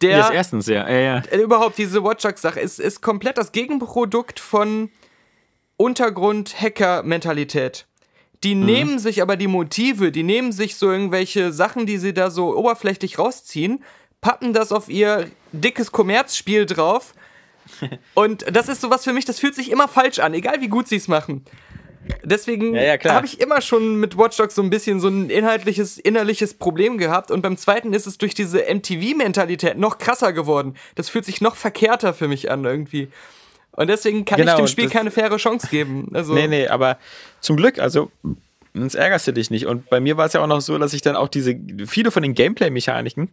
[0.01, 0.89] Der, das erstens, ja.
[0.89, 1.19] ja, ja.
[1.31, 4.91] Äh, überhaupt diese Watch Dogs-Sache ist, ist komplett das Gegenprodukt von
[5.77, 7.87] Untergrund-Hacker-Mentalität.
[8.43, 8.65] Die mhm.
[8.65, 12.57] nehmen sich aber die Motive, die nehmen sich so irgendwelche Sachen, die sie da so
[12.57, 13.85] oberflächlich rausziehen,
[14.21, 17.15] pappen das auf ihr dickes Kommerzspiel drauf.
[18.15, 20.89] Und das ist sowas für mich, das fühlt sich immer falsch an, egal wie gut
[20.89, 21.45] sie es machen.
[22.25, 25.31] Deswegen ja, ja, habe ich immer schon mit Watch Dogs so ein bisschen so ein
[25.31, 27.31] inhaltliches, innerliches Problem gehabt.
[27.31, 30.75] Und beim zweiten ist es durch diese MTV-Mentalität noch krasser geworden.
[30.97, 33.09] Das fühlt sich noch verkehrter für mich an irgendwie.
[33.73, 36.11] Und deswegen kann genau, ich dem Spiel keine faire Chance geben.
[36.13, 36.99] Also nee, nee, aber
[37.41, 38.11] zum Glück, also
[38.75, 39.67] sonst ärgerst du dich nicht.
[39.67, 42.11] Und bei mir war es ja auch noch so, dass ich dann auch diese, viele
[42.11, 43.31] von den Gameplay-Mechaniken,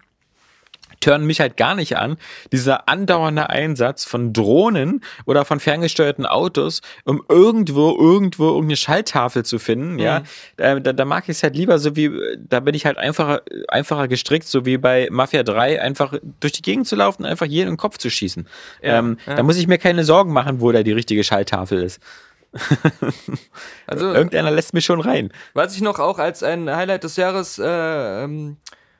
[1.00, 2.18] turnen mich halt gar nicht an.
[2.52, 9.60] Dieser andauernde Einsatz von Drohnen oder von ferngesteuerten Autos, um irgendwo, irgendwo irgendeine Schalltafel zu
[9.60, 10.00] finden, mhm.
[10.00, 10.24] ja.
[10.58, 13.42] Da, da, da mag ich es halt lieber so wie, da bin ich halt einfacher,
[13.68, 17.70] einfacher gestrickt, so wie bei Mafia 3, einfach durch die Gegend zu laufen, einfach jeden
[17.70, 18.48] in den Kopf zu schießen.
[18.82, 19.36] Ja, ähm, ja.
[19.36, 22.02] Da muss ich mir keine Sorgen machen, wo da die richtige Schalltafel ist.
[23.86, 25.32] also irgendeiner lässt mich schon rein.
[25.54, 28.58] Was ich noch auch als ein Highlight des Jahres äh, ähm,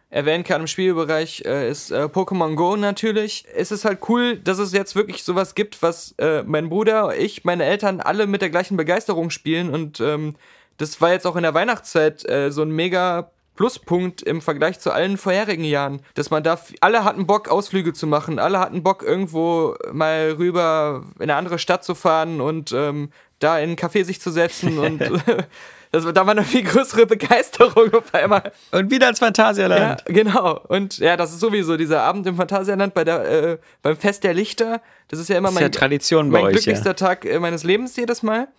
[0.10, 3.46] erwähnen kann im Spielbereich, äh, ist äh, Pokémon Go natürlich.
[3.56, 7.46] Es ist halt cool, dass es jetzt wirklich sowas gibt, was äh, mein Bruder, ich,
[7.46, 9.70] meine Eltern alle mit der gleichen Begeisterung spielen.
[9.70, 10.36] Und ähm,
[10.78, 14.92] das war jetzt auch in der Weihnachtszeit äh, so ein mega Pluspunkt im Vergleich zu
[14.92, 19.04] allen vorherigen Jahren, dass man da, alle hatten Bock, Ausflüge zu machen, alle hatten Bock,
[19.04, 24.06] irgendwo mal rüber in eine andere Stadt zu fahren und ähm, da in einen Café
[24.06, 25.02] sich zu setzen und
[25.92, 28.52] Das, da war eine viel größere Begeisterung auf einmal.
[28.72, 30.04] Und wieder ins Phantasialand.
[30.08, 30.60] Ja, genau.
[30.68, 34.36] Und ja, das ist sowieso dieser Abend im Phantasialand bei der, äh, beim Fest der
[34.36, 34.82] Lichter.
[35.08, 36.94] Das ist ja immer mein, ja Tradition mein euch, glücklichster ja.
[36.94, 38.50] Tag äh, meines Lebens jedes Mal.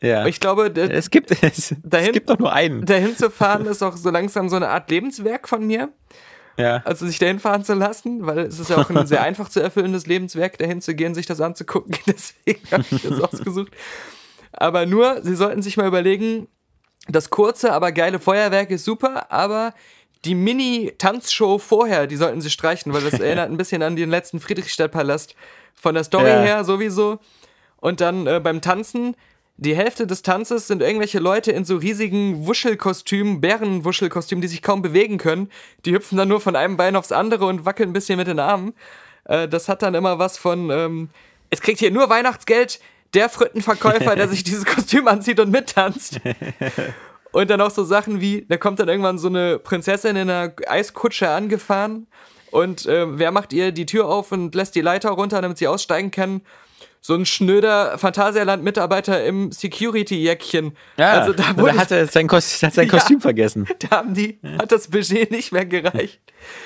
[0.00, 0.26] Ja.
[0.26, 2.84] Ich glaube, es gibt, es, dahin, es gibt doch nur einen.
[2.84, 5.88] Dahin zu fahren ist auch so langsam so eine Art Lebenswerk von mir.
[6.56, 6.82] Ja.
[6.84, 9.60] Also sich dahin fahren zu lassen, weil es ist ja auch ein sehr einfach zu
[9.60, 11.96] erfüllendes Lebenswerk, dahin zu gehen, sich das anzugucken.
[12.06, 13.72] Deswegen habe ich das ausgesucht.
[14.52, 16.48] Aber nur, Sie sollten sich mal überlegen,
[17.08, 19.74] das kurze, aber geile Feuerwerk ist super, aber
[20.24, 24.40] die Mini-Tanzshow vorher, die sollten sie streichen, weil das erinnert ein bisschen an den letzten
[24.40, 25.34] Friedrichstadtpalast.
[25.78, 26.40] Von der Story ja.
[26.40, 27.18] her sowieso.
[27.76, 29.14] Und dann äh, beim Tanzen,
[29.58, 34.80] die Hälfte des Tanzes sind irgendwelche Leute in so riesigen Wuschelkostümen, Bärenwuschelkostümen, die sich kaum
[34.80, 35.50] bewegen können.
[35.84, 38.38] Die hüpfen dann nur von einem Bein aufs andere und wackeln ein bisschen mit den
[38.38, 38.74] Armen.
[39.24, 41.10] Äh, das hat dann immer was von, ähm,
[41.50, 42.80] es kriegt hier nur Weihnachtsgeld,
[43.14, 46.20] der Frittenverkäufer, der sich dieses Kostüm anzieht und mittanzt.
[47.32, 50.54] Und dann auch so Sachen wie, da kommt dann irgendwann so eine Prinzessin in einer
[50.68, 52.06] Eiskutsche angefahren
[52.50, 55.68] Und äh, wer macht ihr die Tür auf und lässt die Leiter runter, damit sie
[55.68, 56.40] aussteigen können?
[57.02, 60.76] So ein schnöder Phantasialand-Mitarbeiter im Security-Jäckchen.
[60.96, 63.68] Ja, also da, da hat er sein, Kostüm, hat sein Kostüm ja, vergessen.
[63.78, 66.20] Da haben die, hat das Budget nicht mehr gereicht.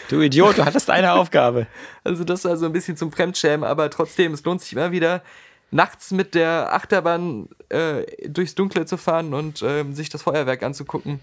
[0.08, 1.66] Du Idiot, du hattest eine Aufgabe.
[2.04, 5.22] Also das war so ein bisschen zum Fremdschämen, aber trotzdem, es lohnt sich immer wieder,
[5.70, 11.20] nachts mit der Achterbahn äh, durchs Dunkle zu fahren und äh, sich das Feuerwerk anzugucken.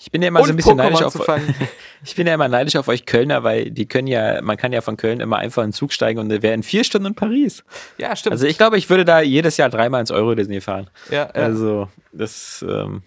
[0.00, 1.20] Ich bin ja immer und so ein bisschen neidisch auf
[2.04, 4.80] Ich bin ja immer neidisch auf euch Kölner, weil die können ja, man kann ja
[4.80, 7.64] von Köln immer einfach in den Zug steigen und wäre in vier Stunden in Paris.
[7.98, 8.32] Ja, stimmt.
[8.34, 10.88] Also ich glaube, ich würde da jedes Jahr dreimal ins Euro Disney fahren.
[11.10, 11.30] Ja, ja.
[11.32, 13.02] Also das ähm,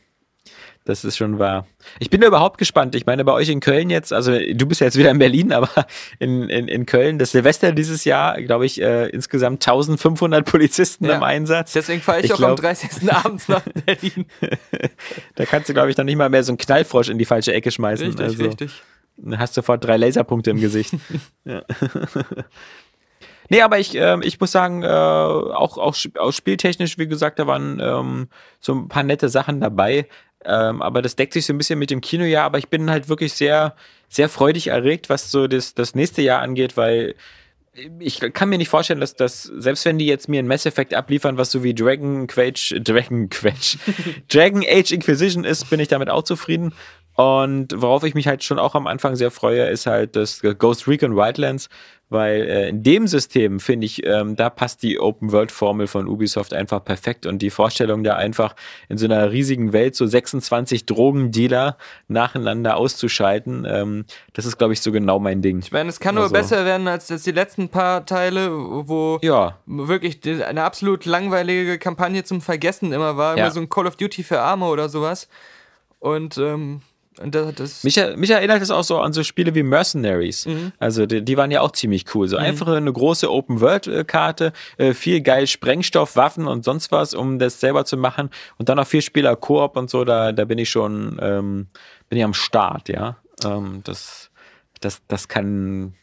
[0.92, 1.66] das ist schon wahr.
[2.00, 2.96] Ich bin da überhaupt gespannt.
[2.96, 5.54] Ich meine, bei euch in Köln jetzt, also du bist ja jetzt wieder in Berlin,
[5.54, 5.70] aber
[6.20, 11.16] in, in, in Köln, das Silvester dieses Jahr, glaube ich, äh, insgesamt 1500 Polizisten ja.
[11.16, 11.72] im Einsatz.
[11.72, 13.12] Deswegen fahre ich, ich auch glaub, am 30.
[13.12, 14.26] abends nach Berlin.
[15.36, 17.54] da kannst du, glaube ich, noch nicht mal mehr so einen Knallfrosch in die falsche
[17.54, 18.08] Ecke schmeißen.
[18.08, 18.84] Richtig, also, richtig.
[19.38, 20.94] Hast sofort drei Laserpunkte im Gesicht.
[21.46, 21.64] ja.
[23.52, 27.48] Nee, aber ich, äh, ich muss sagen, äh, auch, auch, auch spieltechnisch, wie gesagt, da
[27.48, 28.30] waren ähm,
[28.62, 30.08] so ein paar nette Sachen dabei.
[30.46, 32.46] Ähm, aber das deckt sich so ein bisschen mit dem Kinojahr.
[32.46, 33.76] Aber ich bin halt wirklich sehr,
[34.10, 37.16] sehr freudig erregt, was so das, das nächste Jahr angeht, weil
[38.00, 40.94] ich kann mir nicht vorstellen, dass das, selbst wenn die jetzt mir ein Mass Effect
[40.94, 43.78] abliefern, was so wie Dragon Quatch, Dragon Quatch,
[44.30, 46.74] Dragon Age Inquisition ist, bin ich damit auch zufrieden.
[47.16, 50.88] Und worauf ich mich halt schon auch am Anfang sehr freue, ist halt das Ghost
[50.88, 51.70] Recon Wildlands,
[52.12, 56.84] weil äh, in dem System finde ich, ähm, da passt die Open-World-Formel von Ubisoft einfach
[56.84, 58.56] perfekt und die Vorstellung da einfach
[58.90, 61.78] in so einer riesigen Welt so 26 Drogendealer
[62.10, 65.60] nacheinander auszuschalten, ähm, das ist, glaube ich, so genau mein Ding.
[65.60, 69.20] Ich meine, es kann nur also, besser werden als, als die letzten paar Teile, wo
[69.22, 69.58] ja.
[69.66, 73.46] wirklich eine absolut langweilige Kampagne zum Vergessen immer war, ja.
[73.46, 75.30] immer so ein Call of Duty für Arme oder sowas.
[76.00, 76.82] Und ähm,
[77.16, 80.46] das, das mich, mich, erinnert es auch so an so Spiele wie Mercenaries.
[80.46, 80.72] Mhm.
[80.80, 82.28] Also die, die, waren ja auch ziemlich cool.
[82.28, 82.44] So mhm.
[82.44, 87.86] einfach eine große Open-World-Karte, äh, viel geil Sprengstoff, Waffen und sonst was, um das selber
[87.86, 88.30] zu machen.
[88.58, 91.68] Und dann noch vier Spieler Koop und so, da, da bin ich schon ähm,
[92.12, 93.16] bin ich am Start, ja.
[93.44, 94.30] Ähm, das,
[94.82, 95.96] das, das kann.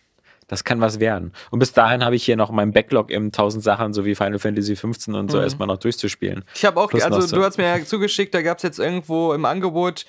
[0.50, 1.34] Das kann was werden.
[1.50, 4.38] Und bis dahin habe ich hier noch meinen Backlog im 1000 Sachen, so wie Final
[4.38, 5.42] Fantasy 15 und so, mhm.
[5.42, 6.42] erstmal noch durchzuspielen.
[6.54, 7.36] Ich habe auch, Plus also so.
[7.36, 10.06] du hast mir ja zugeschickt, da gab es jetzt irgendwo im Angebot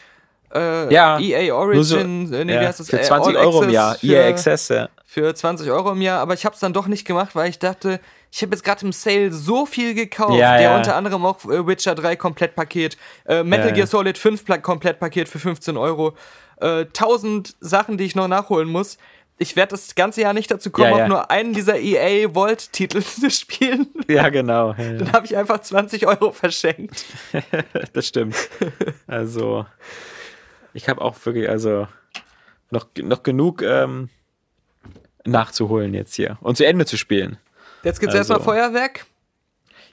[0.54, 2.90] äh, ja, EA Origin, so, äh, nee, ja, wie heißt das?
[2.90, 4.90] Für 20 All Euro im Jahr, für, EA Access, ja.
[5.06, 7.60] Für 20 Euro im Jahr, aber ich habe es dann doch nicht gemacht, weil ich
[7.60, 8.00] dachte,
[8.32, 10.78] ich habe jetzt gerade im Sale so viel gekauft, ja, der ja.
[10.78, 15.78] unter anderem auch äh, Witcher 3 Komplettpaket, äh, Metal Gear Solid 5 Komplettpaket für 15
[15.78, 16.14] Euro,
[16.62, 18.98] äh, 1000 Sachen, die ich noch nachholen muss.
[19.42, 23.30] Ich werde das ganze Jahr nicht dazu kommen, auch nur einen dieser EA Vault-Titel zu
[23.32, 23.88] spielen.
[24.10, 24.74] Ja, genau.
[24.74, 27.06] Dann habe ich einfach 20 Euro verschenkt.
[27.94, 28.36] das stimmt.
[29.08, 29.66] Also,
[30.80, 31.88] ich habe auch wirklich, also
[32.72, 34.10] noch, noch genug ähm,
[35.26, 37.38] nachzuholen jetzt hier und zu Ende zu spielen.
[37.84, 39.06] Jetzt gibt es also, erstmal Feuerwerk.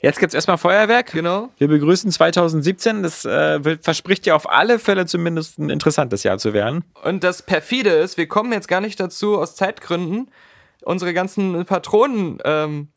[0.00, 1.10] Jetzt gibt es erstmal Feuerwerk.
[1.10, 1.48] Genau.
[1.58, 3.02] Wir begrüßen 2017.
[3.02, 6.84] Das äh, verspricht ja auf alle Fälle zumindest ein interessantes Jahr zu werden.
[7.02, 10.30] Und das perfide ist, wir kommen jetzt gar nicht dazu, aus Zeitgründen
[10.84, 12.88] unsere ganzen Patronen ähm,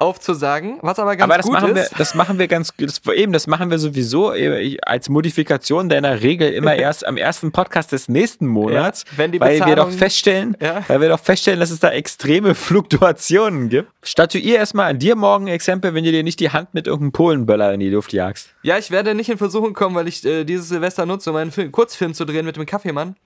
[0.00, 1.92] aufzusagen, was aber ganz aber das gut machen ist.
[1.92, 6.22] Wir, das machen wir ganz das, eben, das machen wir sowieso äh, als Modifikation deiner
[6.22, 9.90] Regel immer erst am ersten Podcast des nächsten Monats, ja, wenn die weil wir doch
[9.90, 10.84] feststellen, ja.
[10.88, 13.90] weil wir doch feststellen, dass es da extreme Fluktuationen gibt.
[14.02, 17.12] Statuier erstmal an dir morgen ein Exempel, wenn du dir nicht die Hand mit irgendeinem
[17.12, 18.50] Polenböller in die Luft jagst.
[18.62, 21.50] Ja, ich werde nicht in Versuchung kommen, weil ich äh, dieses Silvester nutze, um einen
[21.50, 23.16] Film, Kurzfilm zu drehen mit dem Kaffeemann.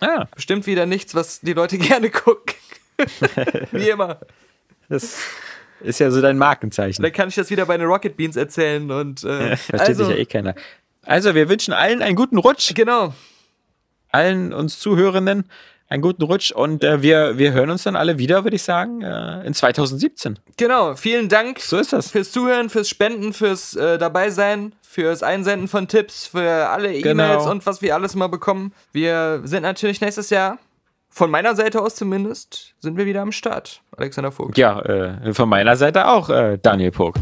[0.00, 0.26] Ah.
[0.34, 2.54] Bestimmt wieder nichts, was die Leute gerne gucken.
[3.72, 4.20] Wie immer.
[4.88, 5.18] Das
[5.80, 7.02] ist ja so dein Markenzeichen.
[7.02, 10.04] Dann kann ich das wieder bei den Rocket Beans erzählen und äh, ja, versteht also,
[10.04, 10.54] sich ja eh keiner.
[11.02, 12.74] Also, wir wünschen allen einen guten Rutsch.
[12.74, 13.14] Genau.
[14.10, 15.44] Allen uns Zuhörenden
[15.88, 19.02] einen guten Rutsch und äh, wir, wir hören uns dann alle wieder, würde ich sagen,
[19.02, 20.38] äh, in 2017.
[20.56, 22.10] Genau, vielen Dank so ist das.
[22.10, 27.50] fürs Zuhören, fürs Spenden, fürs äh, Dabeisein, fürs Einsenden von Tipps, für alle E-Mails genau.
[27.50, 28.72] und was wir alles mal bekommen.
[28.92, 30.58] Wir sind natürlich nächstes Jahr
[31.14, 33.82] von meiner Seite aus zumindest sind wir wieder am Start.
[33.96, 34.58] Alexander Vogt.
[34.58, 37.20] Ja, äh, von meiner Seite auch äh, Daniel Vogt.